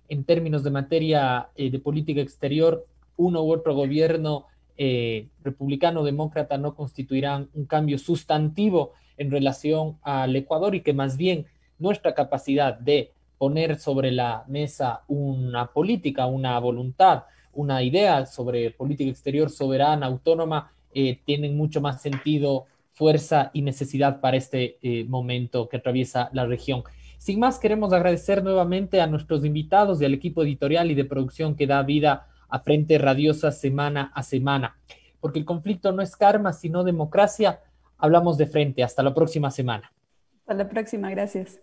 en 0.08 0.24
términos 0.24 0.62
de 0.62 0.70
materia 0.70 1.48
eh, 1.56 1.70
de 1.70 1.78
política 1.78 2.20
exterior, 2.20 2.86
uno 3.16 3.42
u 3.42 3.52
otro 3.52 3.74
gobierno 3.74 4.46
eh, 4.76 5.28
republicano-demócrata 5.42 6.58
no 6.58 6.74
constituirán 6.74 7.48
un 7.54 7.66
cambio 7.66 7.98
sustantivo 7.98 8.92
en 9.16 9.30
relación 9.30 9.98
al 10.02 10.34
Ecuador 10.34 10.74
y 10.74 10.80
que 10.80 10.92
más 10.92 11.16
bien 11.16 11.46
nuestra 11.78 12.14
capacidad 12.14 12.78
de 12.78 13.12
poner 13.38 13.78
sobre 13.78 14.12
la 14.12 14.44
mesa 14.48 15.02
una 15.08 15.66
política, 15.72 16.26
una 16.26 16.58
voluntad, 16.58 17.24
una 17.52 17.82
idea 17.82 18.26
sobre 18.26 18.70
política 18.70 19.10
exterior 19.10 19.50
soberana, 19.50 20.06
autónoma, 20.06 20.72
eh, 20.94 21.18
tienen 21.24 21.56
mucho 21.56 21.80
más 21.80 22.00
sentido, 22.00 22.66
fuerza 22.92 23.50
y 23.52 23.62
necesidad 23.62 24.20
para 24.20 24.36
este 24.36 24.78
momento 25.08 25.68
que 25.68 25.78
atraviesa 25.78 26.28
la 26.32 26.44
región. 26.44 26.84
Sin 27.22 27.38
más, 27.38 27.60
queremos 27.60 27.92
agradecer 27.92 28.42
nuevamente 28.42 29.00
a 29.00 29.06
nuestros 29.06 29.44
invitados 29.44 30.02
y 30.02 30.04
al 30.04 30.12
equipo 30.12 30.42
editorial 30.42 30.90
y 30.90 30.96
de 30.96 31.04
producción 31.04 31.54
que 31.54 31.68
da 31.68 31.80
vida 31.84 32.26
a 32.48 32.58
Frente 32.58 32.98
Radiosa 32.98 33.52
semana 33.52 34.10
a 34.12 34.24
semana. 34.24 34.76
Porque 35.20 35.38
el 35.38 35.44
conflicto 35.44 35.92
no 35.92 36.02
es 36.02 36.16
karma, 36.16 36.52
sino 36.52 36.82
democracia. 36.82 37.60
Hablamos 37.96 38.38
de 38.38 38.46
frente. 38.46 38.82
Hasta 38.82 39.04
la 39.04 39.14
próxima 39.14 39.52
semana. 39.52 39.92
Hasta 40.40 40.54
la 40.54 40.68
próxima, 40.68 41.10
gracias. 41.10 41.60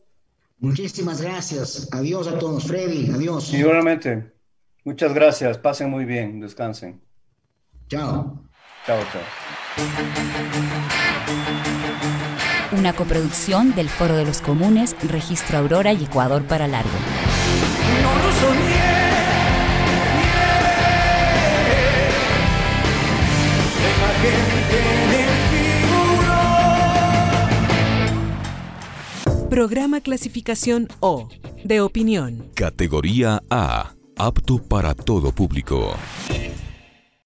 Muchísimas 0.59 1.21
gracias. 1.21 1.89
Adiós 1.91 2.29
a 2.29 2.39
todos, 2.39 2.63
Freddy. 2.63 3.11
Adiós. 3.13 3.53
Igualmente. 3.53 4.31
Muchas 4.85 5.13
gracias. 5.13 5.57
Pasen 5.57 5.89
muy 5.89 6.05
bien. 6.05 6.39
Descansen. 6.39 7.01
Chao. 7.89 8.45
Chao, 8.85 9.03
chao. 9.11 9.23
Una 12.71 12.93
coproducción 12.93 13.73
del 13.73 13.89
Foro 13.89 14.15
de 14.15 14.25
los 14.25 14.41
Comunes, 14.41 14.95
Registro 15.01 15.57
Aurora 15.57 15.91
y 15.91 16.03
Ecuador 16.03 16.43
para 16.43 16.67
Largo. 16.67 16.91
No 18.03 18.15
lo 18.15 18.31
soñé. 18.33 18.99
Programa 29.49 30.01
clasificación 30.01 30.87
O, 30.99 31.27
de 31.63 31.81
opinión. 31.81 32.51
Categoría 32.53 33.41
A, 33.49 33.93
apto 34.15 34.59
para 34.61 34.93
todo 34.93 35.31
público. 35.31 35.95